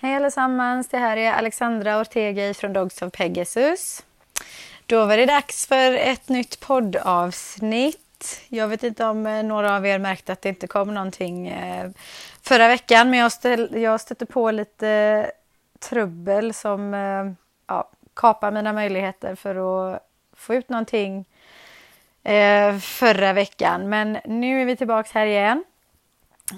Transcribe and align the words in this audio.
Hej 0.00 0.16
allesammans, 0.16 0.88
det 0.88 0.98
här 0.98 1.16
är 1.16 1.32
Alexandra 1.32 2.00
Ortega 2.00 2.54
från 2.54 2.72
Dogs 2.72 3.02
of 3.02 3.12
Pegasus. 3.12 4.04
Då 4.86 5.06
var 5.06 5.16
det 5.16 5.26
dags 5.26 5.66
för 5.66 5.92
ett 5.92 6.28
nytt 6.28 6.60
poddavsnitt. 6.60 8.40
Jag 8.48 8.68
vet 8.68 8.82
inte 8.82 9.04
om 9.04 9.26
eh, 9.26 9.42
några 9.42 9.76
av 9.76 9.86
er 9.86 9.98
märkte 9.98 10.32
att 10.32 10.42
det 10.42 10.48
inte 10.48 10.66
kom 10.66 10.94
någonting 10.94 11.48
eh, 11.48 11.90
förra 12.42 12.68
veckan, 12.68 13.10
men 13.10 13.18
jag, 13.18 13.32
ställ, 13.32 13.82
jag 13.82 14.00
stötte 14.00 14.26
på 14.26 14.50
lite 14.50 15.30
trubbel 15.78 16.54
som 16.54 16.94
eh, 16.94 17.32
ja, 17.66 17.90
kapar 18.14 18.50
mina 18.50 18.72
möjligheter 18.72 19.34
för 19.34 19.54
att 19.94 20.02
få 20.36 20.54
ut 20.54 20.68
någonting 20.68 21.24
förra 22.80 23.32
veckan. 23.32 23.88
Men 23.88 24.18
nu 24.24 24.60
är 24.62 24.64
vi 24.64 24.76
tillbaka 24.76 25.08
här 25.12 25.26
igen. 25.26 25.64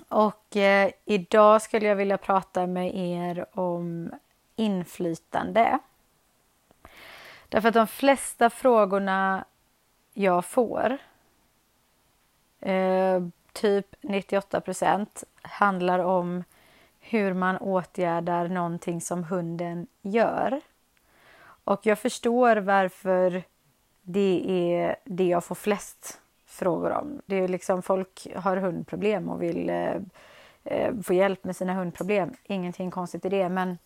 Och 0.08 0.56
eh, 0.56 0.90
idag 1.04 1.62
skulle 1.62 1.86
jag 1.86 1.96
vilja 1.96 2.18
prata 2.18 2.66
med 2.66 2.94
er 2.94 3.46
om 3.58 4.10
inflytande. 4.56 5.78
Därför 7.48 7.68
att 7.68 7.74
de 7.74 7.86
flesta 7.86 8.50
frågorna 8.50 9.44
jag 10.14 10.44
får, 10.44 10.98
eh, 12.60 13.20
typ 13.52 13.94
98 14.00 14.60
procent, 14.60 15.24
handlar 15.42 15.98
om 15.98 16.44
hur 17.00 17.34
man 17.34 17.56
åtgärdar 17.56 18.48
någonting 18.48 19.00
som 19.00 19.24
hunden 19.24 19.86
gör. 20.02 20.60
Och 21.64 21.86
jag 21.86 21.98
förstår 21.98 22.56
varför 22.56 23.42
det 24.02 24.44
är 24.48 24.96
det 25.04 25.26
jag 25.26 25.44
får 25.44 25.54
flest 25.54 26.20
frågor 26.60 26.90
om. 26.90 27.22
Det 27.26 27.36
är 27.36 27.48
liksom 27.48 27.82
folk 27.82 28.26
har 28.36 28.56
hundproblem 28.56 29.28
och 29.28 29.42
vill 29.42 29.70
eh, 29.70 29.96
eh, 30.64 30.94
få 31.02 31.14
hjälp 31.14 31.44
med 31.44 31.56
sina 31.56 31.74
hundproblem. 31.74 32.34
Ingenting 32.44 32.90
konstigt 32.90 33.24
i 33.24 33.28
det, 33.28 33.48
men 33.48 33.78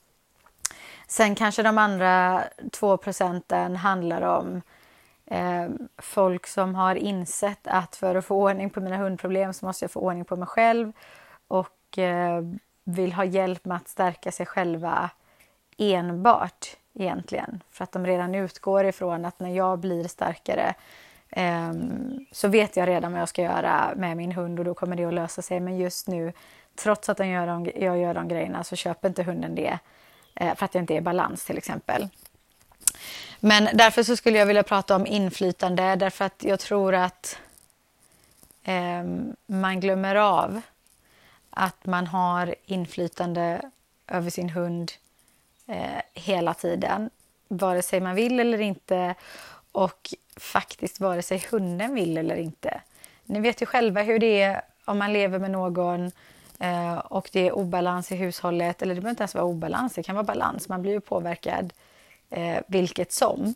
sen 1.09 1.34
kanske 1.34 1.62
de 1.62 1.78
andra 1.78 2.42
två 2.72 2.97
procenten 2.97 3.77
handlar 3.77 4.22
om 4.22 4.62
eh, 5.27 5.69
folk 5.98 6.47
som 6.47 6.75
har 6.75 6.94
insett 6.94 7.66
att 7.66 7.97
för 7.97 8.14
att 8.14 8.25
få 8.25 8.36
ordning 8.36 8.70
på 8.70 8.81
mina 8.81 8.97
hundproblem 8.97 9.53
så 9.53 9.66
måste 9.66 9.84
jag 9.84 9.91
få 9.91 10.00
ordning 10.00 10.25
på 10.25 10.36
mig 10.36 10.48
själv 10.48 10.92
och 11.48 11.98
eh, 11.98 12.42
vill 12.84 13.12
ha 13.12 13.25
hjälp 13.25 13.64
med 13.64 13.77
att 13.77 13.88
stärka 13.88 14.33
sig 14.33 14.47
själva 14.47 15.11
enbart 15.78 16.77
egentligen. 16.94 17.62
För 17.70 17.84
att 17.84 17.92
de 17.92 18.06
redan 18.06 18.34
utgår 18.34 18.84
ifrån 18.84 19.25
att 19.25 19.41
när 19.41 19.50
jag 19.50 19.78
blir 19.78 20.05
starkare 20.09 20.75
Ehm, 21.37 22.27
så 22.33 22.49
vet 22.49 22.77
jag 22.77 22.89
redan 22.89 23.13
vad 23.13 23.21
jag 23.21 23.29
ska 23.29 23.43
göra 23.43 23.93
med 23.97 24.17
min 24.17 24.33
hund 24.33 24.59
och 24.59 24.65
då 24.65 24.75
kommer 24.75 24.97
det 24.97 25.05
att 25.05 25.15
lösa 25.15 25.43
sig. 25.43 25.61
Men 25.61 25.79
just 25.79 26.09
nu, 26.09 26.33
trots 26.77 27.09
att 27.09 27.19
jag 27.19 27.29
gör 27.29 27.47
de, 27.47 27.71
jag 27.77 27.99
gör 27.99 28.15
de 28.15 28.29
grejerna, 28.29 28.65
så 28.65 28.77
köper 28.77 29.09
inte 29.09 29.23
hunden 29.23 29.55
det 29.55 29.79
eh, 30.35 30.55
för 30.55 30.65
att 30.65 30.75
jag 30.75 30.83
inte 30.83 30.95
är 30.95 30.99
i 30.99 31.01
balans 31.01 31.45
till 31.45 31.59
exempel. 31.59 32.09
Men 33.41 33.69
därför 33.75 34.03
så 34.03 34.17
skulle 34.17 34.39
jag 34.39 34.47
vilja 34.47 34.62
prata 34.62 34.97
om 34.97 35.07
inflytande 35.07 35.97
därför 35.97 36.25
att 36.25 36.45
jag 36.45 36.61
tror 36.61 36.95
att 36.95 37.39
eh, 38.65 39.05
man 39.47 39.81
glömmer 39.81 40.15
av 40.15 40.61
att 41.51 41.87
man 41.87 42.07
har 42.07 42.55
inflytande 42.65 43.71
över 44.09 44.31
sin 44.31 44.49
hund 44.51 44.93
eh, 45.67 46.03
hela 46.12 46.55
tiden, 46.55 47.11
vare 47.49 47.83
sig 47.83 48.01
man 48.01 48.15
vill 48.15 48.41
eller 48.41 48.61
inte. 48.61 49.15
Och 49.75 50.14
faktiskt 50.36 51.00
vare 51.00 51.22
sig 51.22 51.44
hunden 51.50 51.94
vill 51.94 52.19
eller 52.19 52.36
inte. 52.36 52.80
Ni 53.25 53.41
vet 53.41 53.62
ju 53.62 53.67
själva 53.67 54.03
hur 54.03 54.19
det 54.19 54.42
är 54.42 54.62
om 54.84 54.98
man 54.98 55.12
lever 55.12 55.39
med 55.39 55.50
någon 55.50 56.12
eh, 56.58 56.98
och 56.98 57.31
det 57.33 57.48
är 57.48 57.53
obalans 57.53 58.12
i 58.12 58.16
hushållet. 58.16 58.83
Eller 58.83 58.94
det 58.94 59.00
behöver 59.00 59.11
inte 59.11 59.22
ens 59.22 59.34
vara 59.34 59.44
obalans, 59.44 59.94
det 59.94 60.03
kan 60.03 60.14
vara 60.14 60.25
balans. 60.25 60.69
Man 60.69 60.83
blir 60.83 60.92
ju 60.92 61.00
påverkad 61.00 61.72
eh, 62.31 62.58
vilket 62.66 63.12
som. 63.12 63.55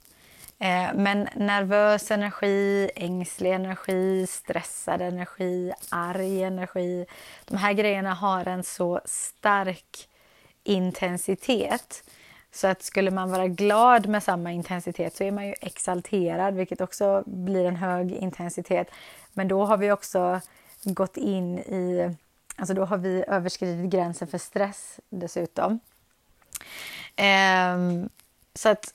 Eh, 0.58 0.88
men 0.94 1.28
nervös 1.36 2.10
energi, 2.10 2.91
ängslig 2.97 3.53
energi, 3.53 4.26
stressad 4.26 5.03
energi, 5.03 5.72
arg 5.88 6.43
energi. 6.43 7.06
De 7.44 7.56
här 7.56 7.72
grejerna 7.72 8.14
har 8.14 8.48
en 8.48 8.64
så 8.64 9.00
stark 9.04 10.09
intensitet 10.64 12.04
så 12.53 12.66
att 12.66 12.82
skulle 12.82 13.10
man 13.10 13.31
vara 13.31 13.48
glad 13.48 14.06
med 14.06 14.22
samma 14.22 14.53
intensitet 14.53 15.16
så 15.16 15.25
är 15.25 15.31
man 15.31 15.47
ju 15.47 15.54
exalterad, 15.60 16.54
vilket 16.54 16.81
också 16.81 17.22
blir 17.26 17.64
en 17.64 17.76
hög 17.76 18.12
intensitet. 18.12 18.91
Men 19.32 19.48
då 19.48 19.64
har 19.64 19.76
vi 19.76 19.92
också 19.92 20.41
gått 20.84 21.16
in 21.16 21.58
i, 21.58 22.16
alltså 22.56 22.75
då 22.75 22.84
har 22.84 22.98
vi 22.98 23.25
överskridit 23.28 23.91
gränsen 23.91 24.28
för 24.28 24.38
stress 24.38 25.00
dessutom. 25.10 25.81
Ehm, 27.16 28.08
så 28.54 28.69
att 28.69 28.94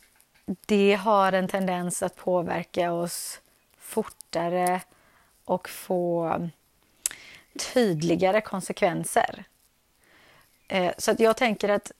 det 0.66 0.94
har 0.94 1.34
en 1.34 1.48
tendens 1.48 2.04
att 2.04 2.16
påverka 2.16 2.92
oss 2.92 3.42
fortare 3.78 4.82
och 5.46 5.70
få 5.70 6.40
tydligare 7.74 8.42
konsekvenser. 8.42 9.44
Eh, 10.68 10.94
så 10.98 11.12
att 11.12 11.20
jag 11.20 11.38
tänker 11.38 11.70
att 11.70 11.92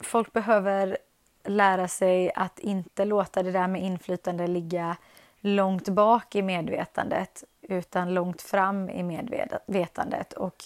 folk 0.00 0.32
behöver 0.32 0.98
lära 1.44 1.88
sig 1.88 2.32
att 2.34 2.58
inte 2.58 3.04
låta 3.04 3.42
det 3.42 3.52
där 3.52 3.68
med 3.68 3.82
inflytande 3.82 4.46
ligga 4.46 4.96
långt 5.40 5.88
bak 5.88 6.34
i 6.34 6.42
medvetandet 6.42 7.44
utan 7.62 8.14
långt 8.14 8.42
fram 8.42 8.90
i 8.90 9.02
medvetandet 9.02 10.32
och 10.32 10.64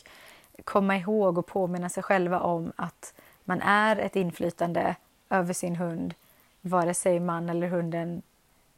komma 0.65 0.97
ihåg 0.97 1.39
och 1.39 1.47
påminna 1.47 1.89
sig 1.89 2.03
själva 2.03 2.41
om 2.41 2.73
att 2.77 3.15
man 3.45 3.61
är 3.61 3.97
ett 3.97 4.17
inflytande 4.17 4.97
över 5.31 5.53
sin 5.53 5.77
hund 5.77 6.15
vare 6.61 6.95
sig 6.95 7.21
man 7.21 7.49
eller 7.49 7.69
hunden 7.69 8.23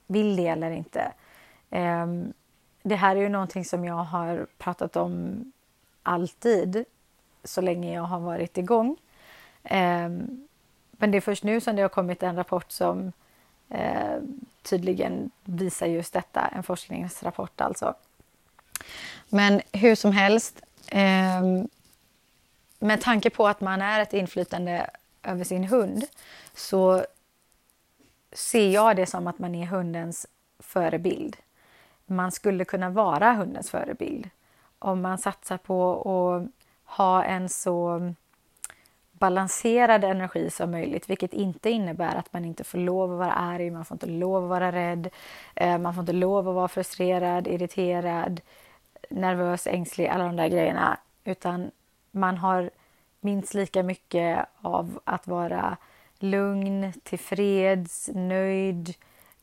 vill 0.07 0.37
det 0.37 0.47
eller 0.47 0.71
inte. 0.71 1.13
Ehm, 1.71 2.33
det 2.83 2.97
här 2.97 3.17
är 3.17 3.21
ju 3.21 3.29
någonting 3.29 3.65
som 3.65 3.85
jag 3.85 3.95
har 3.95 4.47
pratat 4.59 4.97
om 4.97 5.45
alltid 6.03 6.85
så 7.45 7.61
länge 7.61 7.95
jag 7.95 8.03
har 8.03 8.21
varit 8.21 8.59
igång. 8.59 8.97
Ehm, 9.65 10.47
men 10.91 11.11
det 11.11 11.17
är 11.17 11.21
först 11.21 11.45
nu 11.45 11.61
som 11.61 11.77
det 11.77 11.83
har 11.83 11.89
kommit 11.89 12.23
en 12.23 12.37
rapport 12.37 12.71
som 12.71 13.13
eh, 13.69 14.19
tydligen 14.63 15.31
visar 15.45 15.87
just 15.87 16.13
detta, 16.13 16.47
en 16.47 16.63
forskningsrapport 16.63 17.61
alltså. 17.61 17.95
Men 19.29 19.61
hur 19.73 19.95
som 19.95 20.13
helst, 20.13 20.63
eh, 20.89 21.43
med 22.79 23.01
tanke 23.01 23.31
på 23.31 23.49
att 23.49 23.61
man 23.61 23.83
är 23.83 24.01
ett 24.01 24.13
inflytande 24.13 24.91
över 25.23 25.45
sin 25.45 25.65
hund 25.65 26.05
så 26.55 27.05
ser 28.33 28.69
jag 28.69 28.97
det 28.97 29.07
som 29.07 29.27
att 29.27 29.39
man 29.39 29.55
är 29.55 29.67
hundens 29.67 30.27
förebild. 30.59 31.37
Man 32.07 32.33
skulle 32.33 32.65
kunna 32.65 32.91
vara 32.91 33.33
hundens 33.33 33.71
förebild 33.71 34.31
om 34.79 35.03
man 35.03 35.19
satsar 35.19 35.57
på 35.57 35.93
att 35.95 36.51
ha 36.97 37.25
en 37.25 37.49
så 37.49 38.15
balanserad 39.23 40.05
energi 40.05 40.51
som 40.51 40.71
möjligt, 40.71 41.11
vilket 41.11 41.33
inte 41.33 41.71
innebär 41.71 42.17
att 42.17 42.33
man 42.33 42.45
inte 42.45 42.65
får 42.65 42.79
lov 42.79 43.13
att 43.13 43.19
vara 43.19 43.33
arg, 43.33 43.71
man 43.71 43.85
får 43.85 43.95
inte 43.95 44.07
lov 44.07 44.45
att 44.45 44.51
vara 44.51 44.73
rädd, 44.73 45.11
eh, 45.55 45.79
man 45.79 45.95
får 45.95 46.01
inte 46.01 46.13
lov 46.13 46.49
att 46.49 46.55
vara 46.55 46.69
frustrerad, 46.69 47.47
irriterad, 47.47 48.41
nervös, 49.11 49.67
ängslig, 49.67 50.07
alla 50.07 50.25
de 50.25 50.37
där 50.37 50.49
grejerna, 50.49 50.99
utan 51.25 51.71
man 52.11 52.37
har 52.37 52.71
minst 53.21 53.55
lika 53.55 53.83
mycket 53.83 54.47
av 54.61 55.01
att 55.05 55.27
vara 55.27 55.77
lugn, 56.19 56.93
tillfreds, 57.03 58.11
nöjd, 58.15 58.95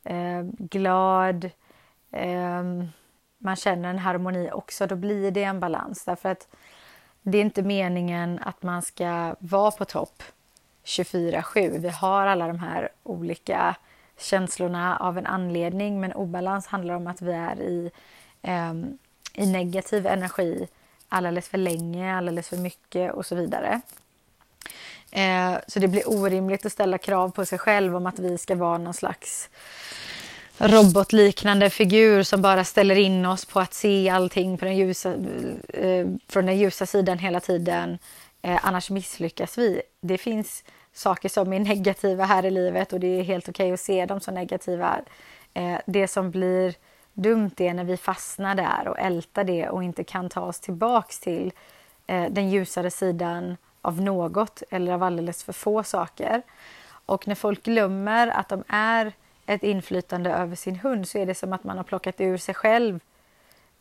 eh, 0.04 0.42
glad. 0.58 1.50
Eh, 2.12 2.64
man 3.38 3.56
känner 3.56 3.90
en 3.90 4.00
harmoni 4.00 4.52
också, 4.52 4.88
då 4.88 4.96
blir 4.96 5.32
det 5.32 5.44
en 5.44 5.60
balans. 5.60 6.06
Därför 6.06 6.30
att 6.30 6.48
det 7.22 7.38
är 7.38 7.42
inte 7.42 7.64
meningen 7.64 8.40
att 8.40 8.64
man 8.64 8.82
ska 8.82 9.36
vara 9.40 9.72
på 9.72 9.86
topp 9.86 10.24
24-7. 10.86 11.80
Vi 11.80 11.90
har 11.90 12.28
alla 12.28 12.48
de 12.48 12.60
här 12.60 12.90
olika 13.04 13.76
känslorna 14.18 14.98
av 14.98 15.18
en 15.18 15.26
anledning 15.26 16.00
men 16.00 16.14
obalans 16.14 16.68
handlar 16.68 16.94
om 16.94 17.08
att 17.08 17.22
vi 17.22 17.32
är 17.32 17.62
i, 17.62 17.92
eh, 18.42 18.74
i 19.34 19.52
negativ 19.52 20.08
energi 20.08 20.68
alldeles 21.10 21.50
för 21.50 21.58
länge, 21.58 22.16
alldeles 22.16 22.50
för 22.50 22.58
mycket 22.58 23.14
och 23.14 23.26
så 23.26 23.36
vidare. 23.36 23.82
Eh, 25.12 25.58
så 25.68 25.80
det 25.80 25.88
blir 25.88 26.10
orimligt 26.10 26.66
att 26.66 26.72
ställa 26.72 26.98
krav 26.98 27.30
på 27.30 27.46
sig 27.46 27.60
själv 27.60 27.96
om 27.96 28.06
att 28.06 28.20
vi 28.20 28.38
ska 28.38 28.56
vara 28.56 28.78
någon 28.78 28.94
slags 28.94 29.50
robotliknande 30.60 31.70
figur 31.70 32.24
som 32.24 32.42
bara 32.42 32.64
ställer 32.64 32.96
in 32.96 33.26
oss 33.26 33.46
på 33.46 33.60
att 33.60 33.74
se 33.74 34.10
allting 34.10 34.58
på 34.58 34.66
den 34.66 34.78
ljusa, 34.78 35.14
eh, 35.70 36.08
från 36.28 36.46
den 36.46 36.58
ljusa 36.58 36.86
sidan 36.86 37.20
hela 37.20 37.40
tiden. 37.40 37.98
Eh, 38.42 38.60
annars 38.66 38.90
misslyckas 38.90 39.58
vi. 39.58 39.82
Det 40.02 40.18
finns 40.18 40.64
saker 40.94 41.30
som 41.30 41.54
är 41.54 41.60
negativa 41.60 42.26
här 42.26 42.46
i 42.46 42.52
livet 42.52 42.94
och 42.94 43.00
det 43.00 43.20
är 43.20 43.24
helt 43.24 43.50
okej 43.50 43.66
okay 43.66 43.74
att 43.74 43.80
se 43.80 44.06
dem 44.06 44.20
som 44.20 44.34
negativa. 44.34 45.00
Eh, 45.54 45.78
det 45.86 46.08
som 46.08 46.32
blir 46.32 46.76
dumt 47.14 47.52
är 47.58 47.74
när 47.74 47.84
vi 47.84 47.98
fastnar 47.98 48.56
där 48.56 48.88
och 48.88 49.00
ältar 49.00 49.44
det 49.44 49.70
och 49.70 49.84
inte 49.84 50.04
kan 50.04 50.30
ta 50.30 50.42
oss 50.42 50.60
tillbaks 50.60 51.20
till 51.20 51.52
eh, 52.08 52.26
den 52.30 52.50
ljusare 52.50 52.92
sidan 52.92 53.58
av 53.82 54.02
något 54.02 54.64
eller 54.70 54.92
av 54.94 55.04
alldeles 55.04 55.44
för 55.44 55.54
få 55.54 55.84
saker. 55.84 56.42
Och 57.06 57.28
när 57.28 57.36
folk 57.36 57.64
glömmer 57.64 58.28
att 58.28 58.50
de 58.50 58.64
är 58.68 59.14
ett 59.50 59.64
inflytande 59.64 60.32
över 60.32 60.56
sin 60.56 60.76
hund 60.76 61.08
så 61.08 61.18
är 61.18 61.26
det 61.26 61.36
som 61.36 61.54
att 61.54 61.64
man 61.64 61.78
har 61.78 61.84
plockat 61.84 62.22
ur 62.22 62.38
sig 62.38 62.56
själv 62.56 63.00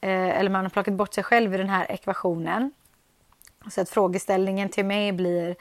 eh, 0.00 0.38
eller 0.38 0.50
man 0.50 0.64
har 0.64 0.70
plockat 0.70 0.94
bort 0.94 1.14
sig 1.14 1.24
själv 1.24 1.54
i 1.54 1.58
den 1.58 1.68
här 1.68 1.90
ekvationen. 1.90 2.72
Så 3.70 3.80
att 3.80 3.88
frågeställningen 3.88 4.68
till 4.68 4.84
mig 4.84 5.12
blir 5.12 5.56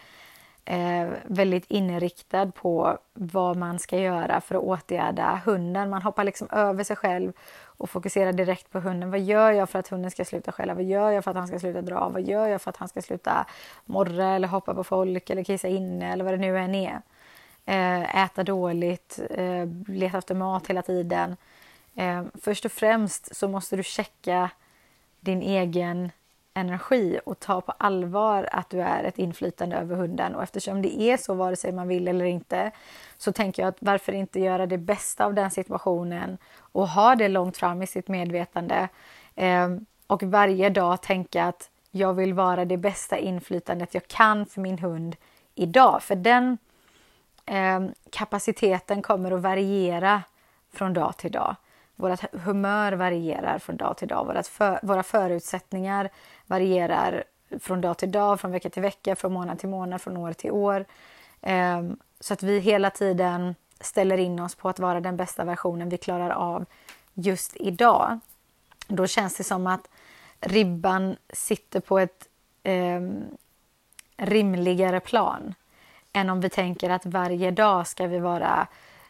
eh, 0.65 1.07
väldigt 1.23 1.65
inriktad 1.71 2.51
på 2.51 2.97
vad 3.13 3.57
man 3.57 3.79
ska 3.79 3.97
göra 3.97 4.41
för 4.41 4.55
att 4.55 4.63
åtgärda 4.63 5.41
hunden. 5.45 5.89
Man 5.89 6.01
hoppar 6.01 6.23
liksom 6.23 6.47
över 6.51 6.83
sig 6.83 6.95
själv 6.95 7.33
och 7.63 7.89
fokuserar 7.89 8.33
direkt 8.33 8.71
på 8.71 8.79
hunden. 8.79 9.11
Vad 9.11 9.19
gör 9.19 9.51
jag 9.51 9.69
för 9.69 9.79
att 9.79 9.87
hunden 9.87 10.11
ska 10.11 10.25
sluta 10.25 10.51
skälla? 10.51 10.73
Vad 10.73 10.83
gör 10.83 11.11
jag 11.11 11.23
för 11.23 11.31
att 11.31 11.37
han 11.37 11.47
ska 11.47 11.59
sluta 11.59 11.81
dra? 11.81 12.09
Vad 12.09 12.21
gör 12.21 12.47
jag 12.47 12.61
för 12.61 12.69
att 12.69 12.77
han 12.77 12.87
ska 12.87 13.01
sluta 13.01 13.45
morra 13.85 14.35
eller 14.35 14.47
hoppa 14.47 14.73
på 14.73 14.83
folk 14.83 15.29
eller 15.29 15.43
kissa 15.43 15.67
inne 15.67 16.13
eller 16.13 16.23
vad 16.23 16.33
det 16.33 16.37
nu 16.37 16.57
än 16.57 16.75
är? 16.75 17.01
Eh, 17.69 18.23
äta 18.23 18.43
dåligt, 18.43 19.19
eh, 19.29 19.65
leta 19.87 20.17
efter 20.17 20.35
mat 20.35 20.67
hela 20.67 20.81
tiden. 20.81 21.35
Eh, 21.95 22.23
först 22.41 22.65
och 22.65 22.71
främst 22.71 23.35
så 23.35 23.47
måste 23.47 23.75
du 23.75 23.83
checka 23.83 24.49
din 25.19 25.41
egen 25.41 26.11
energi 26.53 27.19
och 27.25 27.39
ta 27.39 27.61
på 27.61 27.71
allvar 27.71 28.49
att 28.51 28.69
du 28.69 28.81
är 28.81 29.03
ett 29.03 29.17
inflytande 29.17 29.75
över 29.75 29.95
hunden. 29.95 30.35
Och 30.35 30.43
eftersom 30.43 30.81
det 30.81 31.01
är 31.01 31.17
så, 31.17 31.33
vare 31.33 31.55
sig 31.55 31.71
man 31.71 31.87
vill 31.87 32.07
eller 32.07 32.25
inte, 32.25 32.71
så 33.17 33.31
tänker 33.31 33.61
jag 33.61 33.69
att 33.69 33.77
varför 33.79 34.13
inte 34.13 34.39
göra 34.39 34.65
det 34.65 34.77
bästa 34.77 35.25
av 35.25 35.33
den 35.33 35.51
situationen 35.51 36.37
och 36.59 36.87
ha 36.87 37.15
det 37.15 37.27
långt 37.27 37.57
fram 37.57 37.81
i 37.81 37.87
sitt 37.87 38.07
medvetande. 38.07 38.89
Ehm, 39.35 39.85
och 40.07 40.23
varje 40.23 40.69
dag 40.69 41.01
tänka 41.01 41.43
att 41.43 41.69
jag 41.91 42.13
vill 42.13 42.33
vara 42.33 42.65
det 42.65 42.77
bästa 42.77 43.17
inflytandet 43.17 43.93
jag 43.93 44.07
kan 44.07 44.45
för 44.45 44.61
min 44.61 44.79
hund 44.79 45.15
idag. 45.55 46.03
För 46.03 46.15
den 46.15 46.57
eh, 47.47 47.85
kapaciteten 48.09 49.01
kommer 49.01 49.31
att 49.31 49.41
variera 49.41 50.23
från 50.73 50.93
dag 50.93 51.17
till 51.17 51.31
dag. 51.31 51.55
Vårt 51.95 52.33
humör 52.33 52.93
varierar 52.93 53.59
från 53.59 53.77
dag 53.77 53.97
till 53.97 54.07
dag. 54.07 54.25
Våra, 54.25 54.43
för, 54.43 54.79
våra 54.83 55.03
förutsättningar 55.03 56.09
varierar 56.45 57.23
från 57.59 57.81
dag 57.81 57.97
till 57.97 58.11
dag, 58.11 58.39
från 58.39 58.51
vecka 58.51 58.69
till 58.69 58.81
vecka, 58.81 59.15
från 59.15 59.33
månad 59.33 59.59
till 59.59 59.69
månad, 59.69 60.01
från 60.01 60.17
år 60.17 60.33
till 60.33 60.51
år. 60.51 60.85
Eh, 61.41 61.83
så 62.19 62.33
att 62.33 62.43
vi 62.43 62.59
hela 62.59 62.89
tiden 62.89 63.55
ställer 63.79 64.17
in 64.17 64.39
oss 64.39 64.55
på 64.55 64.69
att 64.69 64.79
vara 64.79 65.01
den 65.01 65.17
bästa 65.17 65.43
versionen 65.43 65.89
vi 65.89 65.97
klarar 65.97 66.29
av 66.29 66.65
just 67.13 67.55
idag. 67.55 68.19
Då 68.87 69.07
känns 69.07 69.37
det 69.37 69.43
som 69.43 69.67
att 69.67 69.87
ribban 70.39 71.15
sitter 71.33 71.79
på 71.79 71.99
ett 71.99 72.27
eh, 72.63 73.01
rimligare 74.17 74.99
plan 74.99 75.53
än 76.13 76.29
om 76.29 76.41
vi 76.41 76.49
tänker 76.49 76.89
att 76.89 77.05
varje 77.05 77.51
dag 77.51 77.87
ska 77.87 78.07
vi 78.07 78.19
vara 78.19 78.67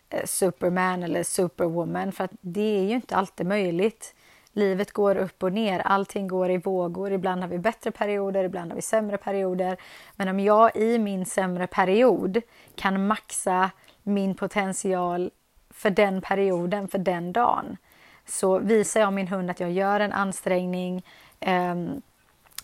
eh, 0.09 0.25
Superman 0.25 1.03
eller 1.03 1.23
Superwoman 1.23 2.11
för 2.11 2.23
att 2.23 2.31
det 2.41 2.79
är 2.79 2.83
ju 2.83 2.95
inte 2.95 3.15
alltid 3.15 3.45
möjligt. 3.45 4.15
Livet 4.51 4.91
går 4.91 5.15
upp 5.15 5.43
och 5.43 5.53
ner, 5.53 5.79
allting 5.79 6.27
går 6.27 6.51
i 6.51 6.57
vågor. 6.57 7.11
Ibland 7.11 7.41
har 7.41 7.47
vi 7.47 7.57
bättre 7.59 7.91
perioder, 7.91 8.43
ibland 8.43 8.71
har 8.71 8.75
vi 8.75 8.81
sämre 8.81 9.17
perioder. 9.17 9.77
Men 10.15 10.27
om 10.27 10.39
jag 10.39 10.75
i 10.75 10.99
min 10.99 11.25
sämre 11.25 11.67
period 11.67 12.41
kan 12.75 13.07
maxa 13.07 13.71
min 14.03 14.35
potential 14.35 15.31
för 15.69 15.89
den 15.89 16.21
perioden, 16.21 16.87
för 16.87 16.97
den 16.97 17.33
dagen, 17.33 17.77
så 18.25 18.59
visar 18.59 18.99
jag 18.99 19.13
min 19.13 19.27
hund 19.27 19.51
att 19.51 19.59
jag 19.59 19.71
gör 19.71 19.99
en 19.99 20.13
ansträngning. 20.13 21.05
Ehm, 21.39 22.01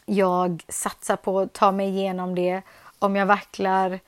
jag 0.06 0.64
satsar 0.68 1.16
på 1.16 1.40
att 1.40 1.54
ta 1.54 1.72
mig 1.72 1.88
igenom 1.88 2.36
det. 2.36 2.62
Om 3.00 3.16
jag 3.16 3.26
vacklar 3.26 4.00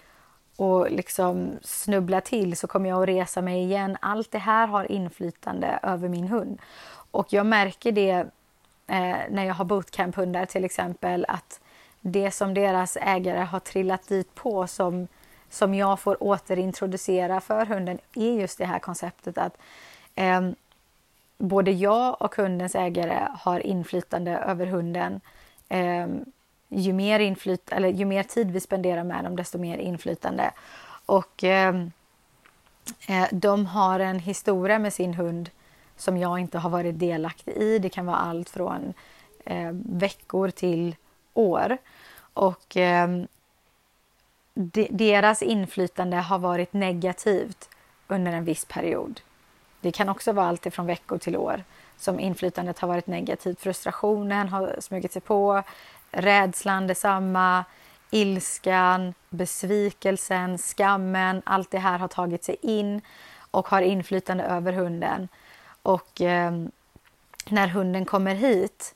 och 0.55 0.91
liksom 0.91 1.51
snubblar 1.61 2.21
till 2.21 2.57
så 2.57 2.67
kommer 2.67 2.89
jag 2.89 3.01
att 3.01 3.09
resa 3.09 3.41
mig 3.41 3.63
igen. 3.63 3.97
Allt 4.01 4.31
det 4.31 4.39
här 4.39 4.67
har 4.67 4.91
inflytande 4.91 5.79
över 5.83 6.09
min 6.09 6.27
hund. 6.27 6.59
Och 7.11 7.33
jag 7.33 7.45
märker 7.45 7.91
det 7.91 8.11
eh, 8.87 9.17
när 9.29 9.43
jag 9.43 9.53
har 9.53 9.65
bootcamp-hundar 9.65 10.45
till 10.45 10.65
exempel 10.65 11.25
att 11.27 11.59
det 12.01 12.31
som 12.31 12.53
deras 12.53 12.97
ägare 13.01 13.39
har 13.39 13.59
trillat 13.59 14.07
dit 14.07 14.35
på 14.35 14.67
som, 14.67 15.07
som 15.49 15.73
jag 15.73 15.99
får 15.99 16.23
återintroducera 16.23 17.41
för 17.41 17.65
hunden 17.65 17.99
är 18.15 18.31
just 18.31 18.57
det 18.57 18.65
här 18.65 18.79
konceptet 18.79 19.37
att 19.37 19.57
eh, 20.15 20.41
både 21.37 21.71
jag 21.71 22.21
och 22.21 22.35
hundens 22.35 22.75
ägare 22.75 23.27
har 23.39 23.59
inflytande 23.59 24.31
över 24.31 24.65
hunden. 24.65 25.21
Eh, 25.69 26.07
ju, 26.69 26.93
mer 26.93 27.19
inflyt 27.19 27.71
eller 27.71 27.89
ju 27.89 28.05
mer 28.05 28.23
tid 28.23 28.51
vi 28.51 28.59
spenderar 28.59 29.03
med 29.03 29.23
dem, 29.23 29.35
desto 29.35 29.57
mer 29.57 29.77
inflytande. 29.77 30.51
Och 31.05 31.43
ehm, 31.43 31.91
eh, 33.07 33.27
de 33.31 33.65
har 33.65 33.99
en 33.99 34.19
historia 34.19 34.79
med 34.79 34.93
sin 34.93 35.13
hund 35.13 35.49
som 35.97 36.17
jag 36.17 36.39
inte 36.39 36.57
har 36.57 36.69
varit 36.69 36.99
delaktig 36.99 37.51
i. 37.51 37.79
Det 37.79 37.89
kan 37.89 38.05
vara 38.05 38.17
allt 38.17 38.49
från 38.49 38.93
eh, 39.45 39.71
veckor 39.85 40.49
till 40.49 40.95
år. 41.33 41.77
Och 42.33 42.77
eh, 42.77 43.07
de, 44.53 44.87
deras 44.91 45.41
inflytande 45.41 46.17
har 46.17 46.39
varit 46.39 46.73
negativt 46.73 47.69
under 48.07 48.31
en 48.33 48.45
viss 48.45 48.65
period. 48.65 49.21
Det 49.81 49.91
kan 49.91 50.09
också 50.09 50.31
vara 50.31 50.47
allt 50.47 50.73
från 50.73 50.85
veckor 50.85 51.17
till 51.17 51.37
år 51.37 51.63
som 51.97 52.19
inflytandet 52.19 52.79
har 52.79 52.87
varit 52.87 53.07
negativt. 53.07 53.59
Frustrationen 53.59 54.49
har 54.49 54.75
smugit 54.79 55.11
sig 55.11 55.21
på, 55.21 55.63
rädslan 56.15 56.87
detsamma, 56.87 57.65
ilskan, 58.11 59.13
besvikelsen, 59.29 60.57
skammen. 60.57 61.41
Allt 61.45 61.71
det 61.71 61.79
här 61.79 61.99
har 61.99 62.07
tagit 62.07 62.43
sig 62.43 62.57
in 62.61 63.01
och 63.51 63.67
har 63.67 63.81
inflytande 63.81 64.43
över 64.43 64.73
hunden. 64.73 65.27
Och 65.81 66.21
eh, 66.21 66.51
när 67.49 67.67
hunden 67.67 68.05
kommer 68.05 68.35
hit 68.35 68.95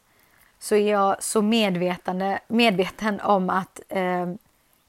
så 0.59 0.75
är 0.75 0.91
jag 0.91 1.23
så 1.23 1.41
medvetande, 1.41 2.39
medveten 2.47 3.19
om 3.19 3.49
att 3.49 3.79
eh, 3.89 4.33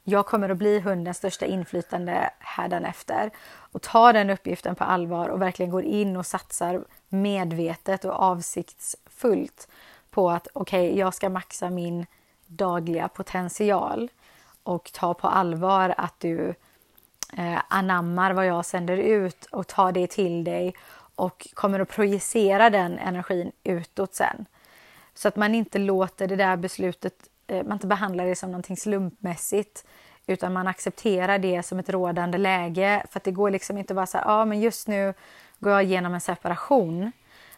jag 0.05 0.27
kommer 0.27 0.49
att 0.49 0.57
bli 0.57 0.81
hundens 0.81 1.17
största 1.17 1.47
inflytande 1.47 2.31
hädanefter 2.39 3.31
och 3.49 3.83
tar 3.83 4.13
den 4.13 4.31
uppgiften 4.31 4.75
på 4.75 4.85
allvar 4.85 5.29
och 5.29 5.43
verkligen 5.43 5.71
går 5.71 5.85
in 5.85 6.17
och 6.17 6.27
satsar 6.27 6.85
medvetet 7.09 8.05
och 8.05 8.15
avsiktsfullt 8.15 9.69
på 10.11 10.31
att 10.31 10.49
okej, 10.53 10.89
okay, 10.89 10.99
jag 10.99 11.15
ska 11.15 11.29
maxa 11.29 11.71
min 11.71 12.07
dagliga 12.51 13.09
potential 13.09 14.11
och 14.63 14.93
ta 14.93 15.15
på 15.15 15.29
allvar 15.29 15.95
att 15.97 16.21
du 16.21 16.55
eh, 17.37 17.61
anammar 17.69 18.33
vad 18.33 18.47
jag 18.47 18.67
sänder 18.67 18.97
ut 18.97 19.45
och 19.45 19.67
tar 19.67 19.93
det 19.93 20.11
till 20.11 20.45
dig 20.45 20.75
och 21.15 21.49
kommer 21.55 21.81
att 21.81 21.89
projicera 21.89 22.71
den 22.71 22.99
energin 22.99 23.53
utåt 23.65 24.15
sen. 24.15 24.47
Så 25.15 25.29
att 25.29 25.37
man 25.37 25.55
inte 25.55 25.79
låter 25.79 26.29
det 26.29 26.37
där 26.37 26.57
beslutet, 26.57 27.15
eh, 27.47 27.65
man 27.65 27.73
inte 27.73 27.87
behandlar 27.87 28.27
det 28.27 28.37
som 28.37 28.51
någonting 28.51 28.77
slumpmässigt 28.77 29.85
utan 30.27 30.53
man 30.53 30.67
accepterar 30.67 31.39
det 31.39 31.63
som 31.63 31.79
ett 31.79 31.89
rådande 31.89 32.39
läge. 32.39 33.07
För 33.11 33.19
att 33.19 33.25
det 33.25 33.31
går 33.31 33.51
liksom 33.51 33.79
inte 33.79 33.93
att 33.93 33.97
vara 33.97 34.07
så 34.07 34.19
här, 34.19 34.25
ja 34.25 34.45
men 34.45 34.61
just 34.61 34.89
nu 34.89 35.15
går 35.59 35.73
jag 35.73 35.85
igenom 35.85 36.15
en 36.15 36.21
separation 36.21 37.13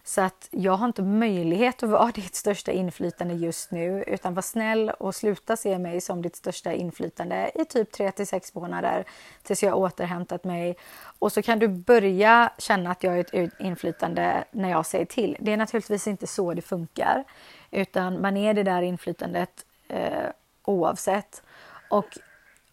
så 0.05 0.21
att 0.21 0.49
jag 0.51 0.73
har 0.73 0.87
inte 0.87 1.03
möjlighet 1.03 1.83
att 1.83 1.89
vara 1.89 2.11
ditt 2.15 2.35
största 2.35 2.73
inflytande 2.73 3.35
just 3.35 3.71
nu 3.71 4.05
utan 4.07 4.35
var 4.35 4.43
snäll 4.43 4.91
och 4.91 5.15
sluta 5.15 5.57
se 5.57 5.79
mig 5.79 6.01
som 6.01 6.23
ditt 6.23 6.37
största 6.37 6.73
inflytande 6.73 7.51
i 7.55 7.65
typ 7.65 7.93
3 7.93 8.13
till 8.13 8.27
6 8.27 8.55
månader 8.55 9.05
tills 9.43 9.63
jag 9.63 9.79
återhämtat 9.79 10.45
mig. 10.45 10.77
Och 11.19 11.33
så 11.33 11.43
kan 11.43 11.59
du 11.59 11.69
börja 11.69 12.53
känna 12.59 12.91
att 12.91 13.03
jag 13.03 13.19
är 13.19 13.45
ett 13.45 13.61
inflytande 13.61 14.45
när 14.51 14.71
jag 14.71 14.87
säger 14.87 15.05
till. 15.05 15.37
Det 15.41 15.53
är 15.53 15.57
naturligtvis 15.57 16.07
inte 16.07 16.27
så 16.27 16.55
det 16.55 16.63
funkar 16.63 17.25
utan 17.71 18.21
man 18.21 18.37
är 18.37 18.55
det 18.55 18.63
där 18.63 18.83
inflytandet 18.83 19.67
eh, 19.89 20.31
oavsett. 20.65 21.43
Och 21.91 22.19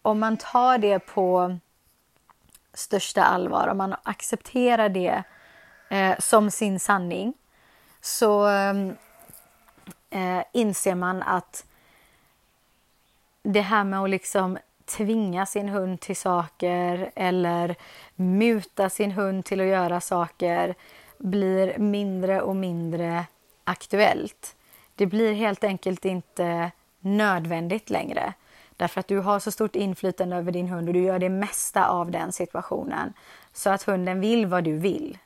om 0.02 0.20
man 0.20 0.36
tar 0.36 0.78
det 0.78 0.98
på 0.98 1.58
största 2.74 3.22
allvar, 3.22 3.68
om 3.68 3.78
man 3.78 3.94
accepterar 4.02 4.88
det 4.88 5.22
eh, 5.90 6.18
som 6.18 6.50
sin 6.50 6.80
sanning 6.80 7.34
så 8.00 8.48
eh, 8.48 8.74
eh, 10.10 10.44
inser 10.52 10.94
man 10.94 11.22
att 11.22 11.64
det 13.42 13.60
här 13.60 13.84
med 13.84 14.02
att 14.02 14.10
liksom 14.10 14.58
tvinga 14.84 15.46
sin 15.46 15.68
hund 15.68 16.00
till 16.00 16.16
saker 16.16 17.10
eller 17.14 17.76
muta 18.14 18.90
sin 18.90 19.10
hund 19.10 19.44
till 19.44 19.60
att 19.60 19.66
göra 19.66 20.00
saker 20.00 20.74
blir 21.18 21.78
mindre 21.78 22.40
och 22.40 22.56
mindre 22.56 23.24
aktuellt. 23.64 24.56
Det 24.94 25.06
blir 25.06 25.32
helt 25.32 25.64
enkelt 25.64 26.04
inte 26.04 26.70
nödvändigt 27.00 27.90
längre. 27.90 28.32
Därför 28.76 29.00
att 29.00 29.08
du 29.08 29.18
har 29.18 29.38
så 29.38 29.50
stort 29.50 29.76
inflytande 29.76 30.36
över 30.36 30.52
din 30.52 30.68
hund 30.68 30.88
och 30.88 30.94
du 30.94 31.02
gör 31.02 31.18
det 31.18 31.28
mesta 31.28 31.88
av 31.88 32.10
den 32.10 32.32
situationen. 32.32 33.12
Så 33.52 33.70
att 33.70 33.82
hunden 33.82 34.20
vill 34.20 34.46
vad 34.46 34.64
du 34.64 34.76
vill. 34.76 35.18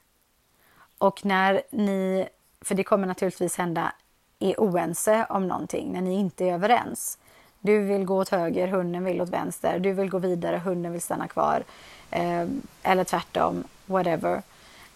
Och 0.99 1.25
när 1.25 1.63
ni, 1.71 2.29
för 2.61 2.75
det 2.75 2.85
kommer 2.85 3.07
naturligtvis 3.07 3.57
hända, 3.57 3.93
är 4.39 4.55
oense 4.59 5.27
om 5.29 5.49
någonting, 5.49 5.93
när 5.93 6.01
ni 6.01 6.15
inte 6.15 6.45
är 6.45 6.53
överens, 6.55 7.19
Du 7.61 7.79
vill 7.79 8.05
gå 8.05 8.19
åt 8.19 8.29
höger, 8.29 8.69
hunden 8.69 9.05
vill 9.05 9.21
åt 9.21 9.29
vänster. 9.29 9.79
Du 9.79 9.93
vill 9.93 10.11
gå 10.11 10.19
vidare, 10.19 10.57
hunden 10.57 10.93
vill 10.93 11.01
stanna 11.01 11.29
kvar. 11.29 11.65
Eh, 12.11 12.47
eller 12.83 13.05
tvärtom, 13.05 13.65
whatever. 13.87 14.43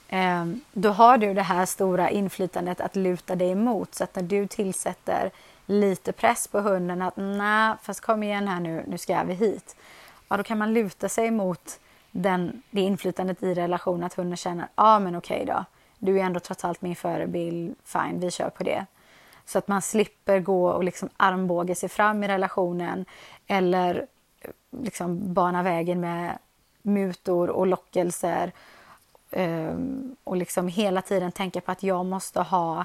Eh, 0.08 0.46
då 0.72 0.88
har 0.90 1.18
du 1.18 1.34
det 1.34 1.42
här 1.42 1.66
stora 1.66 2.10
inflytandet 2.10 2.80
att 2.80 2.96
luta 2.96 3.36
dig 3.36 3.50
emot. 3.50 3.94
Så 3.94 4.04
att 4.04 4.16
när 4.16 4.22
du 4.22 4.46
tillsätter 4.46 5.30
lite 5.66 6.12
press 6.12 6.48
på 6.48 6.60
hunden 6.60 7.02
att 7.02 7.16
nej, 7.16 7.74
fast 7.82 8.00
kom 8.00 8.22
igen 8.22 8.48
här 8.48 8.60
nu, 8.60 8.84
nu 8.86 8.98
ska 8.98 9.22
vi 9.22 9.34
hit. 9.34 9.76
Ja, 10.28 10.36
då 10.36 10.42
kan 10.42 10.58
man 10.58 10.72
luta 10.72 11.08
sig 11.08 11.30
mot 11.30 11.80
den, 12.10 12.62
det 12.70 12.80
inflytandet 12.80 13.42
i 13.42 13.54
relationen 13.54 14.04
att 14.04 14.14
hunden 14.14 14.36
känner, 14.36 14.62
ja 14.62 14.68
ah, 14.74 14.98
men 14.98 15.16
okej 15.16 15.42
okay 15.42 15.54
då, 15.54 15.64
du 15.98 16.20
är 16.20 16.24
ändå 16.24 16.40
trots 16.40 16.64
allt 16.64 16.82
min 16.82 16.96
förebild, 16.96 17.74
fine, 17.84 18.20
vi 18.20 18.30
kör 18.30 18.50
på 18.50 18.64
det. 18.64 18.86
Så 19.44 19.58
att 19.58 19.68
man 19.68 19.82
slipper 19.82 20.40
gå 20.40 20.70
och 20.70 20.84
liksom 20.84 21.08
armbåga 21.16 21.74
sig 21.74 21.88
fram 21.88 22.24
i 22.24 22.28
relationen 22.28 23.04
eller 23.46 24.06
liksom 24.70 25.34
bana 25.34 25.62
vägen 25.62 26.00
med 26.00 26.38
mutor 26.82 27.50
och 27.50 27.66
lockelser 27.66 28.52
ehm, 29.30 30.16
och 30.24 30.36
liksom 30.36 30.68
hela 30.68 31.02
tiden 31.02 31.32
tänka 31.32 31.60
på 31.60 31.72
att 31.72 31.82
jag 31.82 32.06
måste 32.06 32.40
ha 32.40 32.84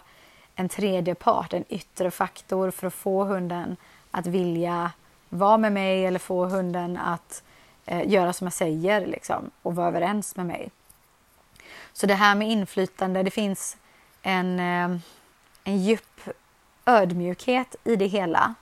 en 0.55 0.69
tredje 0.69 1.15
part, 1.15 1.53
en 1.53 1.63
yttre 1.69 2.11
faktor 2.11 2.71
för 2.71 2.87
att 2.87 2.93
få 2.93 3.23
hunden 3.23 3.75
att 4.11 4.25
vilja 4.25 4.91
vara 5.29 5.57
med 5.57 5.73
mig 5.73 6.05
eller 6.05 6.19
få 6.19 6.45
hunden 6.45 6.97
att 6.97 7.43
eh, 7.85 8.09
göra 8.09 8.33
som 8.33 8.45
jag 8.45 8.53
säger 8.53 9.05
liksom, 9.05 9.51
och 9.61 9.75
vara 9.75 9.87
överens 9.87 10.35
med 10.35 10.45
mig. 10.45 10.69
Så 11.93 12.07
det 12.07 12.13
här 12.13 12.35
med 12.35 12.51
inflytande, 12.51 13.23
det 13.23 13.31
finns 13.31 13.77
en, 14.21 14.59
eh, 14.59 14.99
en 15.63 15.83
djup 15.83 16.21
ödmjukhet 16.85 17.75
i 17.83 17.95
det 17.95 18.07
hela. 18.07 18.55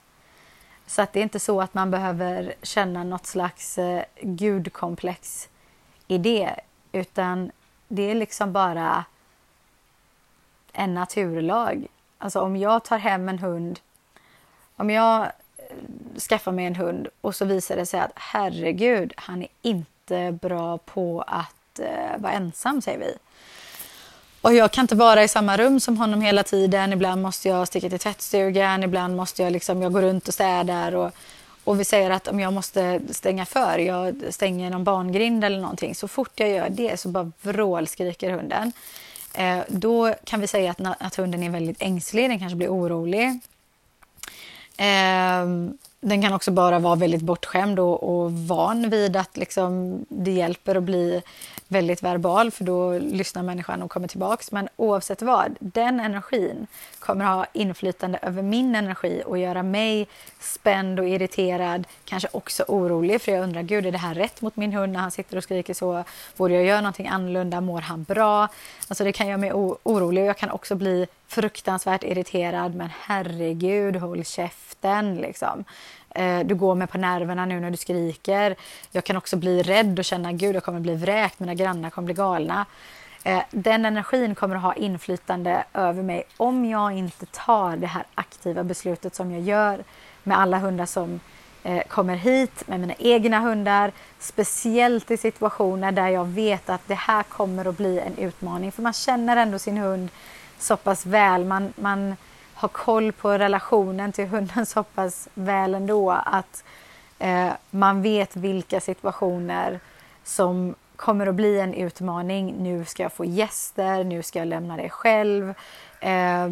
Så 0.85 1.01
att 1.01 1.13
det 1.13 1.19
är 1.19 1.23
inte 1.23 1.39
så 1.39 1.61
att 1.61 1.73
man 1.73 1.91
behöver 1.91 2.53
känna 2.61 3.03
något 3.03 3.25
slags 3.25 3.77
eh, 3.77 4.03
gudkomplex 4.21 5.49
i 6.07 6.17
det, 6.17 6.55
utan 6.91 7.51
det 7.87 8.11
är 8.11 8.15
liksom 8.15 8.53
bara 8.53 9.05
en 10.73 10.93
naturlag. 10.93 11.87
Alltså 12.17 12.39
om 12.41 12.57
jag 12.57 12.83
tar 12.83 12.97
hem 12.97 13.29
en 13.29 13.39
hund, 13.39 13.79
om 14.75 14.89
jag 14.89 15.21
eh, 15.57 16.19
skaffar 16.29 16.51
mig 16.51 16.65
en 16.65 16.75
hund 16.75 17.07
och 17.21 17.35
så 17.35 17.45
visar 17.45 17.75
det 17.75 17.85
sig 17.85 17.99
att 17.99 18.11
herregud, 18.15 19.13
han 19.17 19.41
är 19.41 19.49
inte 19.61 20.37
bra 20.41 20.77
på 20.77 21.23
att 21.27 21.55
eh, 21.79 22.17
vara 22.21 22.33
ensam, 22.33 22.81
säger 22.81 22.99
vi. 22.99 23.13
Och 24.41 24.53
jag 24.53 24.71
kan 24.71 24.83
inte 24.83 24.95
vara 24.95 25.23
i 25.23 25.27
samma 25.27 25.57
rum 25.57 25.79
som 25.79 25.97
honom 25.97 26.21
hela 26.21 26.43
tiden. 26.43 26.93
Ibland 26.93 27.21
måste 27.21 27.49
jag 27.49 27.67
sticka 27.67 27.89
till 27.89 27.99
tvättstugan, 27.99 28.83
ibland 28.83 29.15
måste 29.15 29.43
jag, 29.43 29.51
liksom, 29.51 29.81
jag 29.81 29.93
gå 29.93 30.01
runt 30.01 30.27
och 30.27 30.33
städar. 30.33 30.95
Och, 30.95 31.11
och 31.63 31.79
vi 31.79 31.85
säger 31.85 32.09
att 32.09 32.27
om 32.27 32.39
jag 32.39 32.53
måste 32.53 33.01
stänga 33.09 33.45
för, 33.45 33.77
jag 33.77 34.23
stänger 34.29 34.69
någon 34.69 34.83
barngrind 34.83 35.43
eller 35.43 35.59
någonting. 35.61 35.95
Så 35.95 36.07
fort 36.07 36.31
jag 36.35 36.49
gör 36.49 36.69
det 36.69 36.99
så 36.99 37.09
bara 37.09 37.31
vrålskriker 37.41 38.31
hunden. 38.31 38.71
Eh, 39.33 39.59
då 39.67 40.13
kan 40.23 40.41
vi 40.41 40.47
säga 40.47 40.71
att, 40.71 41.01
att 41.01 41.15
hunden 41.15 41.43
är 41.43 41.49
väldigt 41.49 41.81
ängslig, 41.81 42.29
den 42.29 42.39
kanske 42.39 42.55
blir 42.55 42.69
orolig. 42.69 43.25
Eh, 44.77 45.45
den 46.01 46.21
kan 46.21 46.33
också 46.33 46.51
bara 46.51 46.79
vara 46.79 46.95
väldigt 46.95 47.21
bortskämd 47.21 47.79
och, 47.79 48.03
och 48.03 48.33
van 48.33 48.89
vid 48.89 49.15
att 49.15 49.37
liksom, 49.37 50.05
det 50.09 50.31
hjälper 50.31 50.75
att 50.75 50.83
bli 50.83 51.21
väldigt 51.71 52.03
verbal 52.03 52.51
för 52.51 52.63
då 52.63 52.97
lyssnar 52.97 53.43
människan 53.43 53.81
och 53.81 53.91
kommer 53.91 54.07
tillbaks. 54.07 54.51
Men 54.51 54.69
oavsett 54.75 55.21
vad, 55.21 55.55
den 55.59 55.99
energin 55.99 56.67
kommer 56.99 57.25
ha 57.25 57.45
inflytande 57.53 58.19
över 58.21 58.41
min 58.41 58.75
energi 58.75 59.23
och 59.25 59.37
göra 59.37 59.63
mig 59.63 60.07
spänd 60.39 60.99
och 60.99 61.07
irriterad, 61.07 61.87
kanske 62.05 62.29
också 62.31 62.63
orolig 62.67 63.21
för 63.21 63.31
jag 63.31 63.43
undrar, 63.43 63.61
gud 63.61 63.85
är 63.85 63.91
det 63.91 63.97
här 63.97 64.13
rätt 64.13 64.41
mot 64.41 64.55
min 64.55 64.73
hund 64.73 64.93
när 64.93 64.99
han 64.99 65.11
sitter 65.11 65.37
och 65.37 65.43
skriker 65.43 65.73
så? 65.73 66.03
Borde 66.37 66.53
jag 66.53 66.63
göra 66.63 66.81
någonting 66.81 67.07
annorlunda? 67.07 67.61
Mår 67.61 67.81
han 67.81 68.03
bra? 68.03 68.47
Alltså 68.87 69.03
det 69.03 69.11
kan 69.11 69.27
göra 69.27 69.37
mig 69.37 69.53
orolig 69.53 70.23
och 70.23 70.29
jag 70.29 70.37
kan 70.37 70.51
också 70.51 70.75
bli 70.75 71.07
fruktansvärt 71.27 72.03
irriterad, 72.03 72.75
men 72.75 72.89
herregud, 72.99 73.95
håll 73.95 74.25
käften 74.25 75.15
liksom. 75.15 75.65
Eh, 76.15 76.39
du 76.39 76.55
går 76.55 76.75
mig 76.75 76.87
på 76.87 76.97
nerverna 76.97 77.45
nu 77.45 77.59
när 77.59 77.71
du 77.71 77.77
skriker. 77.77 78.55
Jag 78.91 79.03
kan 79.03 79.17
också 79.17 79.37
bli 79.37 79.61
rädd 79.61 79.99
och 79.99 80.05
känna 80.05 80.31
gud 80.31 80.55
jag 80.55 80.63
kommer 80.63 80.79
bli 80.79 80.95
vräkt, 80.95 81.39
mina 81.39 81.53
grannar 81.53 81.89
kommer 81.89 82.05
bli 82.05 82.13
galna. 82.13 82.65
Eh, 83.23 83.41
den 83.51 83.85
energin 83.85 84.35
kommer 84.35 84.55
att 84.55 84.61
ha 84.61 84.73
inflytande 84.73 85.63
över 85.73 86.03
mig 86.03 86.23
om 86.37 86.65
jag 86.65 86.97
inte 86.97 87.25
tar 87.25 87.75
det 87.75 87.87
här 87.87 88.03
aktiva 88.15 88.63
beslutet 88.63 89.15
som 89.15 89.31
jag 89.31 89.41
gör 89.41 89.83
med 90.23 90.39
alla 90.39 90.57
hundar 90.57 90.85
som 90.85 91.19
eh, 91.63 91.81
kommer 91.87 92.15
hit, 92.15 92.67
med 92.67 92.79
mina 92.79 92.93
egna 92.99 93.39
hundar. 93.39 93.91
Speciellt 94.19 95.11
i 95.11 95.17
situationer 95.17 95.91
där 95.91 96.07
jag 96.07 96.25
vet 96.25 96.69
att 96.69 96.87
det 96.87 96.95
här 96.95 97.23
kommer 97.23 97.65
att 97.65 97.77
bli 97.77 97.99
en 97.99 98.17
utmaning. 98.17 98.71
För 98.71 98.81
man 98.81 98.93
känner 98.93 99.37
ändå 99.37 99.59
sin 99.59 99.77
hund 99.77 100.09
så 100.59 100.77
pass 100.77 101.05
väl. 101.05 101.45
Man, 101.45 101.73
man 101.75 102.15
har 102.61 102.69
koll 102.69 103.11
på 103.11 103.37
relationen 103.37 104.11
till 104.11 104.27
hunden 104.27 104.65
så 104.65 104.83
pass 104.83 105.29
väl 105.33 105.75
ändå 105.75 106.11
att 106.11 106.63
eh, 107.19 107.49
man 107.69 108.01
vet 108.01 108.35
vilka 108.35 108.79
situationer 108.79 109.79
som 110.23 110.75
kommer 110.95 111.27
att 111.27 111.35
bli 111.35 111.59
en 111.59 111.73
utmaning. 111.73 112.55
Nu 112.59 112.85
ska 112.85 113.03
jag 113.03 113.13
få 113.13 113.25
gäster, 113.25 114.03
nu 114.03 114.23
ska 114.23 114.39
jag 114.39 114.47
lämna 114.47 114.77
dig 114.77 114.89
själv. 114.89 115.53
Eh, 115.99 116.47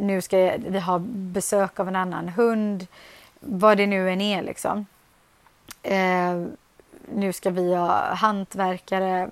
nu 0.00 0.22
ska 0.22 0.38
jag, 0.38 0.58
vi 0.58 0.80
ha 0.80 0.98
besök 1.08 1.80
av 1.80 1.88
en 1.88 1.96
annan 1.96 2.28
hund. 2.28 2.86
Vad 3.40 3.76
det 3.76 3.86
nu 3.86 4.10
än 4.10 4.20
är 4.20 4.42
liksom. 4.42 4.86
Eh, 5.82 6.44
nu 7.14 7.32
ska 7.32 7.50
vi 7.50 7.74
ha 7.74 8.14
hantverkare 8.14 9.30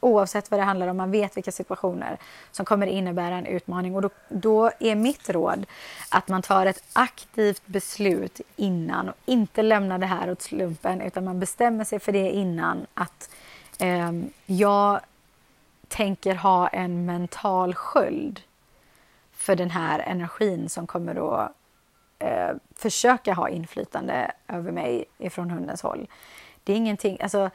oavsett 0.00 0.50
vad 0.50 0.60
det 0.60 0.64
handlar 0.64 0.88
om. 0.88 0.96
Man 0.96 1.10
vet 1.10 1.36
vilka 1.36 1.52
situationer 1.52 2.16
som 2.52 2.66
kommer 2.66 2.86
innebära 2.86 3.36
en 3.36 3.46
utmaning. 3.46 3.94
Och 3.94 4.02
då, 4.02 4.10
då, 4.28 4.70
är 4.78 4.94
mitt 4.94 5.30
råd 5.30 5.66
att 6.10 6.28
man 6.28 6.42
tar 6.42 6.66
ett 6.66 6.84
aktivt 6.92 7.66
beslut 7.66 8.40
innan 8.56 9.08
och 9.08 9.16
inte 9.24 9.62
lämnar 9.62 9.98
det 9.98 10.06
här 10.06 10.30
åt 10.30 10.42
slumpen 10.42 11.00
utan 11.00 11.24
man 11.24 11.40
bestämmer 11.40 11.84
sig 11.84 11.98
för 11.98 12.12
det 12.12 12.30
innan 12.30 12.86
att 12.94 13.30
eh, 13.78 14.12
jag 14.46 15.00
tänker 15.88 16.34
ha 16.34 16.68
en 16.68 17.06
mental 17.06 17.74
sköld 17.74 18.40
för 19.32 19.56
den 19.56 19.70
här 19.70 19.98
energin 19.98 20.68
som 20.68 20.86
kommer 20.86 21.40
att 21.42 21.52
eh, 22.18 22.50
försöka 22.74 23.34
ha 23.34 23.48
inflytande 23.48 24.32
över 24.48 24.72
mig 24.72 25.04
ifrån 25.18 25.50
hundens 25.50 25.82
håll. 25.82 26.06
Det 26.64 26.72
är 26.72 26.76
ingenting, 26.76 27.18
alltså 27.20 27.50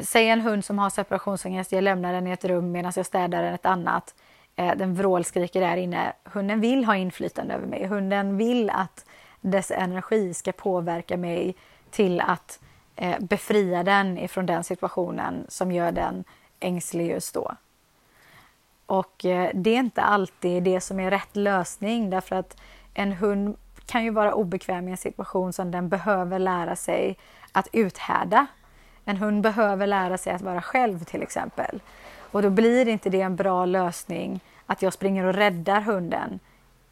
Säg 0.00 0.28
en 0.28 0.40
hund 0.40 0.64
som 0.64 0.78
har 0.78 0.90
separationsångest, 0.90 1.72
jag 1.72 1.84
lämnar 1.84 2.12
den 2.12 2.26
i 2.26 2.30
ett 2.30 2.44
rum 2.44 2.72
medan 2.72 2.92
jag 2.96 3.06
städar 3.06 3.42
den 3.42 3.54
ett 3.54 3.66
annat. 3.66 4.14
Eh, 4.56 4.76
den 4.76 4.94
vrålskriker 4.94 5.60
där 5.60 5.76
inne. 5.76 6.12
Hunden 6.24 6.60
vill 6.60 6.84
ha 6.84 6.96
inflytande 6.96 7.54
över 7.54 7.66
mig. 7.66 7.86
Hunden 7.86 8.36
vill 8.36 8.70
att 8.70 9.04
dess 9.40 9.70
energi 9.70 10.34
ska 10.34 10.52
påverka 10.52 11.16
mig 11.16 11.56
till 11.90 12.20
att 12.20 12.60
eh, 12.96 13.18
befria 13.20 13.82
den 13.82 14.18
ifrån 14.18 14.46
den 14.46 14.64
situationen 14.64 15.46
som 15.48 15.72
gör 15.72 15.92
den 15.92 16.24
ängslig 16.60 17.10
just 17.10 17.34
då. 17.34 17.54
Och 18.86 19.24
eh, 19.24 19.50
det 19.54 19.70
är 19.70 19.78
inte 19.78 20.02
alltid 20.02 20.62
det 20.62 20.80
som 20.80 21.00
är 21.00 21.10
rätt 21.10 21.36
lösning 21.36 22.10
därför 22.10 22.36
att 22.36 22.60
en 22.94 23.12
hund 23.12 23.56
kan 23.86 24.04
ju 24.04 24.10
vara 24.10 24.34
obekväm 24.34 24.88
i 24.88 24.90
en 24.90 24.96
situation 24.96 25.52
som 25.52 25.70
den 25.70 25.88
behöver 25.88 26.38
lära 26.38 26.76
sig 26.76 27.18
att 27.52 27.68
uthärda. 27.72 28.46
En 29.08 29.16
hund 29.16 29.42
behöver 29.42 29.86
lära 29.86 30.18
sig 30.18 30.32
att 30.32 30.42
vara 30.42 30.62
själv 30.62 31.04
till 31.04 31.22
exempel. 31.22 31.80
Och 32.30 32.42
då 32.42 32.50
blir 32.50 32.88
inte 32.88 33.10
det 33.10 33.20
en 33.20 33.36
bra 33.36 33.64
lösning 33.64 34.40
att 34.66 34.82
jag 34.82 34.92
springer 34.92 35.24
och 35.24 35.34
räddar 35.34 35.80
hunden 35.80 36.40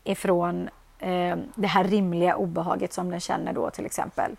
ifrån 0.05 0.69
eh, 0.99 1.37
det 1.55 1.67
här 1.67 1.85
rimliga 1.85 2.37
obehaget 2.37 2.93
som 2.93 3.11
den 3.11 3.21
känner 3.21 3.53
då 3.53 3.71
till 3.71 3.87
exempel. 3.87 4.37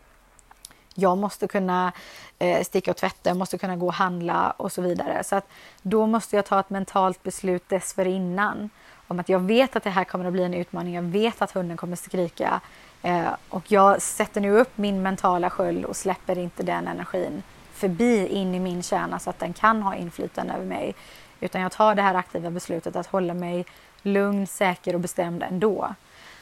Jag 0.96 1.18
måste 1.18 1.48
kunna 1.48 1.92
eh, 2.40 2.64
sticka 2.64 2.92
och 2.92 2.98
tvätta, 2.98 3.30
jag 3.30 3.38
måste 3.38 3.58
kunna 3.58 3.76
gå 3.76 3.86
och 3.88 3.94
handla 3.94 4.52
och 4.52 4.72
så 4.72 4.82
vidare. 4.82 5.24
Så 5.24 5.36
att 5.36 5.48
då 5.82 6.08
måste 6.08 6.36
jag 6.36 6.46
ta 6.46 6.60
ett 6.60 6.70
mentalt 6.70 7.24
beslut 7.24 7.70
dessförinnan 7.70 8.70
om 9.08 9.20
att 9.20 9.30
jag 9.30 9.40
vet 9.40 9.76
att 9.76 9.84
det 9.84 9.90
här 9.90 10.04
kommer 10.04 10.26
att 10.26 10.34
bli 10.34 10.44
en 10.44 10.54
utmaning. 10.54 10.96
Jag 10.96 11.02
vet 11.02 11.42
att 11.42 11.52
hunden 11.52 11.78
kommer 11.78 11.96
skrika 11.96 12.62
eh, 13.02 13.30
och 13.50 13.72
jag 13.72 14.02
sätter 14.02 14.42
nu 14.42 14.52
upp 14.52 14.78
min 14.78 15.02
mentala 15.02 15.50
sköld 15.50 15.86
och 15.86 15.96
släpper 15.96 16.38
inte 16.38 16.64
den 16.64 16.88
energin 16.88 17.44
förbi 17.78 18.28
in 18.28 18.56
i 18.56 18.60
min 18.60 18.84
kärna 18.84 19.20
så 19.20 19.30
att 19.30 19.40
den 19.40 19.54
kan 19.54 19.82
ha 19.82 19.96
inflytande 19.96 20.54
över 20.54 20.66
mig. 20.66 20.96
Utan 21.40 21.62
jag 21.62 21.72
tar 21.72 21.96
det 21.96 22.02
här 22.02 22.16
aktiva 22.16 22.50
beslutet 22.50 22.96
att 22.96 23.08
hålla 23.08 23.34
mig 23.34 23.66
lugn, 24.02 24.48
säker 24.48 24.94
och 24.94 25.00
bestämd 25.00 25.44
ändå. 25.44 25.96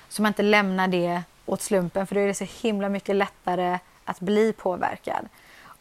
Så 0.09 0.21
man 0.21 0.29
inte 0.29 0.43
lämnar 0.43 0.87
det 0.87 1.23
åt 1.45 1.61
slumpen 1.61 2.07
för 2.07 2.15
då 2.15 2.21
är 2.21 2.27
det 2.27 2.33
så 2.33 2.47
himla 2.61 2.89
mycket 2.89 3.15
lättare 3.15 3.79
att 4.05 4.19
bli 4.19 4.53
påverkad. 4.53 5.27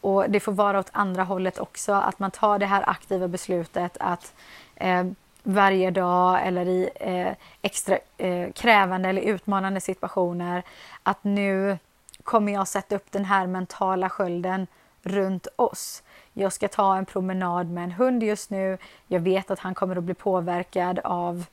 Och 0.01 0.29
det 0.29 0.39
får 0.39 0.51
vara 0.51 0.79
åt 0.79 0.89
andra 0.91 1.23
hållet 1.23 1.59
också, 1.59 1.93
att 1.93 2.19
man 2.19 2.31
tar 2.31 2.59
det 2.59 2.65
här 2.65 2.89
aktiva 2.89 3.27
beslutet 3.27 3.97
att 3.99 4.33
eh, 4.75 5.03
varje 5.43 5.91
dag 5.91 6.47
eller 6.47 6.65
i 6.67 6.89
eh, 6.95 7.31
extra 7.61 7.97
eh, 8.17 8.51
krävande 8.51 9.09
eller 9.09 9.21
utmanande 9.21 9.81
situationer 9.81 10.63
att 11.03 11.23
nu 11.23 11.77
kommer 12.23 12.53
jag 12.53 12.67
sätta 12.67 12.95
upp 12.95 13.11
den 13.11 13.25
här 13.25 13.47
mentala 13.47 14.09
skölden 14.09 14.67
runt 15.05 15.47
oss. 15.55 16.03
Jag 16.33 16.53
ska 16.53 16.67
ta 16.67 16.97
en 16.97 17.05
promenad 17.05 17.69
med 17.69 17.83
en 17.83 17.91
hund 17.91 18.23
just 18.23 18.49
nu. 18.49 18.77
Jag 19.07 19.19
vet 19.19 19.51
att 19.51 19.59
han 19.59 19.75
kommer 19.75 19.95
att 19.95 20.03
bli 20.03 20.13
påverkad 20.13 20.99
av 21.03 21.45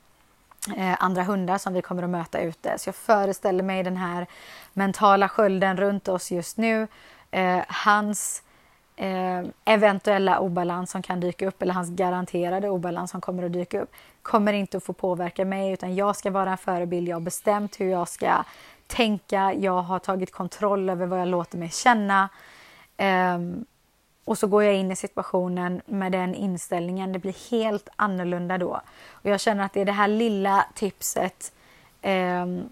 eh, 0.77 1.03
andra 1.03 1.23
hundar 1.23 1.57
som 1.57 1.73
vi 1.73 1.81
kommer 1.81 2.03
att 2.03 2.09
möta 2.09 2.41
ute. 2.41 2.77
Så 2.77 2.87
jag 2.87 2.95
föreställer 2.95 3.63
mig 3.63 3.83
den 3.83 3.97
här 3.97 4.27
mentala 4.73 5.29
skölden 5.29 5.77
runt 5.77 6.07
oss 6.07 6.31
just 6.31 6.57
nu. 6.57 6.87
Eh, 7.31 7.59
hans 7.67 8.43
eh, 8.95 9.43
eventuella 9.65 10.39
obalans 10.39 10.91
som 10.91 11.01
kan 11.01 11.19
dyka 11.19 11.47
upp 11.47 11.61
eller 11.61 11.73
hans 11.73 11.89
garanterade 11.89 12.69
obalans 12.69 13.11
som 13.11 13.21
kommer 13.21 13.43
att 13.43 13.53
dyka 13.53 13.81
upp 13.81 13.91
kommer 14.21 14.53
inte 14.53 14.77
att 14.77 14.83
få 14.83 14.93
påverka 14.93 15.45
mig 15.45 15.71
utan 15.71 15.95
jag 15.95 16.15
ska 16.15 16.31
vara 16.31 16.51
en 16.51 16.57
förebild. 16.57 17.07
Jag 17.07 17.15
har 17.15 17.21
bestämt 17.21 17.79
hur 17.79 17.91
jag 17.91 18.07
ska 18.07 18.43
tänka. 18.87 19.53
Jag 19.53 19.81
har 19.81 19.99
tagit 19.99 20.31
kontroll 20.31 20.89
över 20.89 21.05
vad 21.05 21.19
jag 21.21 21.27
låter 21.27 21.57
mig 21.57 21.69
känna. 21.69 22.29
Um, 23.03 23.65
och 24.25 24.37
så 24.37 24.47
går 24.47 24.63
jag 24.63 24.75
in 24.75 24.91
i 24.91 24.95
situationen 24.95 25.81
med 25.85 26.11
den 26.11 26.35
inställningen. 26.35 27.13
Det 27.13 27.19
blir 27.19 27.51
helt 27.51 27.89
annorlunda 27.95 28.57
då. 28.57 28.81
Och 29.09 29.29
jag 29.29 29.39
känner 29.39 29.63
att 29.63 29.73
det 29.73 29.81
är 29.81 29.85
det 29.85 29.91
här 29.91 30.07
lilla 30.07 30.65
tipset 30.73 31.53
um, 32.03 32.69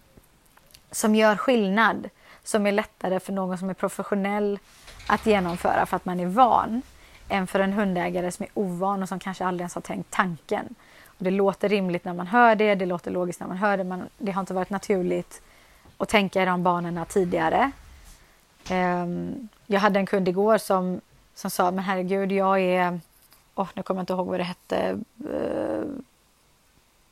som 0.91 1.15
gör 1.15 1.35
skillnad. 1.35 2.09
Som 2.43 2.67
är 2.67 2.71
lättare 2.71 3.19
för 3.19 3.33
någon 3.33 3.57
som 3.57 3.69
är 3.69 3.73
professionell 3.73 4.59
att 5.07 5.25
genomföra 5.25 5.85
för 5.85 5.95
att 5.95 6.05
man 6.05 6.19
är 6.19 6.25
van 6.25 6.81
än 7.29 7.47
för 7.47 7.59
en 7.59 7.73
hundägare 7.73 8.31
som 8.31 8.43
är 8.43 8.49
ovan 8.53 9.03
och 9.03 9.09
som 9.09 9.19
kanske 9.19 9.45
aldrig 9.45 9.61
ens 9.61 9.75
har 9.75 9.81
tänkt 9.81 10.11
tanken. 10.11 10.75
Och 11.05 11.23
det 11.23 11.31
låter 11.31 11.69
rimligt 11.69 12.05
när 12.05 12.13
man 12.13 12.27
hör 12.27 12.55
det, 12.55 12.75
det 12.75 12.85
låter 12.85 13.11
logiskt 13.11 13.39
när 13.39 13.47
man 13.47 13.57
hör 13.57 13.77
det, 13.77 13.83
men 13.83 14.09
det 14.17 14.31
har 14.31 14.39
inte 14.39 14.53
varit 14.53 14.69
naturligt 14.69 15.41
att 15.97 16.09
tänka 16.09 16.41
i 16.41 16.45
de 16.45 16.63
banorna 16.63 17.05
tidigare. 17.05 17.71
Ehm, 18.69 19.47
jag 19.67 19.79
hade 19.79 19.99
en 19.99 20.05
kund 20.05 20.27
igår 20.27 20.57
som, 20.57 21.01
som 21.35 21.49
sa, 21.49 21.71
men 21.71 21.83
herregud, 21.83 22.31
jag 22.31 22.59
är, 22.59 22.99
oh, 23.55 23.67
nu 23.73 23.83
kommer 23.83 23.99
jag 23.99 24.03
inte 24.03 24.13
ihåg 24.13 24.27
vad 24.27 24.39
det 24.39 24.43
hette, 24.43 24.99
Eh, 25.33 25.83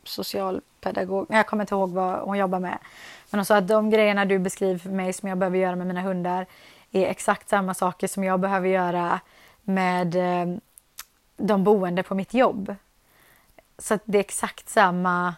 socialpedagog, 0.04 1.26
jag 1.30 1.48
kommer 1.48 1.64
inte 1.64 1.76
ihåg 1.76 1.92
vad 1.92 2.20
hon 2.20 2.38
jobbar 2.38 2.60
med. 2.60 2.78
Men 3.30 3.40
hon 3.40 3.46
sa 3.46 3.58
att 3.58 3.68
de 3.68 3.90
grejerna 3.90 4.26
du 4.26 4.40
beskriver 4.40 4.80
för 4.80 4.90
mig 4.90 5.14
som 5.14 5.30
jag 5.30 5.38
behöver 5.38 5.58
göra 5.58 5.76
med 5.76 5.88
mina 5.88 6.02
hundar 6.02 6.46
är 6.92 7.06
exakt 7.06 7.50
samma 7.50 7.74
saker 7.74 8.08
som 8.08 8.24
jag 8.24 8.40
behöver 8.40 8.68
göra 8.68 9.20
med 9.62 10.16
eh, 10.16 10.58
de 11.38 11.64
boende 11.64 12.04
på 12.04 12.16
mitt 12.16 12.34
jobb. 12.34 12.76
Så 13.78 14.00
det 14.06 14.18
är 14.18 14.20
exakt 14.20 14.70
samma 14.70 15.36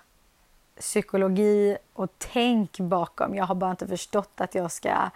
psykologi 0.80 1.78
och 1.94 2.10
tänk 2.18 2.80
bakom. 2.80 3.36
Jag 3.36 3.46
har 3.46 3.56
bara 3.56 3.72
inte 3.72 3.88
förstått 3.88 4.42
att 4.42 4.56
jag 4.56 4.72
ska 4.72 5.10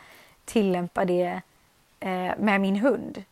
tillämpa 0.45 1.05
det 1.05 1.41
eh, 1.99 2.31
med 2.37 2.61
min 2.61 2.75
hund. 2.75 3.23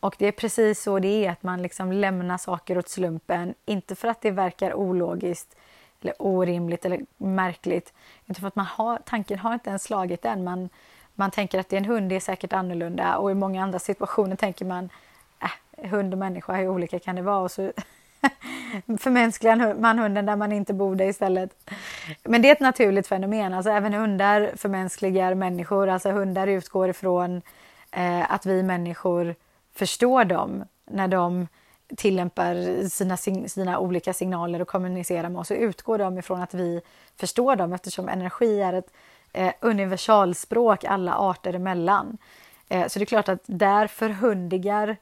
Och 0.00 0.16
det 0.18 0.26
är 0.26 0.32
precis 0.32 0.82
så 0.82 0.98
det 0.98 1.26
är, 1.26 1.30
att 1.30 1.42
man 1.42 1.62
liksom 1.62 1.92
lämnar 1.92 2.38
saker 2.38 2.78
åt 2.78 2.88
slumpen. 2.88 3.54
Inte 3.64 3.94
för 3.94 4.08
att 4.08 4.20
det 4.20 4.30
verkar 4.30 4.74
ologiskt 4.74 5.56
eller 6.00 6.14
orimligt 6.18 6.84
eller 6.84 7.00
märkligt. 7.16 7.92
Utan 8.26 8.40
för 8.40 8.48
att 8.48 8.56
man 8.56 8.66
har, 8.66 8.98
tanken 9.04 9.38
har 9.38 9.54
inte 9.54 9.70
ens 9.70 9.82
slagit 9.82 10.24
än. 10.24 10.44
Man, 10.44 10.68
man 11.14 11.30
tänker 11.30 11.60
att 11.60 11.68
det 11.68 11.76
är 11.76 11.80
en 11.80 11.84
hund, 11.84 12.08
det 12.08 12.16
är 12.16 12.20
säkert 12.20 12.52
annorlunda. 12.52 13.16
Och 13.16 13.30
i 13.30 13.34
många 13.34 13.62
andra 13.62 13.78
situationer 13.78 14.36
tänker 14.36 14.64
man 14.64 14.90
äh, 15.40 15.90
hund 15.90 16.14
och 16.14 16.18
människa, 16.18 16.52
hur 16.52 16.68
olika 16.68 16.98
kan 16.98 17.16
det 17.16 17.22
vara? 17.22 17.38
Och 17.38 17.50
så 17.50 17.72
förmänskligar 18.98 19.74
man 19.74 19.98
hunden 19.98 20.26
där 20.26 20.36
man 20.36 20.52
inte 20.52 20.74
borde 20.74 21.04
istället. 21.04 21.70
Men 22.22 22.42
det 22.42 22.48
är 22.48 22.52
ett 22.52 22.60
naturligt 22.60 23.06
fenomen. 23.06 23.54
Alltså 23.54 23.70
även 23.70 23.94
hundar 23.94 24.52
förmänskligar 24.56 25.34
människor. 25.34 25.88
Alltså 25.88 26.10
hundar 26.10 26.46
utgår 26.46 26.88
ifrån 26.88 27.42
eh, 27.90 28.32
att 28.32 28.46
vi 28.46 28.62
människor 28.62 29.34
förstår 29.74 30.24
dem 30.24 30.64
när 30.90 31.08
de 31.08 31.48
tillämpar 31.96 32.88
sina, 32.88 33.16
sina 33.48 33.78
olika 33.78 34.12
signaler 34.12 34.62
och 34.62 34.68
kommunicerar 34.68 35.28
med 35.28 35.40
oss. 35.40 35.48
Så 35.48 35.54
utgår 35.54 35.98
de 35.98 36.18
ifrån 36.18 36.42
att 36.42 36.54
vi 36.54 36.80
förstår 37.16 37.56
dem 37.56 37.72
eftersom 37.72 38.08
energi 38.08 38.60
är 38.60 38.72
ett 38.72 38.92
eh, 39.32 39.52
universalspråk 39.60 40.84
alla 40.84 41.14
arter 41.14 41.54
emellan. 41.54 42.18
Eh, 42.68 42.86
så 42.86 42.98
det 42.98 43.02
är 43.02 43.06
klart 43.06 43.28
att 43.28 43.42
där 43.46 43.86
förhundigar 43.86 44.96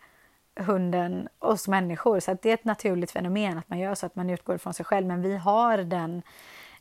hunden 0.55 1.29
oss 1.39 1.69
människor. 1.69 2.21
Så 2.21 2.37
det 2.43 2.51
är 2.51 2.55
ett 2.55 2.65
naturligt 2.65 3.11
fenomen 3.11 3.59
att 3.59 3.69
man 3.71 3.79
gör 3.79 3.95
så 3.95 4.07
att 4.07 4.17
man 4.17 4.31
utgår 4.31 4.59
från 4.59 4.75
sig 4.75 4.85
själv. 4.85 5.07
Men 5.07 5.23
vi 5.23 5.37
har 5.37 5.79
den 5.79 6.23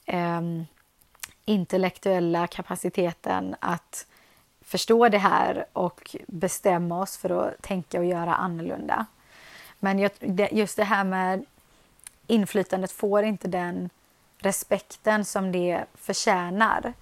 eh, 0.05 0.41
intellektuella 1.45 2.47
kapaciteten 2.47 3.55
att 3.60 4.07
förstå 4.62 5.10
det 5.10 5.17
här 5.17 5.65
och 5.73 6.15
bestämma 6.27 7.01
oss 7.01 7.17
för 7.17 7.29
att 7.29 7.62
tänka 7.62 7.99
och 7.99 8.05
göra 8.05 8.36
annorlunda. 8.36 9.05
Men 9.79 10.10
just 10.51 10.77
det 10.77 10.84
här 10.84 11.03
med 11.03 11.45
inflytandet 12.27 12.91
får 12.91 13.23
inte 13.23 13.47
den 13.47 13.89
respekten 14.38 15.25
som 15.25 15.51
det 15.51 15.86
förtjänar. 15.93 16.93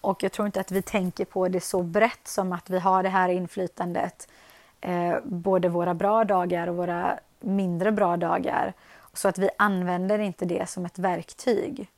Och 0.00 0.22
jag 0.22 0.32
tror 0.32 0.46
inte 0.46 0.60
att 0.60 0.70
vi 0.70 0.82
tänker 0.82 1.24
på 1.24 1.48
det 1.48 1.60
så 1.60 1.82
brett 1.82 2.28
som 2.28 2.52
att 2.52 2.70
vi 2.70 2.78
har 2.78 3.02
det 3.02 3.08
här 3.08 3.28
inflytandet 3.28 4.28
eh, 4.80 5.16
både 5.24 5.68
våra 5.68 5.94
bra 5.94 6.24
dagar 6.24 6.66
och 6.66 6.76
våra 6.76 7.18
mindre 7.40 7.92
bra 7.92 8.16
dagar. 8.16 8.72
Så 9.12 9.28
att 9.28 9.38
vi 9.38 9.50
använder 9.58 10.18
inte 10.18 10.44
det 10.44 10.68
som 10.68 10.84
ett 10.84 10.98
verktyg. 10.98 11.90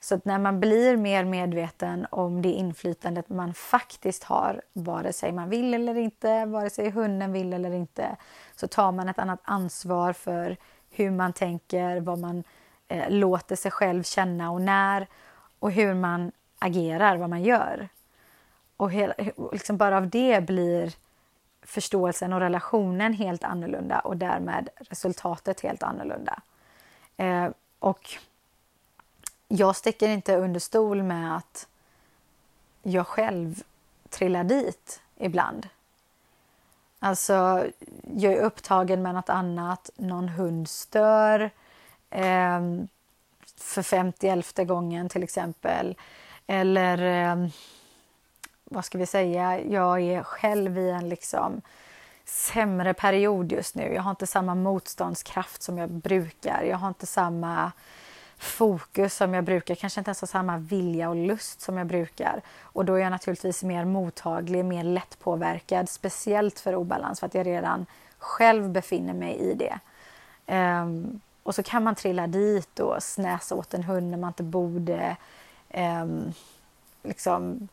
Så 0.00 0.14
att 0.14 0.24
när 0.24 0.38
man 0.38 0.60
blir 0.60 0.96
mer 0.96 1.24
medveten 1.24 2.06
om 2.10 2.42
det 2.42 2.48
inflytandet 2.48 3.28
man 3.28 3.54
faktiskt 3.54 4.24
har, 4.24 4.62
vare 4.72 5.12
sig 5.12 5.32
man 5.32 5.48
vill 5.48 5.74
eller 5.74 5.94
inte, 5.98 6.44
vare 6.44 6.70
sig 6.70 6.90
hunden 6.90 7.32
vill 7.32 7.52
eller 7.52 7.70
inte, 7.70 8.16
så 8.56 8.68
tar 8.68 8.92
man 8.92 9.08
ett 9.08 9.18
annat 9.18 9.40
ansvar 9.44 10.12
för 10.12 10.56
hur 10.90 11.10
man 11.10 11.32
tänker, 11.32 12.00
vad 12.00 12.18
man 12.18 12.44
eh, 12.88 13.10
låter 13.10 13.56
sig 13.56 13.70
själv 13.70 14.02
känna 14.02 14.50
och 14.50 14.62
när 14.62 15.06
och 15.58 15.72
hur 15.72 15.94
man 15.94 16.32
agerar, 16.58 17.16
vad 17.16 17.30
man 17.30 17.42
gör. 17.42 17.88
Och 18.76 18.92
hela, 18.92 19.14
liksom 19.52 19.76
bara 19.76 19.96
av 19.96 20.08
det 20.08 20.46
blir 20.46 20.94
förståelsen 21.66 22.32
och 22.32 22.40
relationen 22.40 23.12
helt 23.12 23.44
annorlunda 23.44 23.98
och 23.98 24.16
därmed 24.16 24.68
resultatet 24.78 25.60
helt 25.60 25.82
annorlunda. 25.82 26.40
Eh, 27.16 27.48
och 27.78 28.16
jag 29.48 29.76
sticker 29.76 30.08
inte 30.08 30.36
under 30.36 30.60
stol 30.60 31.02
med 31.02 31.36
att 31.36 31.68
jag 32.82 33.06
själv 33.06 33.62
trillar 34.08 34.44
dit 34.44 35.00
ibland. 35.16 35.68
Alltså, 36.98 37.66
jag 38.16 38.32
är 38.32 38.42
upptagen 38.42 39.02
med 39.02 39.14
något 39.14 39.28
annat, 39.28 39.90
någon 39.96 40.28
hund 40.28 40.68
stör 40.68 41.50
eh, 42.10 42.60
för 43.56 43.82
50 43.82 44.64
gången 44.64 45.08
till 45.08 45.22
exempel. 45.22 45.96
Eller 46.46 47.02
eh, 47.02 47.48
vad 48.70 48.84
ska 48.84 48.98
vi 48.98 49.06
säga, 49.06 49.60
jag 49.60 50.00
är 50.00 50.22
själv 50.22 50.78
i 50.78 50.90
en 50.90 51.08
liksom 51.08 51.62
sämre 52.24 52.94
period 52.94 53.52
just 53.52 53.74
nu. 53.74 53.94
Jag 53.94 54.02
har 54.02 54.10
inte 54.10 54.26
samma 54.26 54.54
motståndskraft 54.54 55.62
som 55.62 55.78
jag 55.78 55.90
brukar. 55.90 56.62
Jag 56.62 56.76
har 56.76 56.88
inte 56.88 57.06
samma 57.06 57.72
fokus 58.38 59.14
som 59.14 59.34
jag 59.34 59.44
brukar, 59.44 59.74
kanske 59.74 60.00
inte 60.00 60.08
ens 60.08 60.20
har 60.20 60.28
samma 60.28 60.56
vilja 60.56 61.08
och 61.08 61.16
lust 61.16 61.60
som 61.60 61.76
jag 61.76 61.86
brukar. 61.86 62.40
Och 62.60 62.84
då 62.84 62.94
är 62.94 62.98
jag 62.98 63.10
naturligtvis 63.10 63.62
mer 63.62 63.84
mottaglig, 63.84 64.64
mer 64.64 64.84
lättpåverkad, 64.84 65.88
speciellt 65.88 66.60
för 66.60 66.74
obalans 66.74 67.20
för 67.20 67.26
att 67.26 67.34
jag 67.34 67.46
redan 67.46 67.86
själv 68.18 68.68
befinner 68.68 69.14
mig 69.14 69.36
i 69.36 69.54
det. 69.54 69.78
Um, 70.54 71.20
och 71.42 71.54
så 71.54 71.62
kan 71.62 71.82
man 71.82 71.94
trilla 71.94 72.26
dit 72.26 72.80
och 72.80 73.02
snäsa 73.02 73.54
åt 73.54 73.74
en 73.74 73.82
hund 73.82 74.10
när 74.10 74.18
man 74.18 74.28
inte 74.28 74.42
borde. 74.42 75.16
Um, 75.70 75.80
ehm, 75.80 76.32
liksom 77.02 77.68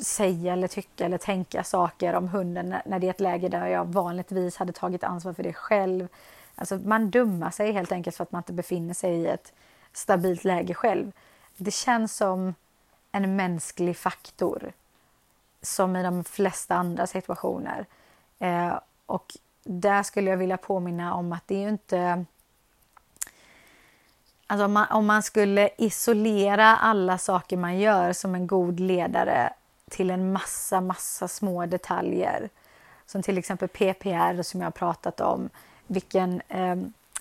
säga 0.00 0.52
eller 0.52 0.68
tycka 0.68 1.04
eller 1.04 1.18
tänka 1.18 1.64
saker 1.64 2.14
om 2.14 2.28
hunden 2.28 2.74
när 2.84 2.98
det 2.98 3.06
är 3.06 3.10
ett 3.10 3.20
läge 3.20 3.48
där 3.48 3.66
jag 3.66 3.84
vanligtvis 3.84 4.56
hade 4.56 4.72
tagit 4.72 5.04
ansvar 5.04 5.32
för 5.32 5.42
det 5.42 5.52
själv. 5.52 6.08
Alltså 6.54 6.76
man 6.76 7.10
dummar 7.10 7.50
sig 7.50 7.72
helt 7.72 7.92
enkelt 7.92 8.16
för 8.16 8.22
att 8.22 8.32
man 8.32 8.38
inte 8.38 8.52
befinner 8.52 8.94
sig 8.94 9.12
i 9.12 9.26
ett 9.26 9.52
stabilt 9.92 10.44
läge 10.44 10.74
själv. 10.74 11.12
Det 11.56 11.70
känns 11.70 12.16
som 12.16 12.54
en 13.12 13.36
mänsklig 13.36 13.96
faktor 13.96 14.72
som 15.62 15.96
i 15.96 16.02
de 16.02 16.24
flesta 16.24 16.74
andra 16.74 17.06
situationer. 17.06 17.86
Eh, 18.38 18.78
och 19.06 19.36
där 19.64 20.02
skulle 20.02 20.30
jag 20.30 20.36
vilja 20.36 20.56
påminna 20.56 21.14
om 21.14 21.32
att 21.32 21.48
det 21.48 21.54
är 21.54 21.60
ju 21.60 21.68
inte 21.68 22.24
Alltså 24.46 24.64
om 24.64 24.72
man, 24.72 24.86
om 24.90 25.06
man 25.06 25.22
skulle 25.22 25.70
isolera 25.78 26.76
alla 26.76 27.18
saker 27.18 27.56
man 27.56 27.78
gör 27.78 28.12
som 28.12 28.34
en 28.34 28.46
god 28.46 28.80
ledare 28.80 29.52
till 29.90 30.10
en 30.10 30.32
massa, 30.32 30.80
massa 30.80 31.28
små 31.28 31.66
detaljer. 31.66 32.48
Som 33.06 33.22
till 33.22 33.38
exempel 33.38 33.68
PPR 33.68 34.42
som 34.42 34.60
jag 34.60 34.66
har 34.66 34.70
pratat 34.70 35.20
om. 35.20 35.50
Vilken 35.86 36.42
eh, 36.48 36.76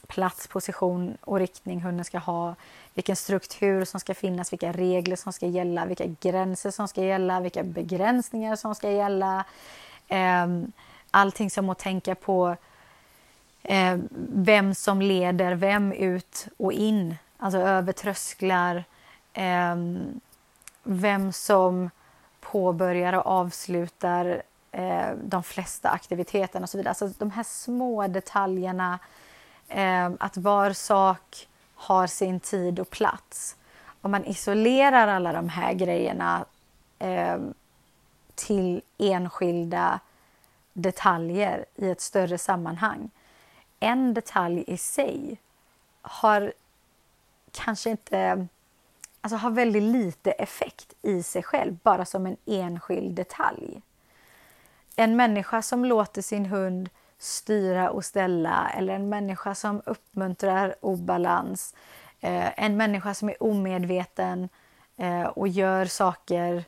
plats, 0.07 0.47
position 0.47 1.17
och 1.21 1.39
riktning 1.39 1.81
hunden 1.81 2.05
ska 2.05 2.17
ha, 2.17 2.55
vilken 2.93 3.15
struktur 3.15 3.85
som 3.85 3.99
ska 3.99 4.13
finnas, 4.13 4.53
vilka 4.53 4.71
regler 4.71 5.15
som 5.15 5.33
ska 5.33 5.47
gälla, 5.47 5.85
vilka 5.85 6.05
gränser 6.19 6.71
som 6.71 6.87
ska 6.87 7.03
gälla, 7.03 7.39
vilka 7.39 7.63
begränsningar 7.63 8.55
som 8.55 8.75
ska 8.75 8.91
gälla. 8.91 9.45
Eh, 10.07 10.47
allting 11.11 11.49
som 11.49 11.69
att 11.69 11.79
tänka 11.79 12.15
på 12.15 12.55
eh, 13.63 13.97
vem 14.33 14.75
som 14.75 15.01
leder 15.01 15.55
vem 15.55 15.91
ut 15.91 16.47
och 16.57 16.73
in, 16.73 17.15
alltså 17.37 17.59
över 17.59 17.93
trösklar. 17.93 18.83
Eh, 19.33 19.75
vem 20.83 21.33
som 21.33 21.89
påbörjar 22.41 23.13
och 23.13 23.25
avslutar 23.25 24.41
eh, 24.71 25.11
de 25.23 25.43
flesta 25.43 25.89
aktiviteterna 25.89 26.63
och 26.63 26.69
så 26.69 26.77
vidare. 26.77 26.89
Alltså 26.89 27.19
de 27.19 27.31
här 27.31 27.43
små 27.43 28.07
detaljerna, 28.07 28.99
eh, 29.67 30.11
att 30.19 30.37
var 30.37 30.73
sak 30.73 31.47
har 31.75 32.07
sin 32.07 32.39
tid 32.39 32.79
och 32.79 32.89
plats. 32.89 33.55
Om 34.01 34.11
man 34.11 34.25
isolerar 34.25 35.07
alla 35.07 35.33
de 35.33 35.49
här 35.49 35.73
grejerna 35.73 36.45
eh, 36.99 37.37
till 38.35 38.81
enskilda 38.97 39.99
detaljer 40.73 41.65
i 41.75 41.89
ett 41.89 42.01
större 42.01 42.37
sammanhang. 42.37 43.09
En 43.79 44.13
detalj 44.13 44.63
i 44.67 44.77
sig 44.77 45.37
har 46.01 46.53
kanske 47.51 47.89
inte 47.89 48.47
alltså 49.21 49.37
har 49.37 49.51
väldigt 49.51 49.83
lite 49.83 50.31
effekt 50.31 50.93
i 51.01 51.23
sig 51.23 51.43
själv, 51.43 51.77
bara 51.83 52.05
som 52.05 52.25
en 52.25 52.37
enskild 52.45 53.15
detalj. 53.15 53.81
En 54.95 55.15
människa 55.15 55.61
som 55.61 55.85
låter 55.85 56.21
sin 56.21 56.45
hund 56.45 56.89
styra 57.17 57.89
och 57.89 58.05
ställa 58.05 58.69
eller 58.69 58.93
en 58.93 59.09
människa 59.09 59.55
som 59.55 59.81
uppmuntrar 59.85 60.75
obalans, 60.81 61.75
eh, 62.19 62.63
en 62.63 62.77
människa 62.77 63.13
som 63.13 63.29
är 63.29 63.43
omedveten 63.43 64.49
eh, 64.97 65.23
och 65.23 65.47
gör 65.47 65.85
saker 65.85 66.63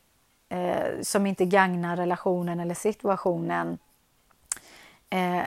eh, 0.49 1.01
som 1.01 1.25
inte 1.25 1.45
gagnar 1.45 1.97
relationen 1.97 2.59
eller 2.59 2.75
situationen 2.75 3.77
eh, 5.09 5.43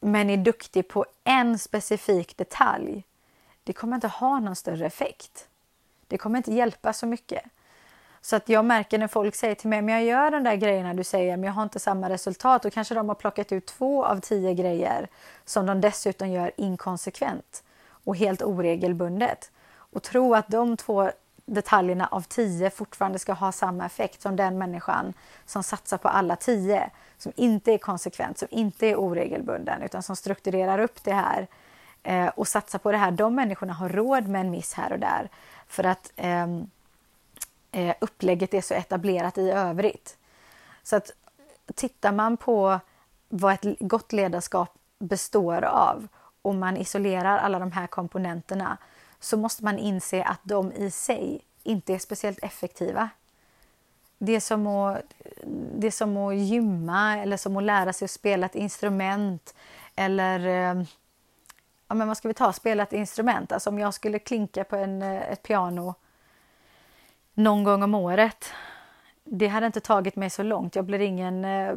men 0.00 0.30
är 0.30 0.36
duktig 0.36 0.88
på 0.88 1.06
en 1.24 1.58
specifik 1.58 2.36
detalj, 2.36 3.04
det 3.64 3.72
kommer 3.72 3.94
inte 3.94 4.08
ha 4.08 4.40
någon 4.40 4.56
större 4.56 4.86
effekt. 4.86 5.48
Det 6.08 6.18
kommer 6.18 6.36
inte 6.36 6.52
hjälpa 6.52 6.92
så 6.92 7.06
mycket. 7.06 7.42
Så 8.20 8.36
att 8.36 8.48
jag 8.48 8.64
märker 8.64 8.98
när 8.98 9.08
folk 9.08 9.34
säger 9.34 9.54
till 9.54 9.68
mig, 9.68 9.82
men 9.82 9.94
jag 9.94 10.04
gör 10.04 10.30
de 10.30 10.44
där 10.44 10.56
grejerna 10.56 10.94
du 10.94 11.04
säger, 11.04 11.36
men 11.36 11.44
jag 11.44 11.52
har 11.52 11.62
inte 11.62 11.78
samma 11.78 12.08
resultat. 12.08 12.64
Och 12.64 12.72
kanske 12.72 12.94
de 12.94 13.08
har 13.08 13.14
plockat 13.14 13.52
ut 13.52 13.66
två 13.66 14.04
av 14.04 14.20
tio 14.20 14.54
grejer 14.54 15.08
som 15.44 15.66
de 15.66 15.80
dessutom 15.80 16.28
gör 16.28 16.50
inkonsekvent 16.56 17.62
och 18.04 18.16
helt 18.16 18.42
oregelbundet. 18.42 19.50
Och 19.76 20.02
tro 20.02 20.34
att 20.34 20.48
de 20.48 20.76
två 20.76 21.10
detaljerna 21.46 22.06
av 22.06 22.20
tio 22.20 22.70
fortfarande 22.70 23.18
ska 23.18 23.32
ha 23.32 23.52
samma 23.52 23.86
effekt 23.86 24.22
som 24.22 24.36
den 24.36 24.58
människan 24.58 25.12
som 25.46 25.62
satsar 25.62 25.98
på 25.98 26.08
alla 26.08 26.36
tio, 26.36 26.90
som 27.18 27.32
inte 27.36 27.72
är 27.72 27.78
konsekvent, 27.78 28.38
som 28.38 28.48
inte 28.50 28.86
är 28.86 28.96
oregelbunden, 28.96 29.82
utan 29.82 30.02
som 30.02 30.16
strukturerar 30.16 30.78
upp 30.78 31.04
det 31.04 31.14
här 31.14 31.46
eh, 32.04 32.28
och 32.28 32.48
satsa 32.48 32.78
på 32.78 32.92
det 32.92 32.98
här. 32.98 33.10
De 33.10 33.34
människorna 33.34 33.72
har 33.72 33.88
råd 33.88 34.28
med 34.28 34.40
en 34.40 34.50
miss 34.50 34.72
här 34.74 34.92
och 34.92 34.98
där 34.98 35.28
för 35.66 35.84
att 35.84 36.12
ehm, 36.16 36.70
eh, 37.72 37.94
upplägget 38.00 38.54
är 38.54 38.60
så 38.60 38.74
etablerat 38.74 39.38
i 39.38 39.50
övrigt. 39.50 40.16
Så 40.82 40.96
att 40.96 41.10
tittar 41.74 42.12
man 42.12 42.36
på 42.36 42.80
vad 43.28 43.54
ett 43.54 43.78
gott 43.80 44.12
ledarskap 44.12 44.74
består 44.98 45.64
av 45.64 46.08
och 46.42 46.54
man 46.54 46.76
isolerar 46.76 47.38
alla 47.38 47.58
de 47.58 47.72
här 47.72 47.86
komponenterna 47.86 48.78
så 49.20 49.36
måste 49.36 49.64
man 49.64 49.78
inse 49.78 50.24
att 50.24 50.40
de 50.42 50.72
i 50.72 50.90
sig 50.90 51.40
inte 51.62 51.94
är 51.94 51.98
speciellt 51.98 52.38
effektiva. 52.44 53.08
Det 54.18 54.36
är 54.36 54.40
som 54.40 54.66
att, 54.66 55.02
det 55.76 55.86
är 55.86 55.90
som 55.90 56.16
att 56.16 56.36
gymma 56.36 57.18
eller 57.18 57.36
som 57.36 57.56
att 57.56 57.62
lära 57.62 57.92
sig 57.92 58.04
att 58.04 58.10
spela 58.10 58.46
ett 58.46 58.54
instrument 58.54 59.54
eller 59.96 60.46
ehm, 60.46 60.86
ja, 61.94 61.98
men 61.98 62.08
vad 62.08 62.16
ska 62.16 62.28
vi 62.28 62.34
ta, 62.34 62.52
spela 62.52 62.82
ett 62.82 62.92
instrument. 62.92 63.52
Alltså 63.52 63.70
om 63.70 63.78
jag 63.78 63.94
skulle 63.94 64.18
klinka 64.18 64.64
på 64.64 64.76
en, 64.76 65.02
eh, 65.02 65.32
ett 65.32 65.42
piano 65.42 65.94
någon 67.34 67.64
gång 67.64 67.82
om 67.82 67.94
året. 67.94 68.52
Det 69.24 69.48
hade 69.48 69.66
inte 69.66 69.80
tagit 69.80 70.16
mig 70.16 70.30
så 70.30 70.42
långt. 70.42 70.76
Jag 70.76 70.84
blir 70.84 70.98
ingen 70.98 71.44
eh, 71.44 71.74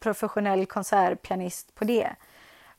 professionell 0.00 0.66
konsertpianist 0.66 1.74
på 1.74 1.84
det. 1.84 2.10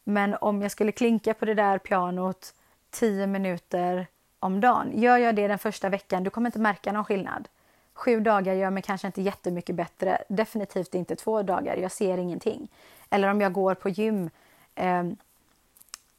Men 0.04 0.36
om 0.36 0.62
jag 0.62 0.72
skulle 0.72 0.92
klinka 0.92 1.34
på 1.34 1.46
det 1.46 1.54
där 1.54 1.78
pianot 1.78 2.54
tio 2.90 3.28
minuter 3.28 4.08
om 4.40 4.60
dagen. 4.60 4.92
Gör 4.94 5.18
jag 5.18 5.36
det 5.36 5.48
den 5.48 5.60
första 5.60 5.90
veckan, 5.90 6.24
du 6.24 6.30
kommer 6.30 6.48
inte 6.48 6.60
märka 6.60 6.92
någon 6.92 7.06
skillnad. 7.06 7.48
Sju 7.94 8.20
dagar 8.20 8.54
gör 8.54 8.70
mig 8.70 8.84
kanske 8.84 9.08
inte 9.08 9.22
jättemycket 9.22 9.76
bättre. 9.76 10.24
Definitivt 10.30 10.96
inte 10.96 11.16
två 11.16 11.42
dagar. 11.44 11.78
Jag 11.78 11.92
ser 11.92 12.18
ingenting. 12.18 12.72
Eller 13.10 13.32
om 13.32 13.42
jag 13.42 13.54
går 13.54 13.76
på 13.76 13.90
gym 13.90 14.30
eh, 14.76 15.04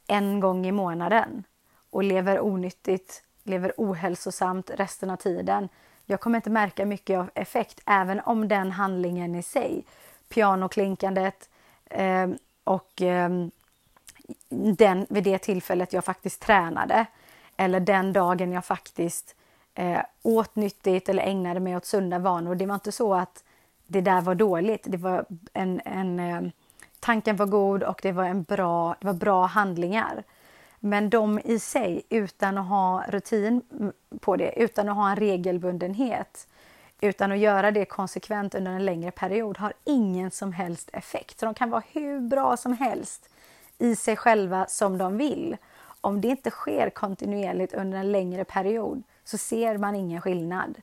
en 0.09 0.39
gång 0.39 0.65
i 0.65 0.71
månaden 0.71 1.43
och 1.89 2.03
lever 2.03 2.39
onyttigt, 2.39 3.23
lever 3.43 3.73
ohälsosamt 3.77 4.69
resten 4.69 5.09
av 5.09 5.15
tiden. 5.15 5.69
Jag 6.05 6.19
kommer 6.19 6.37
inte 6.37 6.49
märka 6.49 6.85
mycket 6.85 7.19
av 7.19 7.29
effekt, 7.35 7.81
även 7.85 8.19
om 8.19 8.47
den 8.47 8.71
handlingen 8.71 9.35
i 9.35 9.43
sig, 9.43 9.85
pianoklinkandet 10.29 11.49
eh, 11.85 12.29
och 12.63 13.01
eh, 13.01 13.29
den, 14.77 15.05
vid 15.09 15.23
det 15.23 15.37
tillfället 15.37 15.93
jag 15.93 16.05
faktiskt 16.05 16.41
tränade 16.41 17.05
eller 17.57 17.79
den 17.79 18.13
dagen 18.13 18.51
jag 18.51 18.65
faktiskt 18.65 19.35
eh, 19.73 19.99
åt 20.23 20.55
nyttigt 20.55 21.09
eller 21.09 21.23
ägnade 21.23 21.59
mig 21.59 21.75
åt 21.75 21.85
sunda 21.85 22.19
vanor. 22.19 22.55
Det 22.55 22.65
var 22.65 22.75
inte 22.75 22.91
så 22.91 23.13
att 23.13 23.43
det 23.87 24.01
där 24.01 24.21
var 24.21 24.35
dåligt. 24.35 24.83
Det 24.85 24.97
var 24.97 25.25
en, 25.53 25.81
en 25.85 26.19
eh, 26.19 26.51
tanken 26.99 27.35
var 27.35 27.45
god 27.45 27.83
och 27.83 27.99
det 28.03 28.11
var, 28.11 28.23
en 28.23 28.43
bra, 28.43 28.95
det 28.99 29.07
var 29.07 29.13
bra 29.13 29.45
handlingar. 29.45 30.23
Men 30.79 31.09
de 31.09 31.39
i 31.39 31.59
sig, 31.59 32.01
utan 32.09 32.57
att 32.57 32.67
ha 32.67 33.03
rutin 33.07 33.61
på 34.19 34.35
det, 34.35 34.59
utan 34.59 34.89
att 34.89 34.95
ha 34.95 35.09
en 35.09 35.15
regelbundenhet, 35.15 36.47
utan 37.01 37.31
att 37.31 37.37
göra 37.37 37.71
det 37.71 37.85
konsekvent 37.85 38.55
under 38.55 38.71
en 38.71 38.85
längre 38.85 39.11
period, 39.11 39.57
har 39.57 39.73
ingen 39.83 40.31
som 40.31 40.53
helst 40.53 40.89
effekt. 40.93 41.39
Så 41.39 41.45
de 41.45 41.53
kan 41.53 41.69
vara 41.69 41.83
hur 41.91 42.19
bra 42.19 42.57
som 42.57 42.73
helst 42.73 43.29
i 43.77 43.95
sig 43.95 44.15
själva 44.15 44.65
som 44.67 44.97
de 44.97 45.17
vill. 45.17 45.57
Om 46.01 46.21
det 46.21 46.27
inte 46.27 46.49
sker 46.49 46.89
kontinuerligt 46.89 47.73
under 47.73 47.97
en 47.97 48.11
längre 48.11 48.43
period 48.43 49.03
så 49.23 49.37
ser 49.37 49.77
man 49.77 49.95
ingen 49.95 50.21
skillnad. 50.21 50.81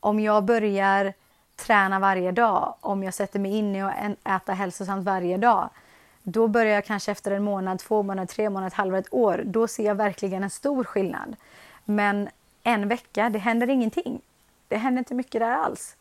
Om 0.00 0.20
jag 0.20 0.44
börjar 0.44 1.12
träna 1.56 1.98
varje 1.98 2.32
dag, 2.32 2.74
om 2.80 3.02
jag 3.02 3.14
sätter 3.14 3.38
mig 3.38 3.56
in 3.56 3.76
i 3.76 3.82
att 3.82 4.42
äta 4.42 4.52
hälsosamt 4.52 5.04
varje 5.04 5.36
dag, 5.36 5.70
då 6.22 6.48
börjar 6.48 6.74
jag 6.74 6.84
kanske 6.84 7.12
efter 7.12 7.30
en 7.30 7.44
månad, 7.44 7.78
två 7.78 8.02
månader, 8.02 8.26
tre 8.26 8.50
månader, 8.50 8.66
ett 8.66 8.74
halvår, 8.74 8.98
ett 8.98 9.14
år. 9.14 9.42
Då 9.46 9.68
ser 9.68 9.84
jag 9.84 9.94
verkligen 9.94 10.42
en 10.42 10.50
stor 10.50 10.84
skillnad. 10.84 11.36
Men 11.84 12.28
en 12.62 12.88
vecka, 12.88 13.30
det 13.30 13.38
händer 13.38 13.70
ingenting. 13.70 14.20
Det 14.68 14.76
händer 14.76 14.98
inte 14.98 15.14
mycket 15.14 15.40
där 15.40 15.50
alls. 15.50 15.96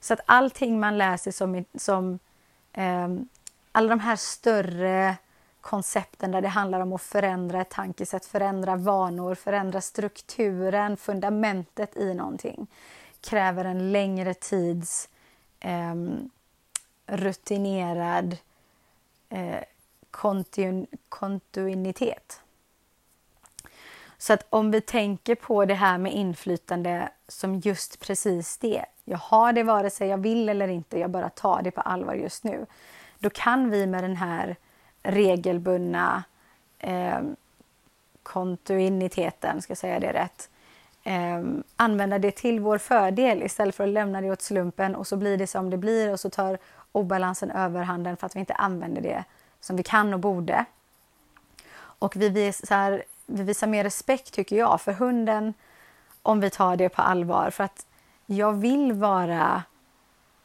Så 0.00 0.14
att 0.14 0.20
allting 0.26 0.80
man 0.80 0.98
läser 0.98 1.30
som, 1.30 1.64
som 1.74 2.18
eh, 2.72 3.08
alla 3.72 3.88
de 3.88 4.00
här 4.00 4.16
större 4.16 5.16
koncepten 5.60 6.30
där 6.30 6.40
det 6.40 6.48
handlar 6.48 6.80
om 6.80 6.92
att 6.92 7.02
förändra 7.02 7.60
ett 7.60 7.70
tankesätt, 7.70 8.26
förändra 8.26 8.76
vanor, 8.76 9.34
förändra 9.34 9.80
strukturen, 9.80 10.96
fundamentet 10.96 11.96
i 11.96 12.14
någonting 12.14 12.66
kräver 13.20 13.64
en 13.64 13.92
längre 13.92 14.34
tids 14.34 15.08
eh, 15.60 15.94
rutinerad 17.06 18.36
eh, 19.28 19.62
kontinuitet. 21.08 22.40
Så 24.18 24.32
att 24.32 24.46
om 24.50 24.70
vi 24.70 24.80
tänker 24.80 25.34
på 25.34 25.64
det 25.64 25.74
här 25.74 25.98
med 25.98 26.14
inflytande 26.14 27.08
som 27.28 27.60
just 27.60 28.00
precis 28.00 28.58
det. 28.58 28.84
Jag 29.04 29.18
har 29.18 29.52
det 29.52 29.62
vare 29.62 29.90
sig 29.90 30.08
jag 30.08 30.18
vill 30.18 30.48
eller 30.48 30.68
inte, 30.68 30.98
jag 30.98 31.10
bara 31.10 31.28
tar 31.28 31.62
det 31.62 31.70
på 31.70 31.80
allvar 31.80 32.14
just 32.14 32.44
nu. 32.44 32.66
Då 33.18 33.30
kan 33.30 33.70
vi 33.70 33.86
med 33.86 34.04
den 34.04 34.16
här 34.16 34.56
regelbundna 35.02 36.24
eh, 36.78 37.20
kontinuiteten, 38.22 39.62
ska 39.62 39.70
jag 39.70 39.78
säga 39.78 40.00
det 40.00 40.12
rätt, 40.12 40.50
eh, 41.08 41.42
använda 41.76 42.18
det 42.18 42.30
till 42.30 42.60
vår 42.60 42.78
fördel 42.78 43.42
istället 43.42 43.74
för 43.74 43.84
att 43.84 43.90
lämna 43.90 44.20
det 44.20 44.30
åt 44.30 44.42
slumpen 44.42 44.94
och 44.94 45.06
så 45.06 45.16
blir 45.16 45.36
det 45.36 45.46
som 45.46 45.70
det 45.70 45.76
blir 45.76 46.12
och 46.12 46.20
så 46.20 46.30
tar 46.30 46.58
obalansen 46.92 47.50
överhanden 47.50 48.16
för 48.16 48.26
att 48.26 48.36
vi 48.36 48.40
inte 48.40 48.54
använder 48.54 49.02
det 49.02 49.24
som 49.60 49.76
vi 49.76 49.82
kan 49.82 50.14
och 50.14 50.20
borde. 50.20 50.64
Och 51.78 52.16
vi 52.16 52.28
visar, 52.28 53.02
vi 53.26 53.42
visar 53.42 53.66
mer 53.66 53.84
respekt, 53.84 54.32
tycker 54.32 54.56
jag, 54.56 54.80
för 54.80 54.92
hunden 54.92 55.54
om 56.22 56.40
vi 56.40 56.50
tar 56.50 56.76
det 56.76 56.88
på 56.88 57.02
allvar. 57.02 57.50
För 57.50 57.64
att 57.64 57.86
jag 58.26 58.52
vill 58.52 58.92
vara 58.92 59.62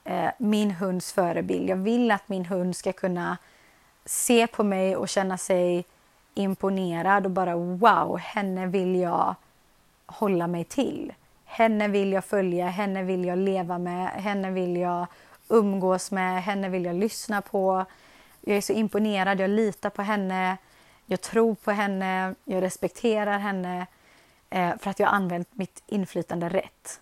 eh, 0.04 0.30
min 0.38 0.72
hunds 0.72 1.14
förebild. 1.14 1.70
Jag 1.70 1.78
vill 1.78 2.12
att 2.12 2.30
min 2.30 2.46
hund 2.46 2.76
ska 2.76 2.94
kunna 2.94 3.38
se 4.06 4.48
på 4.48 4.64
mig 4.64 4.96
och 4.96 5.10
känna 5.10 5.38
sig 5.38 5.86
imponerad 6.34 7.26
och 7.26 7.32
bara 7.32 7.56
wow, 7.56 8.18
henne 8.18 8.66
vill 8.66 8.96
jag 8.96 9.36
hålla 10.14 10.48
mig 10.48 10.64
till. 10.64 11.14
Henne 11.46 11.88
vill 11.88 12.14
jag 12.14 12.26
följa, 12.26 12.68
henne 12.68 13.04
vill 13.04 13.26
jag 13.26 13.38
leva 13.38 13.78
med, 13.78 14.10
henne 14.10 14.52
vill 14.52 14.78
jag 14.78 15.08
umgås 15.48 16.12
med, 16.12 16.44
henne 16.44 16.70
vill 16.70 16.86
jag 16.86 16.96
lyssna 16.96 17.42
på. 17.42 17.86
Jag 18.42 18.58
är 18.58 18.62
så 18.62 18.74
imponerad, 18.74 19.40
jag 19.40 19.50
litar 19.50 19.90
på 19.90 20.02
henne, 20.02 20.58
jag 21.06 21.22
tror 21.22 21.56
på 21.56 21.72
henne, 21.72 22.36
jag 22.44 22.62
respekterar 22.62 23.40
henne 23.40 23.88
eh, 24.50 24.78
för 24.78 24.90
att 24.90 25.00
jag 25.00 25.08
har 25.08 25.16
använt 25.16 25.48
mitt 25.52 25.84
inflytande 25.88 26.50
rätt. 26.50 27.02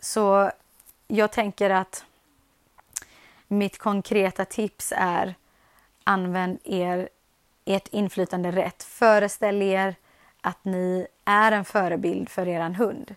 Så 0.00 0.50
jag 1.08 1.32
tänker 1.32 1.70
att 1.70 2.04
mitt 3.48 3.78
konkreta 3.78 4.44
tips 4.44 4.92
är 4.96 5.34
använd 6.04 6.58
er, 6.64 7.08
ert 7.64 7.88
inflytande 7.88 8.50
rätt. 8.50 8.82
Föreställ 8.82 9.62
er 9.62 9.94
att 10.42 10.64
ni 10.64 11.06
är 11.24 11.52
en 11.52 11.64
förebild 11.64 12.28
för 12.28 12.48
er 12.48 12.70
hund. 12.70 13.14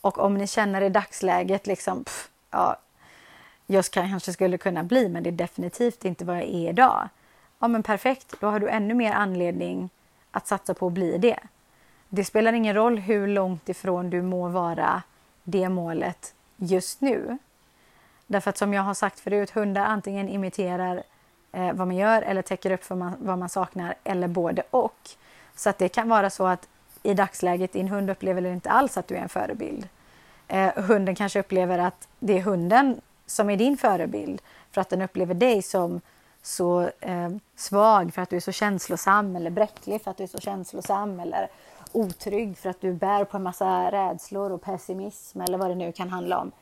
Och 0.00 0.18
om 0.18 0.34
ni 0.34 0.46
känner 0.46 0.82
i 0.82 0.88
dagsläget 0.88 1.66
liksom, 1.66 2.04
pff, 2.04 2.28
ja, 2.50 2.76
jag 3.66 3.84
kanske 3.84 4.32
skulle 4.32 4.58
kunna 4.58 4.84
bli, 4.84 5.08
men 5.08 5.22
det 5.22 5.30
är 5.30 5.32
definitivt 5.32 6.04
inte 6.04 6.24
vad 6.24 6.36
jag 6.36 6.44
är 6.44 6.68
idag. 6.68 7.08
Ja, 7.58 7.68
men 7.68 7.82
perfekt, 7.82 8.34
då 8.40 8.46
har 8.46 8.60
du 8.60 8.68
ännu 8.68 8.94
mer 8.94 9.12
anledning 9.12 9.90
att 10.30 10.46
satsa 10.46 10.74
på 10.74 10.86
att 10.86 10.92
bli 10.92 11.18
det. 11.18 11.38
Det 12.08 12.24
spelar 12.24 12.52
ingen 12.52 12.74
roll 12.74 12.98
hur 12.98 13.26
långt 13.26 13.68
ifrån 13.68 14.10
du 14.10 14.22
må 14.22 14.48
vara 14.48 15.02
det 15.44 15.68
målet 15.68 16.34
just 16.56 17.00
nu. 17.00 17.38
Därför 18.26 18.50
att 18.50 18.58
som 18.58 18.74
jag 18.74 18.82
har 18.82 18.94
sagt 18.94 19.20
förut, 19.20 19.50
hundar 19.50 19.84
antingen 19.84 20.28
imiterar 20.28 21.02
eh, 21.52 21.72
vad 21.72 21.86
man 21.86 21.96
gör 21.96 22.22
eller 22.22 22.42
täcker 22.42 22.70
upp 22.70 22.84
för 22.84 22.94
man, 22.94 23.16
vad 23.18 23.38
man 23.38 23.48
saknar 23.48 23.94
eller 24.04 24.28
både 24.28 24.62
och. 24.70 25.10
Så 25.54 25.70
att 25.70 25.78
det 25.78 25.88
kan 25.88 26.08
vara 26.08 26.30
så 26.30 26.46
att 26.46 26.68
i 27.02 27.14
dagsläget 27.14 27.72
din 27.72 27.88
hund 27.88 28.10
upplever 28.10 28.46
inte 28.46 28.70
alls 28.70 28.96
att 28.96 29.08
du 29.08 29.16
är 29.16 29.22
en 29.22 29.28
förebild. 29.28 29.88
Eh, 30.48 30.70
hunden 30.76 31.14
kanske 31.14 31.40
upplever 31.40 31.78
att 31.78 32.08
det 32.18 32.38
är 32.38 32.42
hunden 32.42 33.00
som 33.26 33.50
är 33.50 33.56
din 33.56 33.76
förebild 33.76 34.42
för 34.70 34.80
att 34.80 34.90
den 34.90 35.02
upplever 35.02 35.34
dig 35.34 35.62
som 35.62 36.00
så 36.42 36.90
eh, 37.00 37.30
svag 37.56 38.14
för 38.14 38.22
att 38.22 38.30
du 38.30 38.36
är 38.36 38.40
så 38.40 38.52
känslosam 38.52 39.36
eller 39.36 39.50
bräcklig 39.50 40.02
för 40.02 40.10
att 40.10 40.16
du 40.16 40.22
är 40.22 40.28
så 40.28 40.38
känslosam 40.38 41.20
eller 41.20 41.48
otrygg 41.92 42.58
för 42.58 42.70
att 42.70 42.80
du 42.80 42.92
bär 42.92 43.24
på 43.24 43.36
en 43.36 43.42
massa 43.42 43.92
rädslor 43.92 44.52
och 44.52 44.62
pessimism 44.62 45.40
eller 45.40 45.58
vad 45.58 45.70
det 45.70 45.74
nu 45.74 45.92
kan 45.92 46.08
handla 46.08 46.38
om. 46.38 46.52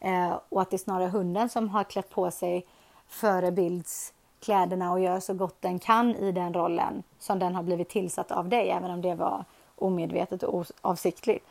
Eh, 0.00 0.38
och 0.48 0.62
att 0.62 0.70
det 0.70 0.76
är 0.76 0.78
snarare 0.78 1.08
hunden 1.08 1.48
som 1.48 1.68
har 1.68 1.84
klätt 1.84 2.10
på 2.10 2.30
sig 2.30 2.66
förebilds 3.08 4.12
kläderna 4.40 4.92
och 4.92 5.00
gör 5.00 5.20
så 5.20 5.34
gott 5.34 5.62
den 5.62 5.78
kan 5.78 6.16
i 6.16 6.32
den 6.32 6.54
rollen 6.54 7.02
som 7.18 7.38
den 7.38 7.54
har 7.54 7.62
blivit 7.62 7.88
tillsatt 7.88 8.32
av 8.32 8.48
dig, 8.48 8.70
även 8.70 8.90
om 8.90 9.00
det 9.00 9.14
var 9.14 9.44
omedvetet 9.76 10.42
och 10.42 10.66
avsiktligt. 10.80 11.46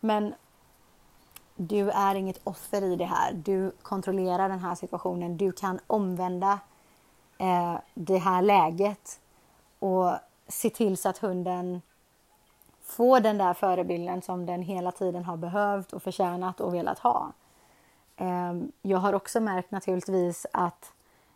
Men 0.00 0.34
du 1.56 1.90
är 1.90 2.14
inget 2.14 2.40
offer 2.44 2.82
i 2.82 2.96
det 2.96 3.04
här. 3.04 3.32
Du 3.32 3.70
kontrollerar 3.82 4.48
den 4.48 4.58
här 4.58 4.74
situationen. 4.74 5.36
Du 5.36 5.52
kan 5.52 5.80
omvända 5.86 6.58
eh, 7.38 7.74
det 7.94 8.18
här 8.18 8.42
läget 8.42 9.20
och 9.78 10.10
se 10.48 10.70
till 10.70 10.96
så 10.96 11.08
att 11.08 11.18
hunden 11.18 11.82
får 12.82 13.20
den 13.20 13.38
där 13.38 13.54
förebilden 13.54 14.22
som 14.22 14.46
den 14.46 14.62
hela 14.62 14.92
tiden 14.92 15.24
har 15.24 15.36
behövt 15.36 15.92
och 15.92 16.02
förtjänat 16.02 16.60
och 16.60 16.74
velat 16.74 16.98
ha. 16.98 17.32
Eh, 18.16 18.54
jag 18.82 18.98
har 18.98 19.12
också 19.12 19.40
märkt 19.40 19.70
naturligtvis 19.70 20.46
att 20.52 20.92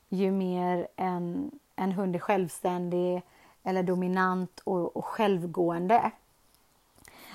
ju 0.09 0.31
mer 0.31 0.89
en, 0.97 1.51
en 1.77 1.93
hund 1.93 2.15
är 2.15 2.21
självständig 2.21 3.23
eller 3.63 3.83
dominant 3.83 4.61
och, 4.65 4.97
och 4.97 5.05
självgående 5.05 6.11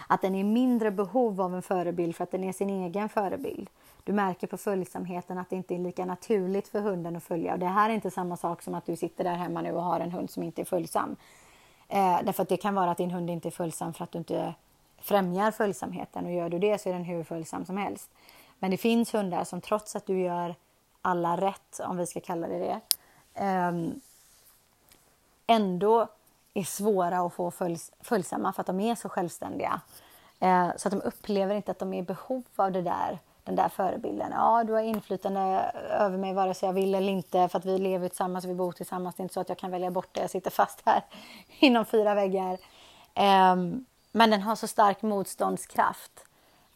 att 0.07 0.21
den 0.21 0.36
är 0.36 0.39
i 0.39 0.43
mindre 0.43 0.91
behov 0.91 1.41
av 1.41 1.55
en 1.55 1.62
förebild 1.62 2.15
för 2.15 2.23
att 2.23 2.31
den 2.31 2.43
är 2.43 2.53
sin 2.53 2.69
egen 2.69 3.09
förebild. 3.09 3.69
Du 4.03 4.13
märker 4.13 4.47
på 4.47 4.57
följsamheten 4.57 5.38
att 5.38 5.49
det 5.49 5.55
inte 5.55 5.75
är 5.75 5.79
lika 5.79 6.05
naturligt 6.05 6.67
för 6.67 6.81
hunden 6.81 7.15
att 7.15 7.23
följa. 7.23 7.53
Och 7.53 7.59
det 7.59 7.65
här 7.65 7.89
är 7.89 7.93
inte 7.93 8.12
samma 8.12 8.38
sak 8.38 8.62
som 8.62 8.75
att 8.75 8.86
du 8.86 8.95
sitter 8.95 9.23
där 9.23 9.36
hemma 9.36 9.62
nu 9.62 9.71
och 9.71 9.83
har 9.83 9.99
en 9.99 10.12
hund 10.12 10.29
som 10.29 10.43
inte 10.43 10.62
är 10.62 10.65
följsam. 10.65 11.15
Eh, 11.88 12.19
därför 12.23 12.43
att 12.43 12.49
det 12.49 12.57
kan 12.57 12.75
vara 12.75 12.91
att 12.91 12.97
din 12.97 13.12
hund 13.12 13.29
inte 13.29 13.49
är 13.49 13.51
följsam 13.51 13.93
för 13.93 14.03
att 14.03 14.12
du 14.12 14.17
inte 14.17 14.53
främjar 15.01 15.51
följsamheten 15.51 16.25
och 16.25 16.31
gör 16.31 16.49
du 16.49 16.59
det 16.59 16.81
så 16.81 16.89
är 16.89 16.93
den 16.93 17.03
hur 17.03 17.23
följsam 17.23 17.65
som 17.65 17.77
helst. 17.77 18.12
Men 18.59 18.71
det 18.71 18.77
finns 18.77 19.13
hundar 19.13 19.43
som 19.43 19.62
trots 19.62 19.95
att 19.95 20.05
du 20.05 20.19
gör 20.19 20.55
alla 21.03 21.37
rätt, 21.37 21.79
om 21.79 21.97
vi 21.97 22.05
ska 22.05 22.19
kalla 22.19 22.47
det 22.47 22.59
det, 22.59 22.79
ehm, 23.33 24.01
ändå 25.47 26.07
är 26.53 26.63
svåra 26.63 27.19
att 27.19 27.33
få 27.33 27.51
följs 27.51 27.91
följsamma 27.99 28.53
för 28.53 28.61
att 28.61 28.67
de 28.67 28.79
är 28.79 28.95
så 28.95 29.09
självständiga. 29.09 29.81
Ehm, 30.39 30.71
så 30.77 30.87
att 30.87 30.91
de 30.91 31.01
upplever 31.01 31.55
inte 31.55 31.71
att 31.71 31.79
de 31.79 31.93
är 31.93 31.99
i 31.99 32.03
behov 32.03 32.43
av 32.55 32.71
det 32.71 32.81
där, 32.81 33.19
den 33.43 33.55
där 33.55 33.69
förebilden. 33.69 34.31
Ja, 34.31 34.63
du 34.63 34.73
har 34.73 34.81
inflytande 34.81 35.41
över 35.89 36.17
mig 36.17 36.33
vare 36.33 36.53
sig 36.53 36.67
jag 36.67 36.73
vill 36.73 36.95
eller 36.95 37.11
inte 37.11 37.49
för 37.49 37.59
att 37.59 37.65
vi 37.65 37.77
lever 37.77 38.07
tillsammans, 38.07 38.45
vi 38.45 38.53
bor 38.53 38.71
tillsammans. 38.71 39.15
Det 39.15 39.21
är 39.21 39.23
inte 39.23 39.33
så 39.33 39.39
att 39.39 39.49
jag 39.49 39.57
kan 39.57 39.71
välja 39.71 39.91
bort 39.91 40.09
det, 40.11 40.21
jag 40.21 40.29
sitter 40.29 40.51
fast 40.51 40.81
här 40.85 41.03
inom 41.59 41.85
fyra 41.85 42.15
väggar. 42.15 42.57
Ehm, 43.13 43.85
men 44.11 44.29
den 44.29 44.41
har 44.41 44.55
så 44.55 44.67
stark 44.67 45.01
motståndskraft 45.01 46.25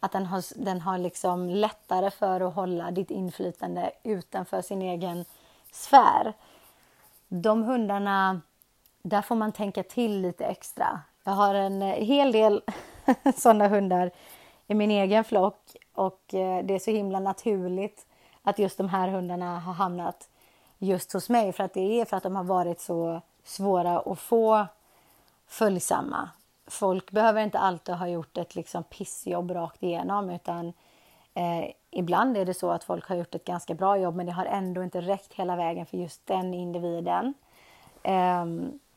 att 0.00 0.12
den 0.12 0.26
har, 0.26 0.64
den 0.64 0.80
har 0.80 0.98
liksom 0.98 1.50
lättare 1.50 2.10
för 2.10 2.40
att 2.40 2.54
hålla 2.54 2.90
ditt 2.90 3.10
inflytande 3.10 3.90
utanför 4.02 4.62
sin 4.62 4.82
egen 4.82 5.24
sfär. 5.72 6.32
De 7.28 7.62
hundarna 7.62 8.40
där 9.02 9.22
får 9.22 9.34
man 9.34 9.52
tänka 9.52 9.82
till 9.82 10.20
lite 10.20 10.46
extra. 10.46 11.00
Jag 11.24 11.32
har 11.32 11.54
en 11.54 11.82
eh, 11.82 11.94
hel 11.94 12.32
del 12.32 12.62
sådana 13.36 13.68
hundar 13.68 14.10
i 14.66 14.74
min 14.74 14.90
egen 14.90 15.24
flock 15.24 15.76
och 15.94 16.34
eh, 16.34 16.64
det 16.64 16.74
är 16.74 16.78
så 16.78 16.90
himla 16.90 17.20
naturligt 17.20 18.06
att 18.42 18.58
just 18.58 18.78
de 18.78 18.88
här 18.88 19.08
hundarna 19.08 19.60
har 19.60 19.72
hamnat 19.72 20.28
just 20.78 21.12
hos 21.12 21.28
mig 21.28 21.52
för 21.52 21.64
att 21.64 21.74
det 21.74 22.00
är 22.00 22.04
för 22.04 22.16
att 22.16 22.22
de 22.22 22.36
har 22.36 22.44
varit 22.44 22.80
så 22.80 23.22
svåra 23.44 23.98
att 23.98 24.18
få 24.18 24.66
följsamma. 25.46 26.30
Folk 26.70 27.10
behöver 27.10 27.42
inte 27.42 27.58
alltid 27.58 27.94
ha 27.94 28.08
gjort 28.08 28.38
ett 28.38 28.54
liksom 28.54 28.84
pissjobb 28.84 29.50
rakt 29.50 29.82
igenom 29.82 30.30
utan 30.30 30.72
eh, 31.34 31.70
ibland 31.90 32.36
är 32.36 32.44
det 32.44 32.54
så 32.54 32.70
att 32.70 32.84
folk 32.84 33.08
har 33.08 33.16
gjort 33.16 33.34
ett 33.34 33.44
ganska 33.44 33.74
bra 33.74 33.98
jobb 33.98 34.16
men 34.16 34.26
det 34.26 34.32
har 34.32 34.44
ändå 34.44 34.82
inte 34.82 35.00
räckt 35.00 35.32
hela 35.32 35.56
vägen 35.56 35.86
för 35.86 35.96
just 35.96 36.26
den 36.26 36.54
individen. 36.54 37.34
Eh, 38.02 38.46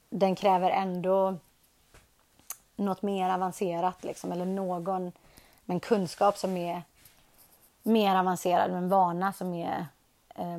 den 0.10 0.36
kräver 0.36 0.70
ändå 0.70 1.36
något 2.76 3.02
mer 3.02 3.30
avancerat 3.30 4.04
liksom, 4.04 4.32
eller 4.32 4.46
någon 4.46 5.12
med 5.66 5.82
kunskap 5.82 6.38
som 6.38 6.58
är 6.58 6.84
mer 7.84 8.16
avancerad, 8.16 8.72
men 8.72 8.84
en 8.84 8.90
vana 8.90 9.34
som 9.34 9.54
är 9.54 9.86
eh, 10.36 10.58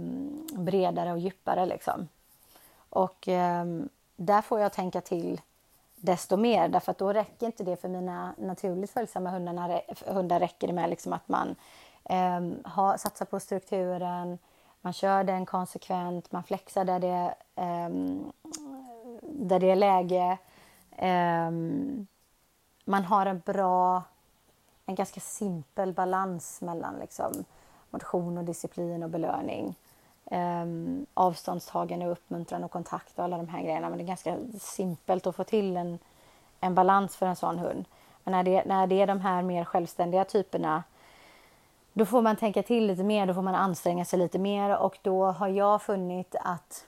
bredare 0.53 1.13
och 1.13 1.19
djupare. 1.19 1.67
Liksom. 1.67 2.09
Och 2.89 3.29
ehm, 3.29 3.89
där 4.17 4.43
får 4.43 4.61
jag 4.61 4.73
tänka 4.73 5.01
till 5.01 5.41
desto 6.03 6.37
mer, 6.37 6.69
därför 6.69 6.91
att 6.91 6.99
då 6.99 7.13
räcker 7.13 7.47
inte 7.47 7.65
det 7.65 7.77
för 7.77 7.89
mina 7.89 8.35
naturligt 8.39 8.91
följsamma 8.91 9.31
hundarna, 9.31 9.81
hundar 10.07 10.41
räcker 10.41 10.67
det 10.67 10.73
med 10.73 10.91
liksom 10.91 11.13
att 11.13 11.29
man 11.29 11.57
eh, 12.05 12.71
ha, 12.73 12.99
satsar 12.99 13.27
på 13.27 13.41
strukturen, 13.41 14.39
man 14.81 14.93
kör 14.93 15.25
den 15.25 15.47
konsekvent, 15.47 16.33
man 16.33 16.43
flexar 16.43 16.85
där 16.85 17.01
det 17.01 17.35
eh, 17.55 17.89
där 19.23 19.61
det 19.61 19.71
är 19.71 19.77
läge. 19.77 20.39
Eh, 20.91 21.51
man 22.85 23.05
har 23.05 23.27
en 23.27 23.39
bra, 23.39 24.03
en 24.87 24.95
ganska 24.95 25.21
simpel 25.21 25.93
balans 25.93 26.61
mellan 26.61 26.99
liksom, 26.99 27.45
motion 27.91 28.39
och 28.39 28.45
disciplin 28.45 29.03
och 29.03 29.11
belöning 29.11 29.75
eh, 30.33 30.67
avståndstagande, 31.15 32.07
uppmuntran 32.07 32.65
och 32.65 32.71
kontakt 32.71 33.19
och 33.19 33.25
alla 33.25 33.37
de 33.37 33.49
här 33.49 33.63
grejerna. 33.63 33.89
Men 33.89 33.99
det 33.99 34.05
är 34.05 34.07
ganska 34.07 34.37
simpelt 34.61 35.27
att 35.27 35.37
få 35.37 35.45
till 35.45 35.77
en, 35.77 35.99
en 36.61 36.75
balans 36.75 37.17
för 37.17 37.27
en 37.27 37.37
sån 37.37 37.59
hund. 37.59 37.85
Men 38.25 38.33
när 38.33 38.43
det, 38.43 38.65
när 38.65 38.87
det 38.87 39.01
är 39.01 39.07
de 39.07 39.21
här 39.21 39.43
mer 39.43 39.65
självständiga 39.65 40.25
typerna 40.25 40.83
då 41.93 42.07
får 42.07 42.23
man 42.23 42.37
tänka 42.37 42.63
till 42.63 42.87
lite 42.87 43.05
mer, 43.05 43.27
då 43.27 43.35
får 43.35 43.43
man 43.43 43.55
anstränga 43.55 44.05
sig 44.05 44.19
lite 44.19 44.39
mer 44.39 44.79
och 44.79 44.99
då 45.03 45.25
har 45.25 45.49
jag 45.49 45.83
funnit 45.83 46.35
att 46.41 46.87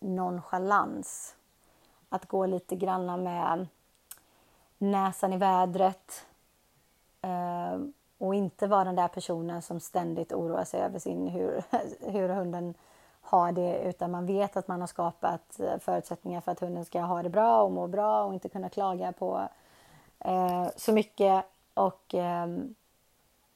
nonchalans. 0.00 1.34
Att 2.08 2.26
gå 2.26 2.46
lite 2.46 2.76
granna 2.76 3.16
med 3.16 3.66
näsan 4.78 5.32
i 5.32 5.36
vädret 5.36 6.26
eh, 7.22 7.78
och 8.22 8.34
inte 8.34 8.66
vara 8.66 8.84
den 8.84 8.96
där 8.96 9.08
personen 9.08 9.62
som 9.62 9.80
ständigt 9.80 10.32
oroar 10.32 10.64
sig 10.64 10.80
över 10.80 10.98
sin, 10.98 11.28
hur, 11.28 11.62
hur 12.12 12.28
hunden 12.28 12.74
har 13.20 13.52
det 13.52 13.82
utan 13.82 14.10
man 14.10 14.26
vet 14.26 14.56
att 14.56 14.68
man 14.68 14.80
har 14.80 14.86
skapat 14.86 15.60
förutsättningar 15.80 16.40
för 16.40 16.52
att 16.52 16.60
hunden 16.60 16.84
ska 16.84 17.00
ha 17.00 17.22
det 17.22 17.28
bra 17.28 17.62
och 17.62 17.72
må 17.72 17.86
bra 17.86 18.24
och 18.24 18.34
inte 18.34 18.48
kunna 18.48 18.68
klaga 18.68 19.12
på 19.12 19.48
eh, 20.18 20.66
så 20.76 20.92
mycket. 20.92 21.44
Och, 21.74 22.14
eh, 22.14 22.46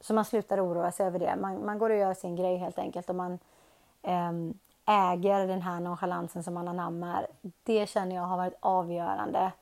så 0.01 0.15
man 0.15 0.25
slutar 0.25 0.67
oroa 0.67 0.93
sig 0.93 1.07
över 1.07 1.19
det. 1.19 1.37
Man, 1.37 1.67
man 1.67 1.79
går 1.79 1.91
och 1.91 1.97
gör 1.97 2.15
sin 2.15 2.37
grej 2.37 2.57
helt 2.57 2.79
enkelt 2.79 3.11
och 3.11 3.17
man 3.17 3.39
eh, 4.03 4.33
äger 4.87 5.47
den 5.47 5.63
här 5.63 5.81
nonchalansen 5.81 6.43
som 6.43 6.55
man 6.55 6.69
anammar. 6.69 7.27
Det 7.63 7.89
känner 7.89 8.17
jag 8.17 8.23
har 8.23 8.37
varit 8.37 8.59
avgörande 8.61 9.53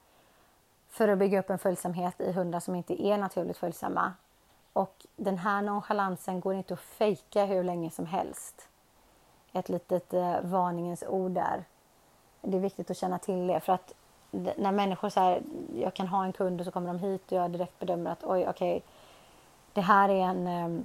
för 0.89 1.09
att 1.09 1.19
bygga 1.19 1.41
upp 1.41 1.51
en 1.51 1.59
följsamhet 1.59 2.21
i 2.21 2.33
hundar 2.33 2.61
som 2.61 2.75
inte 2.75 3.03
är 3.03 3.19
naturligt 3.19 3.59
följsamma. 3.59 4.13
Och 4.75 5.07
den 5.17 5.39
här 5.39 5.63
nonchalansen 5.63 6.41
går 6.41 6.55
inte 6.55 6.75
att 6.75 6.81
fejka 6.81 7.45
hur 7.45 7.65
länge 7.65 7.91
som 7.91 8.07
helst. 8.07 8.69
Ett 9.53 9.69
litet 9.69 10.15
eh, 10.15 10.37
varningens 10.43 11.05
ord 11.09 11.31
där. 11.31 11.65
Det 12.43 12.57
är 12.57 12.61
viktigt 12.61 12.91
att 12.91 12.97
känna 12.97 13.19
till 13.19 13.47
det 13.47 13.61
för 13.61 13.73
att 13.73 13.95
när 14.57 14.73
människor 14.73 15.09
så 15.09 15.39
jag 15.75 15.95
kan 15.95 16.09
ha 16.09 16.25
en 16.25 16.33
kund 16.33 16.61
och 16.61 16.65
så 16.65 16.71
kommer 16.71 16.87
de 16.87 16.99
hit 16.99 17.33
och 17.33 17.39
jag 17.39 17.51
direkt 17.51 17.79
bedömer 17.79 18.11
att 18.11 18.25
oj 18.25 18.47
okej, 18.49 18.77
okay, 18.77 18.81
det 19.73 19.81
här 19.81 20.09
är 20.09 20.21
en 20.21 20.47
eh, 20.47 20.85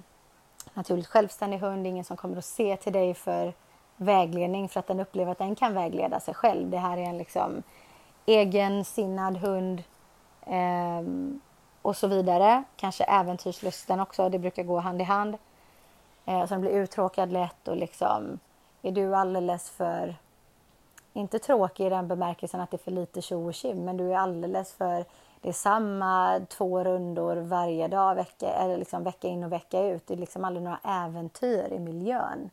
naturligt 0.74 1.08
självständig 1.08 1.58
hund, 1.58 1.88
ingen 1.88 2.06
som 2.06 2.18
kommer 2.18 2.38
att 2.38 2.46
se 2.46 2.78
till 2.78 2.94
dig 2.94 3.14
för 3.14 3.54
vägledning 3.96 4.70
för 4.70 4.80
att 4.80 4.88
den 4.88 5.00
upplever 5.00 5.32
att 5.32 5.38
den 5.38 5.56
kan 5.56 5.74
vägleda 5.74 6.20
sig 6.20 6.34
själv. 6.34 6.70
Det 6.70 6.78
här 6.78 6.98
är 6.98 7.04
en 7.04 7.18
liksom 7.18 7.64
egensinnad 8.26 9.38
hund 9.38 9.84
eh, 10.42 11.02
och 11.82 11.96
så 11.96 12.08
vidare. 12.08 12.64
Kanske 12.76 13.04
äventyrslusten 13.04 14.00
också, 14.00 14.30
det 14.30 14.40
brukar 14.40 14.64
gå 14.64 14.80
hand 14.80 15.02
i 15.02 15.04
hand. 15.04 15.38
Eh, 16.26 16.46
så 16.46 16.54
den 16.54 16.62
blir 16.62 16.72
uttråkad 16.72 17.32
lätt 17.32 17.68
och 17.68 17.78
liksom 17.78 18.40
är 18.82 18.92
du 18.92 19.16
alldeles 19.16 19.70
för 19.70 20.16
inte 21.14 21.40
tråkig 21.40 21.86
i 21.86 21.90
den 21.90 22.08
bemärkelsen 22.08 22.62
att 22.62 22.72
det 22.72 22.76
är 22.76 22.84
för 22.84 22.92
lite 22.92 23.22
tjo 23.22 23.48
och 23.48 23.54
kim, 23.54 23.86
men 23.86 23.98
du 23.98 24.12
är 24.12 24.18
alldeles 24.18 24.74
för 24.74 25.06
det 25.42 25.50
är 25.50 25.54
samma 25.54 26.42
två 26.50 26.84
rundor 26.84 27.36
varje 27.36 27.88
dag, 27.88 28.16
vecka, 28.16 28.54
eller 28.54 28.78
liksom 28.78 29.04
vecka 29.04 29.28
in 29.28 29.44
och 29.44 29.52
vecka 29.52 29.82
ut. 29.82 30.08
Det 30.08 30.14
är 30.14 30.18
liksom 30.18 30.46
aldrig 30.46 30.64
några 30.64 30.80
äventyr 30.84 31.74
i 31.74 31.80
miljön 31.80 32.50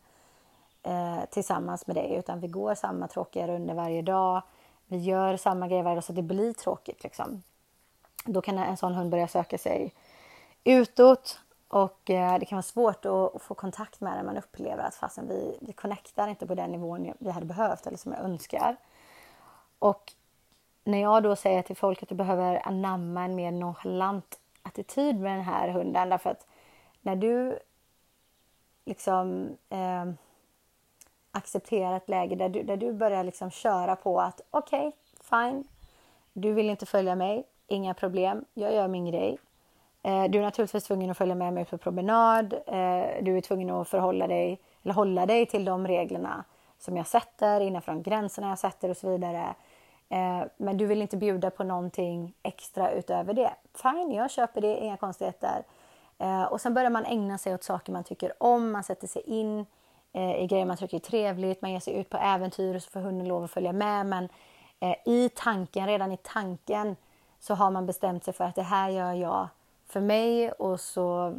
eh, 0.82 1.24
tillsammans 1.30 1.86
med 1.86 1.96
dig, 1.96 2.14
utan 2.14 2.40
vi 2.40 2.48
går 2.48 2.74
samma 2.74 3.08
tråkiga 3.08 3.48
rundor 3.48 3.74
varje 3.74 4.02
dag. 4.02 4.42
Vi 4.86 4.98
gör 4.98 5.36
samma 5.36 5.68
grejer 5.68 5.82
varje 5.82 5.96
dag 5.96 6.04
så 6.04 6.12
det 6.12 6.22
blir 6.22 6.52
tråkigt. 6.52 7.02
Liksom. 7.02 7.42
Då 8.26 8.40
kan 8.40 8.58
en 8.58 8.76
sån 8.76 8.94
hund 8.94 9.10
börja 9.10 9.28
söka 9.28 9.58
sig 9.58 9.94
utåt 10.64 11.40
och 11.68 12.10
eh, 12.10 12.38
det 12.38 12.46
kan 12.46 12.56
vara 12.56 12.62
svårt 12.62 13.04
att, 13.06 13.42
få 13.42 13.54
kontakt 13.54 14.00
med 14.00 14.16
den. 14.16 14.26
Man 14.26 14.36
upplever 14.36 14.84
att 14.84 14.94
fastän 14.94 15.28
vi, 15.28 15.58
vi 15.60 15.72
connectar 15.72 16.28
inte 16.28 16.46
på 16.46 16.54
den 16.54 16.70
nivån 16.70 17.12
vi 17.18 17.30
hade 17.30 17.46
behövt 17.46 17.86
eller 17.86 17.98
som 17.98 18.12
jag 18.12 18.20
önskar. 18.20 18.76
Och 19.78 20.12
när 20.84 21.02
jag 21.02 21.22
då 21.22 21.36
säger 21.36 21.62
till 21.62 21.76
folk 21.76 22.02
att 22.02 22.08
du 22.08 22.14
behöver 22.14 22.68
anamma 22.68 23.24
en 23.24 23.34
mer 23.34 23.50
nonchalant 23.50 24.40
attityd 24.62 25.20
med 25.20 25.32
den 25.32 25.44
här 25.44 25.68
hunden 25.68 26.08
därför 26.08 26.30
att 26.30 26.46
när 27.00 27.16
du 27.16 27.58
liksom 28.84 29.56
eh, 29.68 30.04
accepterar 31.30 31.96
ett 31.96 32.08
läge 32.08 32.36
där 32.36 32.48
du, 32.48 32.62
där 32.62 32.76
du 32.76 32.92
börjar 32.92 33.24
liksom 33.24 33.50
köra 33.50 33.96
på 33.96 34.20
att 34.20 34.40
okej, 34.50 34.88
okay, 34.88 34.92
fine, 35.20 35.68
du 36.32 36.52
vill 36.52 36.70
inte 36.70 36.86
följa 36.86 37.14
mig, 37.14 37.44
inga 37.66 37.94
problem, 37.94 38.44
jag 38.54 38.74
gör 38.74 38.88
min 38.88 39.06
grej. 39.06 39.38
Eh, 40.06 40.24
du 40.24 40.38
är 40.38 40.42
naturligtvis 40.42 40.84
tvungen 40.84 41.10
att 41.10 41.18
följa 41.18 41.34
med 41.34 41.52
mig 41.52 41.64
på 41.64 41.78
promenad. 41.78 42.52
Eh, 42.52 43.22
du 43.22 43.36
är 43.36 43.40
tvungen 43.40 43.70
att 43.70 43.88
förhålla 43.88 44.26
dig, 44.26 44.60
eller 44.82 44.94
hålla 44.94 45.26
dig 45.26 45.46
till 45.46 45.64
de 45.64 45.86
reglerna 45.86 46.44
som 46.78 46.96
jag 46.96 47.06
sätter, 47.06 47.60
innanför 47.60 47.92
de 47.92 48.02
gränserna 48.02 48.48
jag 48.48 48.58
sätter 48.58 48.88
och 48.88 48.96
så 48.96 49.10
vidare. 49.10 49.54
Eh, 50.08 50.42
men 50.56 50.76
du 50.76 50.86
vill 50.86 51.02
inte 51.02 51.16
bjuda 51.16 51.50
på 51.50 51.64
någonting 51.64 52.34
extra 52.42 52.90
utöver 52.90 53.34
det. 53.34 53.54
Fine, 53.82 54.12
jag 54.12 54.30
köper 54.30 54.60
det, 54.60 54.76
inga 54.76 54.96
konstigheter. 54.96 55.64
Och 56.50 56.60
sen 56.60 56.74
börjar 56.74 56.90
man 56.90 57.04
ägna 57.04 57.38
sig 57.38 57.54
åt 57.54 57.64
saker 57.64 57.92
man 57.92 58.04
tycker 58.04 58.32
om, 58.38 58.72
man 58.72 58.84
sätter 58.84 59.06
sig 59.06 59.22
in 59.22 59.66
i 60.12 60.46
grejer 60.46 60.64
man 60.64 60.76
tycker 60.76 60.96
är 60.96 61.00
trevligt, 61.00 61.62
man 61.62 61.72
ger 61.72 61.80
sig 61.80 61.94
ut 61.94 62.10
på 62.10 62.16
äventyr 62.16 62.74
och 62.74 62.82
så 62.82 62.90
får 62.90 63.00
hunden 63.00 63.28
lov 63.28 63.44
att 63.44 63.50
följa 63.50 63.72
med. 63.72 64.06
Men 64.06 64.28
i 65.04 65.28
tanken, 65.34 65.86
redan 65.86 66.12
i 66.12 66.16
tanken, 66.22 66.96
så 67.38 67.54
har 67.54 67.70
man 67.70 67.86
bestämt 67.86 68.24
sig 68.24 68.34
för 68.34 68.44
att 68.44 68.54
det 68.54 68.62
här 68.62 68.88
gör 68.90 69.12
jag 69.12 69.48
för 69.86 70.00
mig 70.00 70.52
och 70.52 70.80
så 70.80 71.34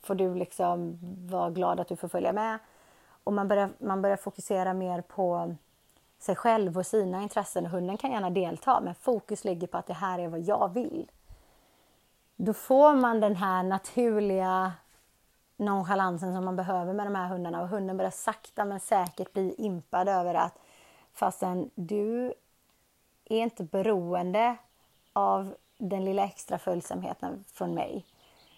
får 0.00 0.14
du 0.14 0.34
liksom 0.34 0.98
vara 1.30 1.50
glad 1.50 1.80
att 1.80 1.88
du 1.88 1.96
får 1.96 2.08
följa 2.08 2.32
med. 2.32 2.58
Och 3.24 3.32
man 3.32 3.48
börjar, 3.48 3.70
man 3.78 4.02
börjar 4.02 4.16
fokusera 4.16 4.74
mer 4.74 5.00
på 5.00 5.54
sig 6.18 6.36
själv 6.36 6.78
och 6.78 6.86
sina 6.86 7.22
intressen. 7.22 7.66
Hunden 7.66 7.96
kan 7.96 8.10
gärna 8.10 8.30
delta 8.30 8.80
men 8.80 8.94
fokus 8.94 9.44
ligger 9.44 9.66
på 9.66 9.78
att 9.78 9.86
det 9.86 9.94
här 9.94 10.18
är 10.18 10.28
vad 10.28 10.40
jag 10.40 10.74
vill. 10.74 11.10
Då 12.36 12.52
får 12.52 12.94
man 12.94 13.20
den 13.20 13.36
här 13.36 13.62
naturliga 13.62 14.72
nonchalansen 15.56 16.34
som 16.34 16.44
man 16.44 16.56
behöver 16.56 16.92
med 16.92 17.06
de 17.06 17.14
här 17.14 17.28
hundarna 17.28 17.62
och 17.62 17.68
hunden 17.68 17.96
börjar 17.96 18.10
sakta 18.10 18.64
men 18.64 18.80
säkert 18.80 19.32
bli 19.32 19.54
impad 19.58 20.08
över 20.08 20.34
att 20.34 20.58
fastän 21.12 21.70
du 21.74 22.34
är 23.24 23.38
inte 23.42 23.64
beroende 23.64 24.56
av 25.12 25.54
den 25.78 26.04
lilla 26.04 26.24
extra 26.24 26.58
följsamheten 26.58 27.44
från 27.52 27.74
mig. 27.74 28.04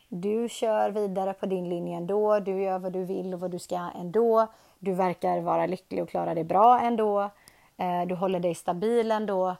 Du 0.08 0.48
kör 0.48 0.90
vidare 0.90 1.32
på 1.32 1.46
din 1.46 1.68
linje 1.68 1.96
ändå, 1.96 2.40
du 2.40 2.62
gör 2.62 2.78
vad 2.78 2.92
du 2.92 3.04
vill 3.04 3.34
och 3.34 3.40
vad 3.40 3.50
du 3.50 3.58
ska 3.58 3.90
ändå. 4.00 4.46
Du 4.78 4.92
verkar 4.92 5.40
vara 5.40 5.66
lycklig 5.66 6.02
och 6.02 6.08
klara 6.08 6.34
dig 6.34 6.44
bra 6.44 6.80
ändå. 6.80 7.30
Eh, 7.76 8.06
du 8.06 8.14
håller 8.14 8.40
dig 8.40 8.54
stabil 8.54 9.10
ändå. 9.10 9.56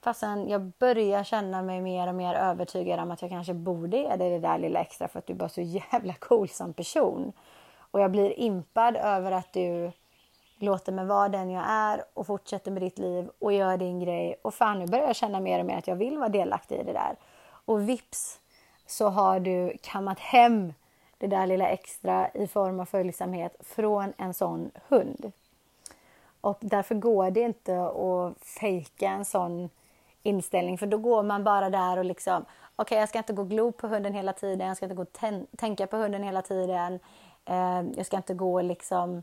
Fastän 0.00 0.48
jag 0.48 0.60
börjar 0.60 1.24
känna 1.24 1.62
mig 1.62 1.80
mer 1.80 2.08
och 2.08 2.14
mer 2.14 2.34
övertygad 2.34 3.00
om 3.00 3.10
att 3.10 3.22
jag 3.22 3.30
kanske 3.30 3.54
borde 3.54 3.96
ge 3.96 4.16
dig 4.16 4.30
det 4.30 4.38
där 4.38 4.58
lilla 4.58 4.80
extra 4.80 5.08
för 5.08 5.18
att 5.18 5.26
du 5.26 5.32
är 5.32 5.36
bara 5.36 5.48
så 5.48 5.60
jävla 5.60 6.14
cool 6.14 6.48
som 6.48 6.72
person. 6.72 7.32
Och 7.90 8.00
jag 8.00 8.10
blir 8.10 8.40
impad 8.40 8.96
över 8.96 9.32
att 9.32 9.52
du 9.52 9.92
låter 10.58 10.92
mig 10.92 11.06
vara 11.06 11.28
den 11.28 11.50
jag 11.50 11.64
är 11.68 12.04
och 12.14 12.26
fortsätter 12.26 12.70
med 12.70 12.82
ditt 12.82 12.98
liv 12.98 13.30
och 13.38 13.52
gör 13.52 13.76
din 13.76 14.00
grej. 14.00 14.36
Och 14.42 14.54
fan, 14.54 14.78
nu 14.78 14.86
börjar 14.86 15.06
jag 15.06 15.16
känna 15.16 15.40
mer 15.40 15.60
och 15.60 15.66
mer 15.66 15.78
att 15.78 15.86
jag 15.86 15.96
vill 15.96 16.18
vara 16.18 16.28
delaktig 16.28 16.80
i 16.80 16.82
det 16.82 16.92
där. 16.92 17.16
Och 17.64 17.88
vips 17.88 18.40
så 18.86 19.08
har 19.08 19.40
du 19.40 19.72
kammat 19.82 20.18
hem 20.18 20.72
det 21.18 21.26
där 21.26 21.46
lilla 21.46 21.68
extra 21.68 22.30
i 22.34 22.46
form 22.46 22.80
av 22.80 22.84
följsamhet 22.84 23.56
från 23.60 24.12
en 24.16 24.34
sån 24.34 24.70
hund. 24.88 25.32
Och 26.40 26.58
därför 26.60 26.94
går 26.94 27.30
det 27.30 27.40
inte 27.40 27.80
att 27.86 28.38
fejka 28.42 29.08
en 29.08 29.24
sån 29.24 29.70
inställning 30.22 30.78
för 30.78 30.86
då 30.86 30.98
går 30.98 31.22
man 31.22 31.44
bara 31.44 31.70
där 31.70 31.96
och 31.96 32.04
liksom 32.04 32.42
okej, 32.42 32.82
okay, 32.82 32.98
jag 32.98 33.08
ska 33.08 33.18
inte 33.18 33.32
gå 33.32 33.44
glo 33.44 33.72
på 33.72 33.86
hunden 33.88 34.14
hela 34.14 34.32
tiden, 34.32 34.68
jag 34.68 34.76
ska 34.76 34.86
inte 34.86 34.96
gå 34.96 35.02
och 35.02 35.18
tänka 35.56 35.86
på 35.86 35.96
hunden 35.96 36.22
hela 36.22 36.42
tiden. 36.42 37.00
Eh, 37.44 37.82
jag 37.96 38.06
ska 38.06 38.16
inte 38.16 38.34
gå 38.34 38.62
liksom 38.62 39.22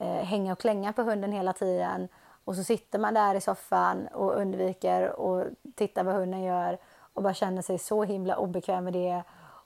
eh, 0.00 0.24
hänga 0.24 0.52
och 0.52 0.58
klänga 0.58 0.92
på 0.92 1.02
hunden 1.02 1.32
hela 1.32 1.52
tiden. 1.52 2.08
Och 2.44 2.56
så 2.56 2.64
sitter 2.64 2.98
man 2.98 3.14
där 3.14 3.34
i 3.34 3.40
soffan 3.40 4.06
och 4.06 4.36
undviker 4.36 5.20
och 5.20 5.46
tittar 5.74 6.04
vad 6.04 6.14
hunden 6.14 6.42
gör 6.42 6.78
och 7.12 7.22
bara 7.22 7.34
känner 7.34 7.62
sig 7.62 7.78
så 7.78 8.04
himla 8.04 8.36
obekväm 8.36 8.84
med 8.84 8.92
det. 8.92 9.22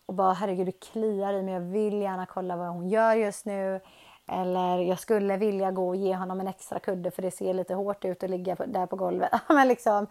Och 0.06 0.14
bara 0.14 0.32
herregud, 0.32 0.66
det 0.66 0.80
kliar 0.80 1.32
i 1.32 1.42
mig. 1.42 1.54
Jag 1.54 1.60
vill 1.60 2.02
gärna 2.02 2.26
kolla 2.26 2.56
vad 2.56 2.68
hon 2.68 2.88
gör 2.88 3.14
just 3.14 3.44
nu. 3.44 3.80
Eller 4.26 4.78
jag 4.78 4.98
skulle 4.98 5.36
vilja 5.36 5.70
gå 5.70 5.88
och 5.88 5.96
ge 5.96 6.14
honom 6.14 6.40
en 6.40 6.48
extra 6.48 6.78
kudde 6.78 7.10
för 7.10 7.22
det 7.22 7.30
ser 7.30 7.54
lite 7.54 7.74
hårt 7.74 8.04
ut 8.04 8.22
att 8.22 8.30
ligga 8.30 8.54
där 8.54 8.86
på 8.86 8.96
golvet. 8.96 9.32
men 9.48 9.68
liksom, 9.68 10.06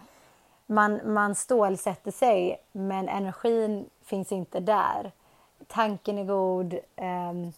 man, 0.66 1.00
man 1.14 1.36
stålsätter 1.36 2.12
sig 2.12 2.58
men 2.72 3.10
energin 3.10 3.90
finns 4.04 4.32
inte 4.32 4.60
där. 4.60 5.12
Tanken 5.68 6.18
är 6.18 6.24
god. 6.24 6.74
Um, 6.98 7.54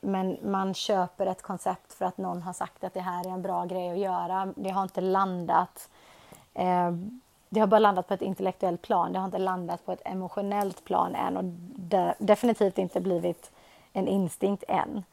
men 0.00 0.38
man 0.42 0.74
köper 0.74 1.26
ett 1.26 1.42
koncept 1.42 1.92
för 1.92 2.04
att 2.04 2.18
någon 2.18 2.42
har 2.42 2.52
sagt 2.52 2.84
att 2.84 2.94
det 2.94 3.00
här 3.00 3.26
är 3.26 3.30
en 3.30 3.42
bra 3.42 3.64
grej 3.64 3.90
att 3.90 3.98
göra. 3.98 4.52
Det 4.56 4.70
har 4.70 4.82
inte 4.82 5.00
landat. 5.00 5.88
Eh, 6.54 6.92
det 7.48 7.60
har 7.60 7.66
bara 7.66 7.78
landat 7.78 8.08
på 8.08 8.14
ett 8.14 8.22
intellektuellt 8.22 8.82
plan. 8.82 9.12
Det 9.12 9.18
har 9.18 9.26
inte 9.26 9.38
landat 9.38 9.86
på 9.86 9.92
ett 9.92 10.02
emotionellt 10.04 10.84
plan 10.84 11.14
än 11.14 11.36
och 11.36 11.44
de, 11.76 12.12
definitivt 12.18 12.78
inte 12.78 13.00
blivit 13.00 13.50
en 13.92 14.08
instinkt 14.08 14.64
än. 14.68 15.04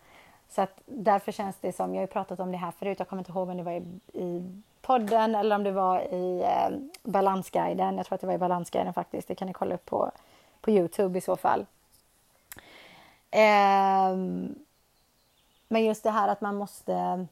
Så 0.50 0.62
att 0.62 0.82
därför 0.86 1.32
känns 1.32 1.56
det 1.62 1.76
som, 1.76 1.96
jag 1.96 2.02
har 2.02 2.08
pratat 2.08 2.40
om 2.40 2.52
det 2.52 2.58
här 2.58 2.72
förut, 2.72 3.00
jag 3.00 3.08
kommer 3.08 3.22
inte 3.22 3.32
ihåg 3.32 3.50
om 3.50 3.58
det 3.58 3.64
var 3.64 3.72
i, 3.72 4.00
i 4.14 4.62
podden 4.82 5.36
eller 5.36 5.56
om 5.56 5.64
det 5.64 5.72
var 5.72 6.14
i 6.14 6.42
eh, 6.42 6.78
Balansguiden. 7.04 7.98
Jag 7.98 8.06
tror 8.06 8.16
att 8.16 8.22
det 8.22 8.28
var 8.28 8.34
i 8.34 8.38
Balansguiden 8.38 8.94
faktiskt. 8.94 9.28
Det 9.28 9.36
kan 9.36 9.48
ni 9.48 9.54
kolla 9.54 9.76
upp 9.76 9.86
på, 9.86 10.12
på 10.62 10.72
Youtube 10.72 11.18
i 11.18 11.22
så 11.22 11.36
fall. 11.36 11.66
Eh, 13.32 14.16
men 15.68 15.86
just 15.86 16.04
det 16.04 16.12
här 16.12 16.28
att 16.28 16.42
man 16.42 16.56
måste... 16.56 17.28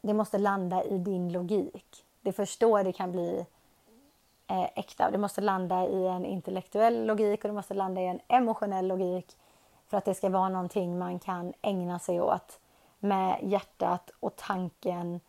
Det 0.00 0.14
måste 0.14 0.38
landa 0.38 0.84
i 0.84 0.98
din 0.98 1.32
logik. 1.32 2.04
Det 2.20 2.28
är 2.28 2.32
först 2.32 2.60
då 2.60 2.82
det 2.82 2.92
kan 2.92 3.12
bli 3.12 3.46
eh, 4.46 4.68
äkta. 4.74 5.10
Det 5.10 5.18
måste 5.18 5.40
landa 5.40 5.88
i 5.88 6.06
en 6.06 6.24
intellektuell 6.24 7.06
logik 7.06 7.44
och 7.44 7.48
det 7.48 7.54
måste 7.54 7.74
landa 7.74 8.00
i 8.00 8.06
en 8.06 8.20
emotionell 8.28 8.86
logik 8.86 9.36
för 9.88 9.98
att 9.98 10.04
det 10.04 10.14
ska 10.14 10.28
vara 10.28 10.48
någonting 10.48 10.98
man 10.98 11.18
kan 11.18 11.52
ägna 11.62 11.98
sig 11.98 12.20
åt 12.20 12.58
med 12.98 13.38
hjärtat 13.42 14.10
och 14.20 14.36
tanken 14.36 15.20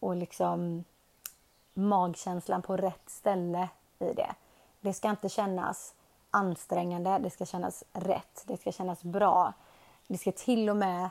och 0.00 0.16
liksom 0.16 0.84
magkänslan 1.74 2.62
på 2.62 2.76
rätt 2.76 3.10
ställe 3.10 3.68
i 3.98 4.12
det. 4.12 4.34
Det 4.80 4.92
ska 4.92 5.10
inte 5.10 5.28
kännas 5.28 5.94
ansträngande, 6.30 7.18
det 7.18 7.30
ska 7.30 7.46
kännas 7.46 7.84
rätt, 7.92 8.42
det 8.46 8.56
ska 8.56 8.72
kännas 8.72 9.02
bra. 9.02 9.52
Det 10.06 10.18
ska 10.18 10.32
till 10.32 10.70
och 10.70 10.76
med 10.76 11.08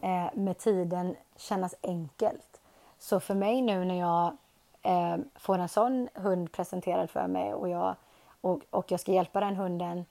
eh, 0.00 0.26
med 0.34 0.58
tiden 0.58 1.16
kännas 1.36 1.74
enkelt. 1.82 2.60
Så 2.98 3.20
för 3.20 3.34
mig 3.34 3.62
nu 3.62 3.84
när 3.84 3.98
jag 4.00 4.36
eh, 4.82 5.16
får 5.36 5.58
en 5.58 5.68
sån 5.68 6.08
hund 6.14 6.52
presenterad 6.52 7.10
för 7.10 7.26
mig 7.26 7.54
och 7.54 7.68
jag, 7.68 7.94
och, 8.40 8.60
och 8.70 8.92
jag 8.92 9.00
ska 9.00 9.12
hjälpa 9.12 9.40
den 9.40 9.56
hunden 9.56 10.04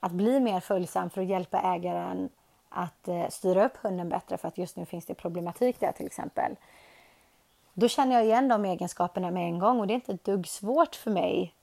att 0.00 0.12
bli 0.12 0.40
mer 0.40 0.60
följsam 0.60 1.10
för 1.10 1.22
att 1.22 1.28
hjälpa 1.28 1.60
ägaren 1.60 2.28
att 2.68 3.08
eh, 3.08 3.28
styra 3.28 3.66
upp 3.66 3.76
hunden 3.76 4.08
bättre 4.08 4.38
för 4.38 4.48
att 4.48 4.58
just 4.58 4.76
nu 4.76 4.86
finns 4.86 5.06
det 5.06 5.14
problematik 5.14 5.80
där 5.80 5.92
till 5.92 6.06
exempel. 6.06 6.56
Då 7.74 7.88
känner 7.88 8.14
jag 8.14 8.24
igen 8.24 8.48
de 8.48 8.64
egenskaperna 8.64 9.30
med 9.30 9.44
en 9.44 9.58
gång 9.58 9.80
och 9.80 9.86
det 9.86 9.92
är 9.92 9.94
inte 9.94 10.12
ett 10.12 10.24
dugg 10.24 10.48
svårt 10.48 10.94
för 10.94 11.10
mig 11.10 11.54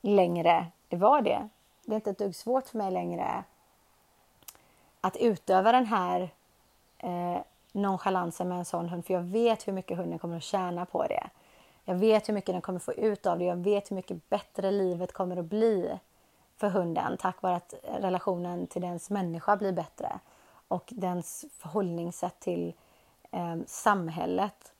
längre. 0.00 0.66
Det 0.88 0.96
var 0.96 1.22
det. 1.22 1.48
Det 1.84 1.92
är 1.92 1.96
inte 1.96 2.10
ett 2.10 2.18
dugg 2.18 2.34
svårt 2.34 2.66
för 2.66 2.78
mig 2.78 2.90
längre 2.90 3.44
att 5.00 5.16
utöva 5.16 5.72
den 5.72 5.86
här 5.86 6.30
eh, 6.98 7.38
nonchalansen 7.72 8.48
med 8.48 8.58
en 8.58 8.64
sån 8.64 8.88
hund 8.88 9.06
för 9.06 9.14
jag 9.14 9.22
vet 9.22 9.68
hur 9.68 9.72
mycket 9.72 9.96
hunden 9.98 10.18
kommer 10.18 10.36
att 10.36 10.42
tjäna 10.42 10.86
på 10.86 11.06
det. 11.06 11.30
Jag 11.84 11.94
vet 11.94 12.28
hur 12.28 12.34
mycket 12.34 12.54
den 12.54 12.62
kommer 12.62 12.78
få 12.78 12.92
ut 12.92 13.26
av 13.26 13.38
det. 13.38 13.44
Jag 13.44 13.56
vet 13.56 13.90
hur 13.90 13.96
mycket 13.96 14.28
bättre 14.28 14.70
livet 14.70 15.12
kommer 15.12 15.36
att 15.36 15.44
bli 15.44 15.98
för 16.56 16.68
hunden 16.68 17.16
tack 17.16 17.42
vare 17.42 17.56
att 17.56 17.74
relationen 17.82 18.66
till 18.66 18.82
dens 18.82 19.10
människa 19.10 19.56
blir 19.56 19.72
bättre 19.72 20.18
och 20.68 20.88
dens 20.88 21.44
förhållningssätt 21.52 22.40
till 22.40 22.74
eh, 23.30 23.56
samhället 23.66 24.72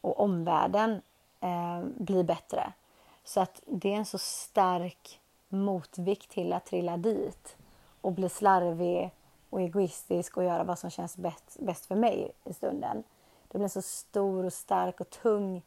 och 0.00 0.20
omvärlden 0.20 1.02
eh, 1.40 1.80
blir 1.96 2.22
bättre. 2.22 2.72
Så 3.24 3.40
att 3.40 3.60
det 3.66 3.92
är 3.92 3.96
en 3.96 4.06
så 4.06 4.18
stark 4.18 5.20
motvikt 5.48 6.30
till 6.30 6.52
att 6.52 6.66
trilla 6.66 6.96
dit 6.96 7.56
och 8.00 8.12
bli 8.12 8.28
slarvig 8.28 9.10
och 9.56 9.62
egoistisk 9.62 10.36
och 10.36 10.44
göra 10.44 10.64
vad 10.64 10.78
som 10.78 10.90
känns 10.90 11.16
bäst, 11.16 11.56
bäst 11.60 11.86
för 11.86 11.94
mig 11.94 12.30
i 12.44 12.52
stunden. 12.52 13.02
Det 13.48 13.58
blir 13.58 13.64
en 13.64 13.70
så 13.70 13.82
stor 13.82 14.44
och 14.44 14.52
stark 14.52 15.00
och 15.00 15.10
tung 15.10 15.62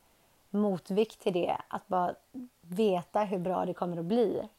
motvikt 0.50 1.20
till 1.22 1.34
det. 1.34 1.58
Att 1.68 1.88
bara 1.88 2.14
veta 2.62 3.24
hur 3.24 3.38
bra 3.38 3.66
det 3.66 3.74
kommer 3.74 3.98
att 3.98 4.06
bli. 4.06 4.50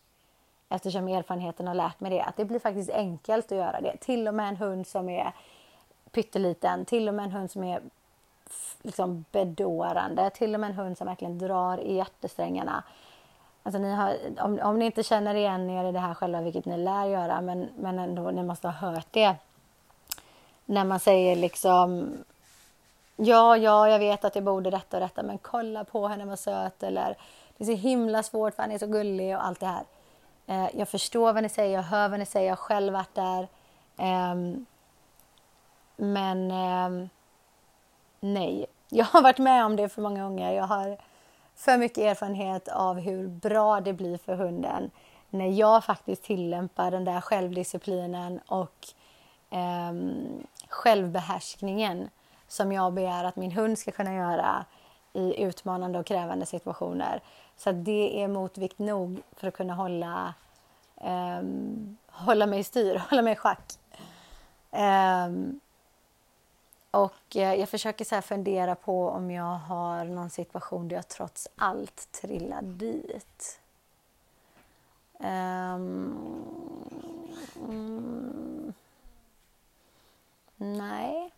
Eftersom 0.69 1.09
erfarenheten 1.09 1.67
har 1.67 1.75
lärt 1.75 2.01
mig 2.01 2.11
det. 2.11 2.23
Att 2.23 2.37
det 2.37 2.45
blir 2.45 2.59
faktiskt 2.59 2.91
enkelt 2.91 3.53
att 3.53 3.59
göra 3.59 3.81
det. 3.81 3.97
Till 3.97 4.29
och 4.29 4.35
med 4.35 4.49
en 4.49 4.57
hund 4.57 4.87
som 4.87 5.09
är 5.09 5.33
pytteliten. 6.11 6.85
Till 6.85 7.09
och 7.09 7.15
med 7.15 7.25
en 7.25 7.33
hund 7.33 7.51
som 7.51 7.65
är 7.65 7.83
liksom 8.83 9.25
bedårande. 9.33 10.31
Till 10.31 10.55
och 10.55 10.61
med 10.61 10.71
en 10.71 10.77
hund 10.77 10.99
som 10.99 11.07
verkligen 11.07 11.39
drar 11.39 11.79
i 11.79 11.97
hjärtesträngarna. 11.97 12.85
Alltså 13.63 13.79
ni 13.79 13.93
har, 13.93 14.17
om, 14.41 14.61
om 14.63 14.79
ni 14.79 14.85
inte 14.85 15.03
känner 15.03 15.35
igen 15.35 15.71
er 15.71 15.85
i 15.85 15.93
det 15.93 15.99
här 15.99 16.15
själva, 16.15 16.41
vilket 16.41 16.65
ni 16.65 16.77
lär 16.77 17.05
göra, 17.05 17.41
men, 17.41 17.69
men 17.77 17.99
ändå, 17.99 18.31
ni 18.31 18.43
måste 18.43 18.69
ha 18.69 18.91
hört 18.91 19.07
det. 19.11 19.37
När 20.67 20.85
man 20.85 21.01
säger 21.01 21.37
liksom 21.37 22.13
Ja, 23.23 23.57
ja, 23.57 23.89
jag 23.89 23.99
vet 23.99 24.25
att 24.25 24.35
jag 24.35 24.45
borde 24.45 24.71
detta 24.71 24.97
och 24.97 25.01
detta, 25.01 25.23
men 25.23 25.39
kolla 25.39 25.85
på 25.85 26.09
henne 26.09 26.25
vad 26.25 26.39
söt 26.39 26.83
eller 26.83 27.17
det 27.57 27.65
är 27.65 27.67
så 27.67 27.73
himla 27.73 28.23
svårt 28.23 28.55
för 28.55 28.63
han 28.63 28.73
är 28.73 28.79
så 28.79 28.87
gullig 28.87 29.37
och 29.37 29.47
allt 29.47 29.61
det 29.61 29.67
här. 29.67 29.85
Eh, 30.47 30.79
jag 30.79 30.89
förstår 30.89 31.33
vad 31.33 31.43
ni 31.43 31.49
säger, 31.49 31.75
jag 31.75 31.83
hör 31.83 32.09
vad 32.09 32.19
ni 32.19 32.27
säger, 32.27 32.47
jag 32.47 32.57
har 32.57 32.57
själv 32.57 32.93
varit 32.93 33.15
där. 33.15 33.49
Eh, 33.97 34.35
men 35.97 36.51
eh, 36.51 37.09
nej, 38.21 38.67
jag 38.89 39.05
har 39.05 39.23
varit 39.23 39.39
med 39.39 39.65
om 39.65 39.77
det 39.77 39.89
för 39.89 40.03
många 40.03 40.23
gånger. 40.23 40.53
Jag 40.53 40.65
har 40.65 40.97
för 41.61 41.79
mycket 41.79 41.99
erfarenhet 41.99 42.69
av 42.69 43.01
hur 43.01 43.29
bra 43.29 43.81
det 43.81 43.93
blir 43.93 44.19
för 44.19 44.35
hunden 44.35 44.91
när 45.31 45.49
jag 45.49 45.85
faktiskt 45.85 46.23
tillämpar 46.23 46.91
den 46.91 47.05
där 47.05 47.21
självdisciplinen 47.21 48.41
och 48.47 48.89
eh, 49.51 49.93
självbehärskningen 50.69 52.09
som 52.49 52.73
jag 52.73 52.93
begär 52.93 53.25
att 53.25 53.37
min 53.37 53.53
hund 53.53 53.79
ska 53.79 53.91
kunna 53.91 54.15
göra 54.15 54.65
i 55.13 55.43
utmanande 55.43 55.99
och 55.99 56.07
krävande 56.07 56.47
situationer. 56.47 57.21
Så 57.57 57.73
det 57.73 58.23
är 58.23 58.29
motvikt 58.29 58.79
nog 58.79 59.23
för 59.37 59.49
att 59.49 59.55
kunna 59.55 59.75
hålla, 59.75 60.35
eh, 60.97 61.43
hålla 62.07 62.47
mig 62.47 62.59
i 62.59 62.65
styr, 62.65 63.03
hålla 63.11 63.23
mig 63.23 63.33
i 63.33 63.37
schack. 63.37 63.73
Eh, 64.71 65.29
och 66.91 67.37
eh, 67.37 67.55
jag 67.55 67.69
försöker 67.69 68.05
så 68.05 68.23
fundera 68.23 68.75
på 68.75 69.09
om 69.09 69.31
jag 69.31 69.57
har 69.57 70.05
någon 70.05 70.31
situation 70.31 70.89
där 70.89 70.97
jag 70.97 71.09
trots 71.09 71.49
allt 71.57 72.13
trillar 72.13 72.63
dit. 72.63 73.61
Um, 75.19 76.45
mm, 77.69 78.75
nej. 80.57 81.33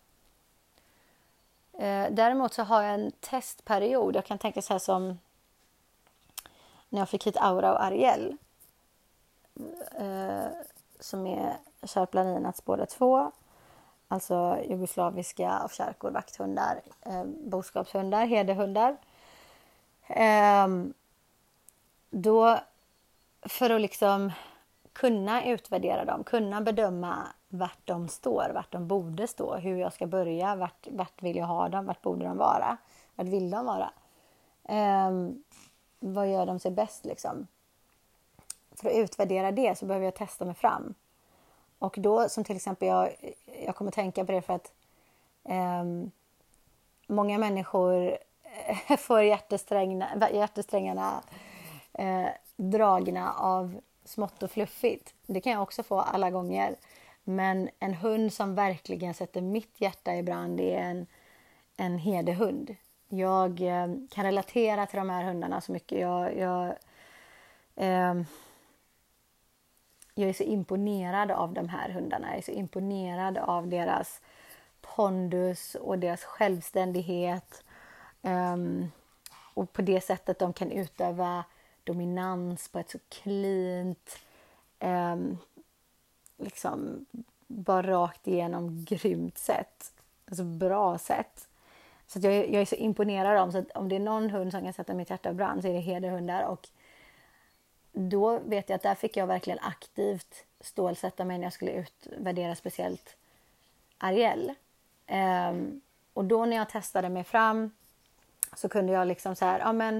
Uh, 1.73 2.07
däremot 2.11 2.53
så 2.53 2.63
har 2.63 2.81
jag 2.83 2.93
en 2.93 3.11
testperiod. 3.11 4.15
Jag 4.15 4.25
kan 4.25 4.37
tänka 4.37 4.61
så 4.61 4.73
här 4.73 4.79
som 4.79 5.19
när 6.89 7.01
jag 7.01 7.09
fick 7.09 7.27
hit 7.27 7.37
Aura 7.37 7.73
och 7.73 7.83
Ariel. 7.83 8.37
Uh, 10.01 10.45
som 10.99 11.27
är 11.27 11.57
Sharplanins 11.81 12.65
båda 12.65 12.85
två 12.85 13.31
alltså 14.13 14.57
jugoslaviska 14.69 15.61
ovtjarkor, 15.65 16.11
vakthundar, 16.11 16.81
eh, 17.01 17.23
boskapshundar, 17.25 18.25
herdehundar. 18.25 18.97
Eh, 20.07 20.67
då, 22.09 22.59
för 23.41 23.69
att 23.69 23.81
liksom 23.81 24.31
kunna 24.93 25.45
utvärdera 25.45 26.05
dem, 26.05 26.23
kunna 26.23 26.61
bedöma 26.61 27.27
vart 27.47 27.79
de 27.85 28.07
står, 28.07 28.51
vart 28.53 28.71
de 28.71 28.87
borde 28.87 29.27
stå, 29.27 29.55
hur 29.55 29.77
jag 29.77 29.93
ska 29.93 30.07
börja, 30.07 30.55
vart, 30.55 30.87
vart 30.91 31.23
vill 31.23 31.35
jag 31.35 31.45
ha 31.45 31.69
dem, 31.69 31.85
vart 31.85 32.01
borde 32.01 32.25
de 32.25 32.37
vara, 32.37 32.77
vart 33.15 33.27
vill 33.27 33.49
de 33.49 33.65
vara? 33.65 33.91
Eh, 34.63 35.11
vad 35.99 36.31
gör 36.31 36.45
de 36.45 36.59
sig 36.59 36.71
bäst 36.71 37.05
liksom? 37.05 37.47
För 38.71 38.89
att 38.89 38.95
utvärdera 38.95 39.51
det 39.51 39.77
så 39.77 39.85
behöver 39.85 40.05
jag 40.05 40.15
testa 40.15 40.45
mig 40.45 40.55
fram. 40.55 40.93
Och 41.83 41.95
då 41.99 42.29
som 42.29 42.43
till 42.43 42.55
exempel 42.55 42.87
jag, 42.87 43.15
jag 43.65 43.75
kommer 43.75 43.91
tänka 43.91 44.25
på 44.25 44.31
det 44.31 44.41
för 44.41 44.53
att 44.53 44.71
eh, 45.43 45.83
många 47.07 47.37
människor 47.37 48.17
eh, 48.87 48.97
får 48.97 49.21
hjärtesträngarna, 49.21 50.29
hjärtesträngarna 50.31 51.23
eh, 51.93 52.27
dragna 52.55 53.33
av 53.33 53.81
smått 54.05 54.43
och 54.43 54.51
fluffigt. 54.51 55.13
Det 55.25 55.41
kan 55.41 55.53
jag 55.53 55.61
också 55.61 55.83
få 55.83 55.99
alla 55.99 56.31
gånger. 56.31 56.75
Men 57.23 57.69
en 57.79 57.93
hund 57.93 58.33
som 58.33 58.55
verkligen 58.55 59.13
sätter 59.13 59.41
mitt 59.41 59.81
hjärta 59.81 60.15
i 60.15 60.23
brand 60.23 60.59
är 60.59 60.77
en, 60.77 61.05
en 61.77 61.97
herdehund. 61.97 62.75
Jag 63.09 63.61
eh, 63.61 63.87
kan 64.09 64.23
relatera 64.23 64.85
till 64.85 64.99
de 64.99 65.09
här 65.09 65.23
hundarna 65.23 65.61
så 65.61 65.71
mycket. 65.71 65.99
Jag, 65.99 66.37
jag 66.37 66.75
eh, 67.75 68.23
jag 70.15 70.29
är 70.29 70.33
så 70.33 70.43
imponerad 70.43 71.31
av 71.31 71.53
de 71.53 71.69
här 71.69 71.89
hundarna. 71.89 72.27
Jag 72.27 72.37
är 72.37 72.41
så 72.41 72.51
imponerad 72.51 73.37
av 73.37 73.67
deras 73.67 74.21
pondus 74.81 75.75
och 75.75 75.99
deras 75.99 76.23
självständighet. 76.23 77.63
Um, 78.21 78.91
och 79.53 79.73
på 79.73 79.81
det 79.81 80.01
sättet 80.01 80.39
de 80.39 80.53
kan 80.53 80.71
utöva 80.71 81.43
dominans 81.83 82.67
på 82.67 82.79
ett 82.79 82.89
så 82.89 82.99
cleant, 83.09 84.19
um, 84.79 85.37
liksom 86.37 87.05
bara 87.47 87.87
rakt 87.87 88.27
igenom 88.27 88.85
grymt 88.85 89.37
sätt. 89.37 89.93
Alltså 90.25 90.43
bra 90.43 90.97
sätt. 90.97 91.47
Så 92.07 92.19
jag, 92.19 92.33
jag, 92.33 92.61
är 92.61 92.65
så 92.65 92.75
imponerad 92.75 93.27
av 93.27 93.35
dem. 93.35 93.51
Så 93.51 93.79
om 93.79 93.89
det 93.89 93.95
är 93.95 93.99
någon 93.99 94.29
hund 94.29 94.51
som 94.51 94.61
kan 94.61 94.73
sätta 94.73 94.93
mitt 94.93 95.09
hjärta 95.09 95.29
i 95.29 95.33
brand 95.33 95.61
så 95.61 95.67
är 95.67 95.73
det 95.73 95.79
hederhundar. 95.79 96.43
Och 96.43 96.69
då 97.93 98.39
vet 98.39 98.69
jag 98.69 98.75
att 98.75 98.81
där 98.81 98.95
fick 98.95 99.17
jag 99.17 99.27
verkligen 99.27 99.59
aktivt 99.61 100.45
stålsätta 100.59 101.25
mig 101.25 101.37
när 101.37 101.45
jag 101.45 101.53
skulle 101.53 101.71
utvärdera 101.71 102.55
speciellt 102.55 103.15
Ariel. 103.97 104.53
Um, 105.49 105.81
och 106.13 106.25
då 106.25 106.45
när 106.45 106.57
jag 106.57 106.69
testade 106.69 107.09
mig 107.09 107.23
fram 107.23 107.71
så 108.55 108.69
kunde 108.69 108.93
jag 108.93 109.07
liksom 109.07 109.35
så 109.35 109.45
här, 109.45 109.59
ja 109.59 109.73
men, 109.73 109.95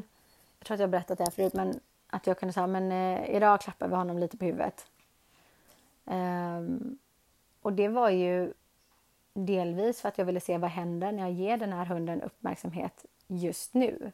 jag 0.59 0.65
tror 0.67 0.75
att 0.75 0.81
jag 0.81 0.89
berättat 0.89 1.17
det 1.17 1.23
här 1.23 1.31
förut, 1.31 1.53
men 1.53 1.79
att 2.07 2.27
jag 2.27 2.39
kunde 2.39 2.53
säga, 2.53 2.67
men 2.67 2.91
eh, 2.91 3.35
idag 3.35 3.61
klappar 3.61 3.87
vi 3.87 3.95
honom 3.95 4.17
lite 4.17 4.37
på 4.37 4.45
huvudet. 4.45 4.87
Um, 6.05 6.97
och 7.61 7.73
det 7.73 7.87
var 7.87 8.09
ju 8.09 8.53
delvis 9.33 10.01
för 10.01 10.09
att 10.09 10.17
jag 10.17 10.25
ville 10.25 10.39
se 10.39 10.57
vad 10.57 10.69
händer 10.69 11.11
när 11.11 11.23
jag 11.23 11.31
ger 11.31 11.57
den 11.57 11.73
här 11.73 11.85
hunden 11.85 12.21
uppmärksamhet 12.21 13.05
just 13.27 13.73
nu. 13.73 14.11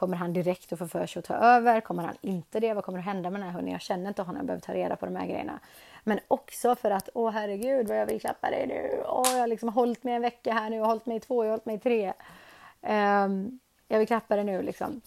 Kommer 0.00 0.16
han 0.16 0.32
direkt 0.32 0.72
att 0.72 0.78
få 0.78 0.88
för 0.88 1.06
sig 1.06 1.20
att 1.20 1.26
ta 1.26 1.34
över? 1.34 1.80
Kommer 1.80 2.02
han 2.02 2.16
inte 2.20 2.60
det? 2.60 2.74
Vad 2.74 2.84
kommer 2.84 2.98
att 2.98 3.04
hända 3.04 3.30
med 3.30 3.40
den 3.40 3.48
här 3.48 3.54
hunden? 3.54 3.72
Jag 3.72 3.80
känner 3.80 4.08
inte 4.08 4.22
honom, 4.22 4.36
jag 4.36 4.46
behöver 4.46 4.60
ta 4.60 4.72
reda 4.72 4.96
på 4.96 5.06
de 5.06 5.16
här 5.16 5.26
grejerna. 5.26 5.60
Men 6.04 6.20
också 6.28 6.74
för 6.76 6.90
att, 6.90 7.08
åh 7.14 7.30
herregud 7.30 7.88
vad 7.88 7.98
jag 7.98 8.06
vill 8.06 8.20
klappa 8.20 8.50
dig 8.50 8.66
nu. 8.66 9.02
Åh, 9.06 9.32
jag 9.32 9.40
har 9.40 9.46
liksom 9.46 9.68
hållit 9.68 10.04
mig 10.04 10.14
en 10.14 10.22
vecka 10.22 10.52
här 10.52 10.70
nu, 10.70 10.76
jag 10.76 10.82
har 10.82 10.88
hållit 10.88 11.06
mig 11.06 11.16
i 11.16 11.20
två, 11.20 11.44
jag 11.44 11.50
har 11.50 11.50
hållit 11.50 11.66
mig 11.66 11.76
i 11.76 11.78
tre. 11.78 12.12
Um, 13.24 13.58
jag 13.88 13.98
vill 13.98 14.06
klappa 14.06 14.36
dig 14.36 14.44
nu 14.44 14.62
liksom. 14.62 15.00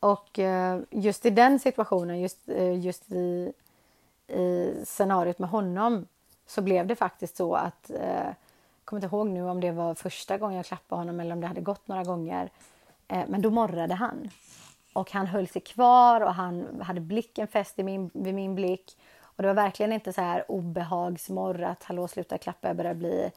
Och 0.00 0.38
uh, 0.38 0.78
just 0.90 1.26
i 1.26 1.30
den 1.30 1.58
situationen, 1.58 2.20
just, 2.20 2.48
uh, 2.48 2.78
just 2.78 3.12
i, 3.12 3.52
i 4.26 4.74
scenariot 4.84 5.38
med 5.38 5.48
honom 5.48 6.06
så 6.46 6.62
blev 6.62 6.86
det 6.86 6.96
faktiskt 6.96 7.36
så 7.36 7.54
att 7.54 7.90
uh, 7.90 8.00
jag 8.00 8.34
kommer 8.84 9.02
inte 9.02 9.16
ihåg 9.16 9.26
nu 9.26 9.42
om 9.44 9.60
det 9.60 9.72
var 9.72 9.94
första 9.94 10.38
gången 10.38 10.56
jag 10.56 10.66
klappade 10.66 11.00
honom 11.00 11.20
eller 11.20 11.32
om 11.32 11.40
det 11.40 11.46
hade 11.46 11.60
gått 11.60 11.88
några 11.88 12.04
gånger. 12.04 12.50
Eh, 13.08 13.24
men 13.28 13.42
då 13.42 13.50
morrade 13.50 13.94
han. 13.94 14.30
Och 14.92 15.12
han 15.12 15.26
höll 15.26 15.48
sig 15.48 15.62
kvar 15.62 16.20
och 16.20 16.34
han 16.34 16.80
hade 16.80 17.00
blicken 17.00 17.48
fäst 17.48 17.78
i 17.78 17.82
min, 17.82 18.10
vid 18.14 18.34
min 18.34 18.54
blick. 18.54 18.96
Och 19.20 19.42
det 19.42 19.46
var 19.48 19.54
verkligen 19.54 19.92
inte 19.92 20.12
så 20.12 20.20
här 20.20 20.50
obehagsmorr 20.50 21.62
att 21.62 21.84
hallå 21.84 22.08
sluta 22.08 22.38
klappa, 22.38 22.68
jag 22.68 22.76
börjar 22.76 22.94
bli 22.94 23.30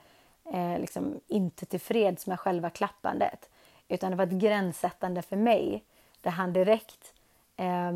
eh, 0.54 0.80
liksom 0.80 1.20
inte 1.28 1.66
tillfreds 1.66 2.28
med 2.28 2.40
själva 2.40 2.70
klappandet. 2.70 3.50
Utan 3.88 4.12
det 4.12 4.18
var 4.18 4.24
ett 4.24 4.32
gränssättande 4.32 5.22
för 5.22 5.36
mig 5.36 5.84
där 6.22 6.32
han 6.32 6.54
direkt 6.54 7.14
eh, 7.58 7.92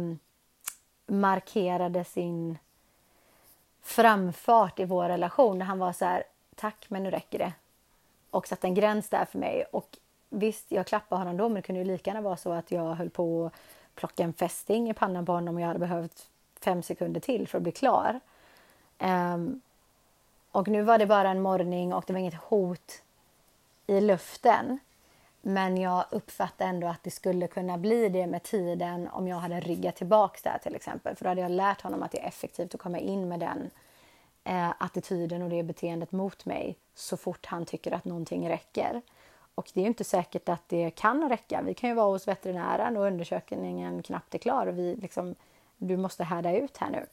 markerade 1.07 2.03
sin 2.03 2.57
framfart 3.81 4.79
i 4.79 4.85
vår 4.85 5.07
relation. 5.07 5.59
Där 5.59 5.65
han 5.65 5.79
var 5.79 5.93
så 5.93 6.05
här, 6.05 6.23
tack 6.55 6.85
men 6.89 7.03
nu 7.03 7.11
räcker 7.11 7.39
det. 7.39 7.53
Och 8.29 8.47
satte 8.47 8.67
en 8.67 8.73
gräns 8.73 9.09
där 9.09 9.25
för 9.25 9.39
mig. 9.39 9.63
Och 9.63 9.97
visst, 10.33 10.71
jag 10.71 10.87
klappade 10.87 11.21
honom 11.21 11.37
då 11.37 11.49
men 11.49 11.55
det 11.55 11.61
kunde 11.61 11.81
ju 11.81 11.87
lika 11.87 12.09
gärna 12.09 12.21
vara 12.21 12.37
så 12.37 12.51
att 12.51 12.71
jag 12.71 12.95
höll 12.95 13.09
på 13.09 13.45
att 13.45 13.53
plocka 13.95 14.23
en 14.23 14.33
fästing 14.33 14.89
i 14.89 14.93
pannan 14.93 15.25
på 15.25 15.31
honom 15.31 15.55
och 15.55 15.61
jag 15.61 15.67
hade 15.67 15.79
behövt 15.79 16.27
fem 16.59 16.83
sekunder 16.83 17.19
till 17.19 17.47
för 17.47 17.57
att 17.57 17.63
bli 17.63 17.71
klar. 17.71 18.19
Um, 18.99 19.61
och 20.51 20.67
nu 20.67 20.81
var 20.81 20.97
det 20.97 21.05
bara 21.05 21.29
en 21.29 21.41
morgning 21.41 21.93
och 21.93 22.03
det 22.07 22.13
var 22.13 22.19
inget 22.19 22.43
hot 22.43 23.01
i 23.87 24.01
luften. 24.01 24.79
Men 25.41 25.77
jag 25.77 26.05
uppfattade 26.09 26.69
ändå 26.69 26.87
att 26.87 27.03
det 27.03 27.11
skulle 27.11 27.47
kunna 27.47 27.77
bli 27.77 28.09
det 28.09 28.27
med 28.27 28.43
tiden 28.43 29.07
om 29.07 29.27
jag 29.27 29.37
hade 29.37 29.59
ryggat 29.59 29.95
tillbaks 29.95 30.41
där 30.41 30.57
till 30.63 30.75
exempel. 30.75 31.15
För 31.15 31.25
då 31.25 31.29
hade 31.29 31.41
jag 31.41 31.51
lärt 31.51 31.81
honom 31.81 32.03
att 32.03 32.11
det 32.11 32.19
är 32.23 32.27
effektivt 32.27 32.75
att 32.75 32.81
komma 32.81 32.99
in 32.99 33.27
med 33.27 33.39
den 33.39 33.69
eh, 34.43 34.69
attityden 34.77 35.41
och 35.41 35.49
det 35.49 35.63
beteendet 35.63 36.11
mot 36.11 36.45
mig 36.45 36.75
så 36.95 37.17
fort 37.17 37.45
han 37.45 37.65
tycker 37.65 37.91
att 37.91 38.05
någonting 38.05 38.49
räcker. 38.49 39.01
Och 39.55 39.71
det 39.73 39.81
är 39.81 39.85
inte 39.85 40.03
säkert 40.03 40.49
att 40.49 40.69
det 40.69 40.89
kan 40.89 41.29
räcka. 41.29 41.61
Vi 41.61 41.73
kan 41.73 41.89
ju 41.89 41.95
vara 41.95 42.11
hos 42.11 42.27
veterinären 42.27 42.97
och 42.97 43.03
undersökningen 43.03 44.03
knappt 44.03 44.35
är 44.35 44.39
klar 44.39 44.67
och 44.67 44.77
vi 44.77 44.95
liksom, 44.95 45.35
du 45.77 45.97
måste 45.97 46.23
härda 46.23 46.57
ut 46.57 46.77
här 46.77 46.89
nu. 46.89 47.05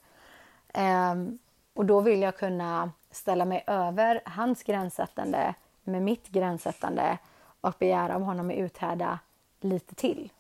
Um, 0.83 1.39
och 1.75 1.87
då 1.87 2.01
vill 2.01 2.23
jag 2.23 2.37
kunna 2.37 2.93
ställa 3.11 3.45
mig 3.45 3.65
över 3.67 4.23
hans 4.25 4.63
gränssättande 4.63 5.55
med 5.85 6.03
mitt 6.03 6.29
gränssättande 6.29 7.19
och 7.61 7.75
begära 7.79 8.15
av 8.15 8.23
honom 8.23 8.51
att 8.51 8.57
uthärda 8.57 9.19
lite 9.61 9.95
till. 9.95 10.33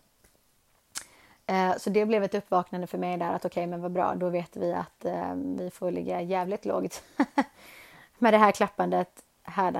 Ehm, 1.46 1.78
så 1.78 1.90
det 1.90 2.06
blev 2.06 2.24
ett 2.24 2.34
uppvaknande 2.34 2.86
för 2.86 2.98
mig 2.98 3.16
där 3.16 3.32
att 3.32 3.44
okej, 3.44 3.60
okay, 3.60 3.66
men 3.66 3.82
vad 3.82 3.90
bra, 3.90 4.14
då 4.14 4.28
vet 4.28 4.56
vi 4.56 4.72
att 4.72 5.04
eh, 5.04 5.34
vi 5.34 5.70
får 5.70 5.90
ligga 5.90 6.20
jävligt 6.20 6.64
lågt 6.64 7.02
med 8.18 8.34
det 8.34 8.38
här 8.38 8.52
klappandet 8.52 9.22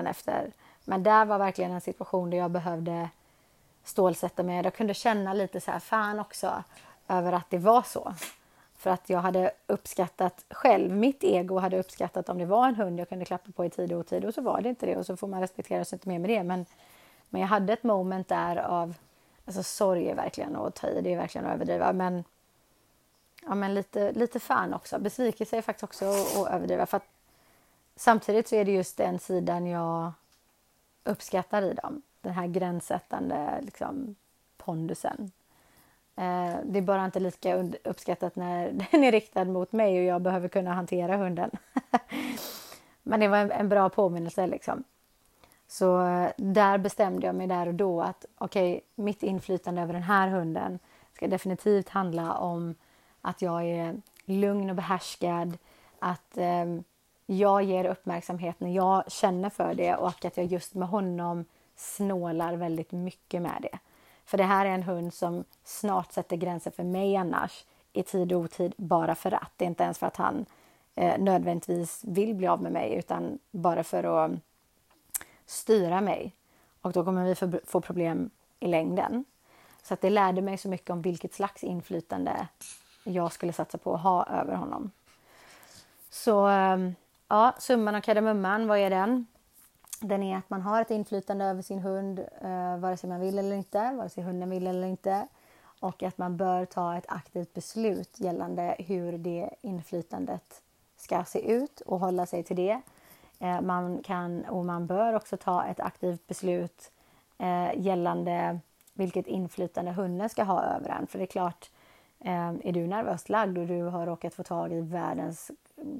efter. 0.07 0.53
Men 0.91 1.03
där 1.03 1.25
var 1.25 1.39
verkligen 1.39 1.71
en 1.71 1.81
situation 1.81 2.31
där 2.31 2.39
jag 2.39 2.51
behövde 2.51 3.09
stålsätta 3.85 4.43
mig. 4.43 4.65
Jag 4.65 4.75
kunde 4.75 4.95
känna 4.95 5.33
lite 5.35 5.61
så 5.61 5.71
här 5.71 5.79
fan 5.79 6.21
också 6.21 6.65
över 7.09 7.33
att 7.33 7.51
det 7.51 7.59
var 7.59 7.83
så. 7.83 8.15
För 8.77 8.91
att 8.91 9.11
jag 9.11 9.19
hade 9.19 9.51
uppskattat 9.67 10.45
själv, 10.51 10.91
mitt 10.91 11.25
ego 11.25 11.59
hade 11.59 11.79
uppskattat 11.79 12.29
om 12.29 12.39
det 12.39 12.45
var 12.47 12.69
en 12.69 12.75
hund 12.75 13.01
jag 13.01 13.09
kunde 13.09 13.25
klappa 13.25 13.53
på 13.53 13.65
i 13.65 13.71
tid 13.71 13.93
och 13.93 13.99
otid 13.99 14.25
och 14.25 14.35
så 14.35 14.41
var 14.43 14.61
det 14.61 14.69
inte 14.69 14.87
det 14.87 14.97
och 14.97 15.07
så 15.07 15.17
får 15.17 15.29
man 15.29 15.41
respektera 15.41 15.85
sig 15.85 15.97
inte 15.97 16.09
mer 16.09 16.19
med 16.19 16.31
det. 16.31 16.43
Men, 16.43 16.67
men 17.29 17.41
jag 17.41 17.49
hade 17.49 17.73
ett 17.73 17.83
moment 17.83 18.29
där 18.29 18.57
av, 18.57 18.95
alltså 19.45 19.63
sorg 19.63 20.09
är 20.09 20.15
verkligen 20.15 20.57
att 20.57 20.75
ta 20.75 20.89
i, 20.89 21.01
det 21.01 21.13
är 21.13 21.17
verkligen 21.17 21.47
att 21.47 21.55
överdriva. 21.55 21.93
Men, 21.93 22.25
ja, 23.43 23.55
men 23.55 23.75
lite, 23.75 24.13
lite 24.13 24.41
fan 24.41 24.75
också. 24.75 24.99
Besvikelse 24.99 25.57
är 25.57 25.63
faktiskt 25.63 25.85
också 25.85 26.05
att 26.11 26.51
överdriva. 26.51 26.87
För 26.87 26.97
att, 26.97 27.07
samtidigt 27.97 28.49
så 28.49 28.55
är 28.55 28.65
det 28.65 28.73
just 28.73 28.97
den 28.97 29.19
sidan 29.19 29.67
jag 29.67 30.13
uppskattar 31.05 31.63
i 31.63 31.75
dem. 31.75 32.03
Den 32.21 32.33
här 32.33 32.47
gränssättande 32.47 33.61
liksom, 33.63 34.15
pondusen. 34.57 35.31
Eh, 36.17 36.57
det 36.65 36.79
är 36.79 36.83
bara 36.83 37.05
inte 37.05 37.21
lika 37.21 37.63
uppskattat 37.85 38.37
när 38.37 38.73
den 38.91 39.05
är 39.05 39.13
riktad 39.13 39.45
mot 39.45 39.73
mig 39.73 39.99
och 39.99 40.05
jag 40.05 40.23
behöver 40.23 40.49
kunna 40.49 40.75
hantera 40.75 41.17
hunden. 41.17 41.51
Men 43.03 43.21
det 43.21 43.29
var 43.29 43.39
en, 43.39 43.51
en 43.51 43.69
bra 43.69 43.89
påminnelse. 43.89 44.47
Liksom. 44.47 44.85
Så 45.69 46.07
eh, 46.07 46.31
där 46.37 46.79
bestämde 46.79 47.27
jag 47.27 47.35
mig 47.35 47.47
där 47.47 47.67
och 47.67 47.75
då 47.75 48.03
att 48.03 48.27
okej, 48.39 48.73
okay, 48.73 48.81
mitt 48.95 49.23
inflytande 49.23 49.83
över 49.83 49.93
den 49.93 50.03
här 50.03 50.29
hunden 50.29 50.79
ska 51.13 51.29
definitivt 51.29 51.89
handla 51.89 52.35
om 52.35 52.75
att 53.21 53.43
jag 53.43 53.65
är 53.65 54.01
lugn 54.25 54.71
och 54.71 54.77
behärskad, 54.77 55.59
att 55.99 56.37
eh, 56.37 56.67
jag 57.37 57.63
ger 57.63 57.85
uppmärksamhet 57.85 58.61
när 58.61 58.71
jag 58.71 59.13
känner 59.13 59.51
för 59.51 59.75
det 59.75 59.97
och 59.97 60.25
att 60.25 60.37
jag 60.37 60.47
just 60.47 60.75
med 60.75 60.89
honom 60.89 61.45
snålar 61.77 62.57
väldigt 62.57 62.93
mycket 62.93 63.43
med 63.43 63.59
det. 63.63 63.79
För 64.25 64.39
det 64.39 64.45
här 64.45 64.67
är 64.67 64.71
en 64.71 64.83
hund 64.83 65.15
som 65.15 65.45
snart 65.65 66.13
sätter 66.13 66.37
gränser 66.37 66.71
för 66.71 66.85
mig 66.85 67.17
annars 67.17 67.65
i 67.93 68.03
tid 68.03 68.33
och 68.33 68.41
otid 68.41 68.75
bara 68.77 69.15
för 69.15 69.35
att. 69.35 69.53
Det 69.57 69.65
är 69.65 69.69
inte 69.69 69.85
ens 69.85 69.99
för 69.99 70.07
att 70.07 70.17
han 70.17 70.47
eh, 70.95 71.19
nödvändigtvis 71.19 72.05
vill 72.05 72.35
bli 72.35 72.47
av 72.47 72.63
med 72.63 72.73
mig 72.73 72.95
utan 72.95 73.39
bara 73.51 73.85
för 73.85 74.05
att 74.25 74.33
styra 75.47 76.01
mig. 76.01 76.35
Och 76.81 76.93
då 76.93 77.05
kommer 77.05 77.25
vi 77.25 77.61
få 77.65 77.81
problem 77.81 78.31
i 78.61 78.67
längden. 78.67 79.25
Så 79.83 79.95
att 79.95 80.01
det 80.01 80.11
lärde 80.11 80.43
mig 80.43 80.59
så 80.59 80.69
mycket 80.69 80.91
om 80.91 81.03
vilket 81.03 81.35
slags 81.35 81.65
inflytande 81.65 82.49
jag 83.05 83.33
skulle 83.33 83.53
satsa 83.53 83.79
på 83.79 83.95
att 83.95 84.03
ha 84.03 84.27
över 84.27 84.55
honom. 84.55 84.91
Så 86.11 86.47
ehm, 86.47 86.95
Ja, 87.33 87.55
summan 87.59 87.95
av 87.95 88.01
kardemumman, 88.01 88.69
vad 88.69 88.79
är 88.79 88.91
den? 88.91 89.27
Den 90.01 90.23
är 90.23 90.37
att 90.37 90.51
man 90.51 90.63
har 90.63 90.83
ett 90.83 90.91
inflytande 90.91 91.45
över 91.45 91.63
sin 91.63 91.79
hund 91.79 92.19
eh, 92.19 92.77
vare 92.79 92.97
sig 92.97 93.11
man 93.11 93.21
vill 93.21 93.39
eller 93.39 93.57
inte, 93.57 93.93
vare 93.93 94.09
sig 94.09 94.25
hunden 94.25 94.51
vill 94.51 94.67
eller 94.67 94.89
inte. 94.89 95.29
Och 95.81 96.03
att 96.03 96.19
man 96.19 96.37
bör 96.37 96.65
ta 96.65 96.97
ett 96.97 97.05
aktivt 97.09 97.55
beslut 97.55 98.21
gällande 98.21 98.77
hur 98.79 99.19
det 99.19 99.51
inflytandet 99.61 100.63
ska 100.97 101.25
se 101.25 101.53
ut 101.53 101.81
och 101.81 102.01
hålla 102.01 102.27
sig 102.27 102.43
till 102.43 102.57
det. 102.57 102.81
Eh, 103.39 103.61
man 103.61 104.03
kan 104.03 104.45
och 104.45 104.65
man 104.65 104.87
bör 104.87 105.15
också 105.15 105.37
ta 105.37 105.65
ett 105.65 105.81
aktivt 105.81 106.27
beslut 106.27 106.91
eh, 107.39 107.71
gällande 107.77 108.61
vilket 108.95 109.27
inflytande 109.27 109.93
hunden 109.93 110.29
ska 110.29 110.43
ha 110.43 110.63
över 110.63 110.89
en. 110.89 111.07
För 111.07 111.19
det 111.19 111.25
är 111.25 111.27
klart, 111.27 111.71
eh, 112.19 112.49
är 112.49 112.73
du 112.73 112.87
nervöst 112.87 113.29
lagd 113.29 113.59
och 113.59 113.67
du 113.67 113.83
har 113.83 114.07
råkat 114.07 114.35
få 114.35 114.43
tag 114.43 114.73
i 114.73 114.81
världens 114.81 115.51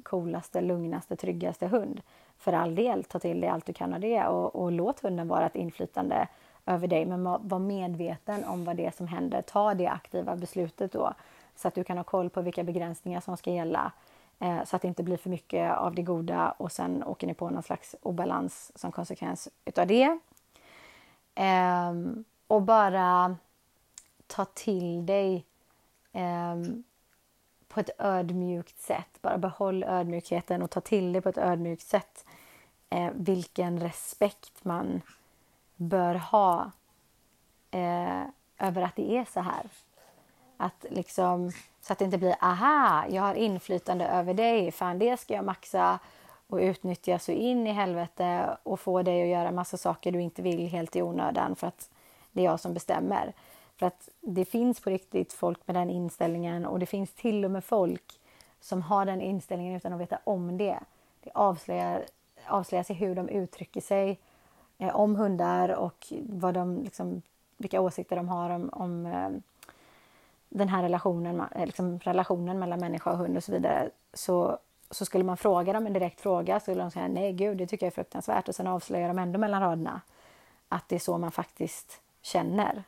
coolaste, 0.03 0.61
lugnaste, 0.61 1.15
tryggaste 1.15 1.67
hund. 1.67 2.01
För 2.37 2.53
all 2.53 2.75
del, 2.75 3.03
ta 3.03 3.19
till 3.19 3.41
dig 3.41 3.49
allt 3.49 3.65
du 3.65 3.73
kan 3.73 3.93
av 3.93 3.99
det 3.99 4.27
och, 4.27 4.55
och 4.55 4.71
låt 4.71 4.99
hunden 4.99 5.27
vara 5.27 5.45
ett 5.45 5.55
inflytande 5.55 6.27
över 6.65 6.87
dig. 6.87 7.05
Men 7.05 7.23
var 7.23 7.59
medveten 7.59 8.43
om 8.43 8.65
vad 8.65 8.77
det 8.77 8.85
är 8.85 8.91
som 8.91 9.07
händer. 9.07 9.41
Ta 9.41 9.73
det 9.73 9.87
aktiva 9.87 10.35
beslutet 10.35 10.91
då 10.91 11.13
så 11.55 11.67
att 11.67 11.75
du 11.75 11.83
kan 11.83 11.97
ha 11.97 12.03
koll 12.03 12.29
på 12.29 12.41
vilka 12.41 12.63
begränsningar 12.63 13.21
som 13.21 13.37
ska 13.37 13.51
gälla 13.51 13.91
eh, 14.39 14.63
så 14.63 14.75
att 14.75 14.81
det 14.81 14.87
inte 14.87 15.03
blir 15.03 15.17
för 15.17 15.29
mycket 15.29 15.77
av 15.77 15.95
det 15.95 16.01
goda 16.01 16.51
och 16.51 16.71
sen 16.71 17.03
åker 17.03 17.27
ni 17.27 17.33
på 17.33 17.49
någon 17.49 17.63
slags 17.63 17.95
obalans 18.01 18.71
som 18.75 18.91
konsekvens 18.91 19.49
utav 19.65 19.87
det. 19.87 20.19
Eh, 21.35 21.93
och 22.47 22.61
bara 22.61 23.35
ta 24.27 24.45
till 24.45 25.05
dig 25.05 25.45
eh, 26.11 26.55
på 27.73 27.79
ett 27.79 27.89
ödmjukt 27.97 28.79
sätt. 28.79 29.21
Bara 29.21 29.37
behåll 29.37 29.83
ödmjukheten 29.83 30.61
och 30.61 30.69
ta 30.69 30.81
till 30.81 31.13
det 31.13 31.21
på 31.21 31.29
ett 31.29 31.37
ödmjukt 31.37 31.87
sätt. 31.87 32.25
Eh, 32.89 33.09
vilken 33.13 33.79
respekt 33.79 34.63
man 34.63 35.01
bör 35.75 36.15
ha 36.15 36.71
eh, 37.71 38.21
över 38.59 38.81
att 38.81 38.95
det 38.95 39.17
är 39.17 39.25
så 39.25 39.39
här. 39.39 39.69
Att 40.57 40.85
liksom, 40.89 41.51
så 41.81 41.93
att 41.93 41.99
det 41.99 42.05
inte 42.05 42.17
blir 42.17 42.35
aha, 42.41 43.05
jag 43.09 43.21
har 43.23 43.35
inflytande 43.35 44.07
över 44.07 44.33
dig, 44.33 44.71
fan 44.71 44.99
det 44.99 45.17
ska 45.17 45.33
jag 45.33 45.45
maxa 45.45 45.99
och 46.47 46.57
utnyttja 46.57 47.19
så 47.19 47.31
in 47.31 47.67
i 47.67 47.71
helvete 47.71 48.57
och 48.63 48.79
få 48.79 49.01
dig 49.01 49.21
att 49.21 49.39
göra 49.39 49.51
massa 49.51 49.77
saker 49.77 50.11
du 50.11 50.21
inte 50.21 50.41
vill 50.41 50.67
helt 50.67 50.95
i 50.95 51.01
onödan 51.01 51.55
för 51.55 51.67
att 51.67 51.89
det 52.31 52.41
är 52.41 52.45
jag 52.45 52.59
som 52.59 52.73
bestämmer. 52.73 53.33
För 53.81 53.87
att 53.87 54.09
det 54.19 54.45
finns 54.45 54.79
på 54.79 54.89
riktigt 54.89 55.33
folk 55.33 55.67
med 55.67 55.75
den 55.75 55.89
inställningen 55.89 56.65
och 56.65 56.79
det 56.79 56.85
finns 56.85 57.13
till 57.13 57.45
och 57.45 57.51
med 57.51 57.63
folk 57.63 58.19
som 58.59 58.81
har 58.81 59.05
den 59.05 59.21
inställningen 59.21 59.75
utan 59.75 59.93
att 59.93 59.99
veta 59.99 60.19
om 60.23 60.57
det. 60.57 60.79
Det 61.23 61.31
avslöjar, 61.33 62.05
avslöjar 62.47 62.83
sig 62.83 62.95
hur 62.95 63.15
de 63.15 63.29
uttrycker 63.29 63.81
sig 63.81 64.19
eh, 64.77 64.95
om 64.95 65.15
hundar 65.15 65.69
och 65.69 66.13
vad 66.19 66.53
de, 66.53 66.83
liksom, 66.83 67.21
vilka 67.57 67.81
åsikter 67.81 68.15
de 68.15 68.29
har 68.29 68.49
om, 68.49 68.69
om 68.73 69.05
eh, 69.05 69.29
den 70.49 70.69
här 70.69 70.83
relationen, 70.83 71.43
eh, 71.55 71.65
liksom, 71.65 71.99
relationen 71.99 72.59
mellan 72.59 72.79
människa 72.79 73.11
och 73.11 73.17
hund 73.17 73.37
och 73.37 73.43
så 73.43 73.51
vidare. 73.51 73.89
Så, 74.13 74.57
så 74.91 75.05
skulle 75.05 75.23
man 75.23 75.37
fråga 75.37 75.73
dem 75.73 75.85
en 75.85 75.93
direkt 75.93 76.21
fråga 76.21 76.59
så 76.59 76.63
skulle 76.63 76.81
de 76.81 76.91
säga 76.91 77.07
nej 77.07 77.33
gud 77.33 77.57
det 77.57 77.67
tycker 77.67 77.85
jag 77.85 77.91
är 77.91 77.95
fruktansvärt 77.95 78.49
och 78.49 78.55
sen 78.55 78.67
avslöjar 78.67 79.07
de 79.07 79.19
ändå 79.19 79.39
mellan 79.39 79.61
raderna 79.61 80.01
att 80.69 80.89
det 80.89 80.95
är 80.95 80.99
så 80.99 81.17
man 81.17 81.31
faktiskt 81.31 82.01
känner. 82.21 82.83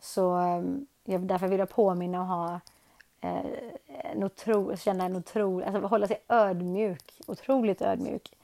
Så 0.00 0.34
ehm, 0.34 0.86
jag, 1.04 1.20
därför 1.20 1.48
vill 1.48 1.58
jag 1.58 1.70
påminna 1.70 2.20
och 2.20 2.26
ha 2.26 2.60
eh, 3.20 3.46
en 3.86 4.24
otro, 4.24 4.76
känna 4.76 5.04
en 5.04 5.16
otrolig, 5.16 5.66
alltså 5.66 5.80
hålla 5.80 6.06
sig 6.06 6.22
ödmjuk, 6.28 7.20
otroligt 7.26 7.82
ödmjuk 7.82 8.36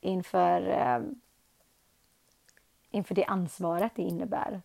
inför 0.00 0.68
eh, 0.68 1.00
inför 2.90 3.14
det 3.14 3.24
ansvaret 3.24 3.92
det 3.94 4.02
innebär. 4.02 4.60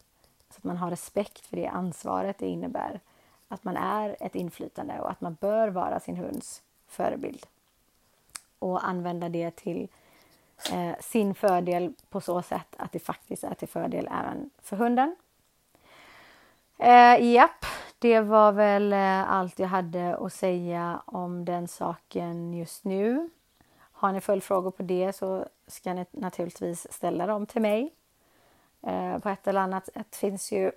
Så 0.49 0.57
att 0.57 0.63
man 0.63 0.77
har 0.77 0.89
respekt 0.89 1.45
för 1.45 1.57
det 1.57 1.67
ansvaret 1.67 2.37
det 2.37 2.47
innebär. 2.47 2.99
Att 3.47 3.63
man 3.63 3.77
är 3.77 4.15
ett 4.19 4.35
inflytande 4.35 4.99
och 4.99 5.11
att 5.11 5.21
man 5.21 5.37
bör 5.39 5.67
vara 5.67 5.99
sin 5.99 6.17
hunds 6.17 6.61
förebild. 6.87 7.45
Och 8.59 8.87
använda 8.87 9.29
det 9.29 9.55
till 9.55 9.87
eh, 10.73 10.99
sin 10.99 11.35
fördel 11.35 11.93
på 12.09 12.21
så 12.21 12.41
sätt 12.41 12.75
att 12.77 12.91
det 12.91 12.99
faktiskt 12.99 13.43
är 13.43 13.53
till 13.53 13.67
fördel 13.67 14.07
även 14.11 14.49
för 14.61 14.77
hunden. 14.77 15.15
Eh, 16.83 17.33
japp, 17.33 17.65
det 17.99 18.19
var 18.19 18.51
väl 18.51 18.93
eh, 18.93 19.31
allt 19.31 19.59
jag 19.59 19.67
hade 19.67 20.17
att 20.17 20.33
säga 20.33 21.01
om 21.05 21.45
den 21.45 21.67
saken 21.67 22.53
just 22.53 22.83
nu. 22.83 23.29
Har 23.91 24.11
ni 24.11 24.21
följdfrågor 24.21 24.71
på 24.71 24.83
det 24.83 25.13
så 25.13 25.45
ska 25.67 25.93
ni 25.93 26.05
naturligtvis 26.11 26.93
ställa 26.93 27.27
dem 27.27 27.45
till 27.45 27.61
mig. 27.61 27.93
Eh, 28.81 29.19
på 29.19 29.29
ett 29.29 29.47
eller 29.47 29.61
annat 29.61 29.85
sätt 29.85 30.15
finns 30.15 30.51
ju 30.51 30.71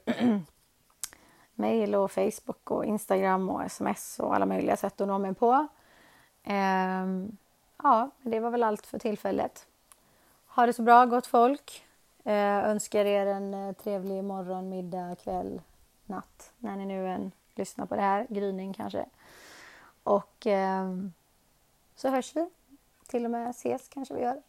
mail 1.54 1.94
och 1.94 2.12
Facebook 2.12 2.70
och 2.70 2.84
Instagram 2.84 3.50
och 3.50 3.64
sms 3.64 4.20
och 4.20 4.34
alla 4.34 4.46
möjliga 4.46 4.76
sätt 4.76 5.00
att 5.00 5.08
nå 5.08 5.18
mig 5.18 5.34
på. 5.34 5.66
Eh, 6.42 7.06
ja, 7.82 8.10
det 8.22 8.40
var 8.40 8.50
väl 8.50 8.62
allt 8.62 8.86
för 8.86 8.98
tillfället. 8.98 9.66
Ha 10.46 10.66
det 10.66 10.72
så 10.72 10.82
bra 10.82 11.06
gott 11.06 11.26
folk. 11.26 11.84
Eh, 12.24 12.68
önskar 12.68 13.04
er 13.04 13.26
en 13.26 13.54
eh, 13.54 13.72
trevlig 13.72 14.24
morgon, 14.24 14.68
middag, 14.68 15.16
kväll, 15.22 15.60
natt 16.06 16.52
när 16.58 16.76
ni 16.76 16.86
nu 16.86 17.08
än 17.08 17.32
lyssnar 17.54 17.86
på 17.86 17.96
det 17.96 18.02
här. 18.02 18.26
Gryning 18.30 18.72
kanske. 18.72 19.06
Och 20.02 20.46
eh, 20.46 20.92
så 21.94 22.08
hörs 22.08 22.36
vi. 22.36 22.50
Till 23.06 23.24
och 23.24 23.30
med 23.30 23.50
ses 23.50 23.88
kanske 23.88 24.14
vi 24.14 24.20
gör. 24.20 24.42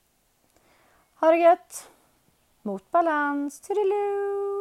Ha 1.15 1.31
det 1.31 1.37
gött! 1.37 1.89
Mot 2.61 2.91
balans. 2.91 3.59
Toodiloo! 3.59 4.54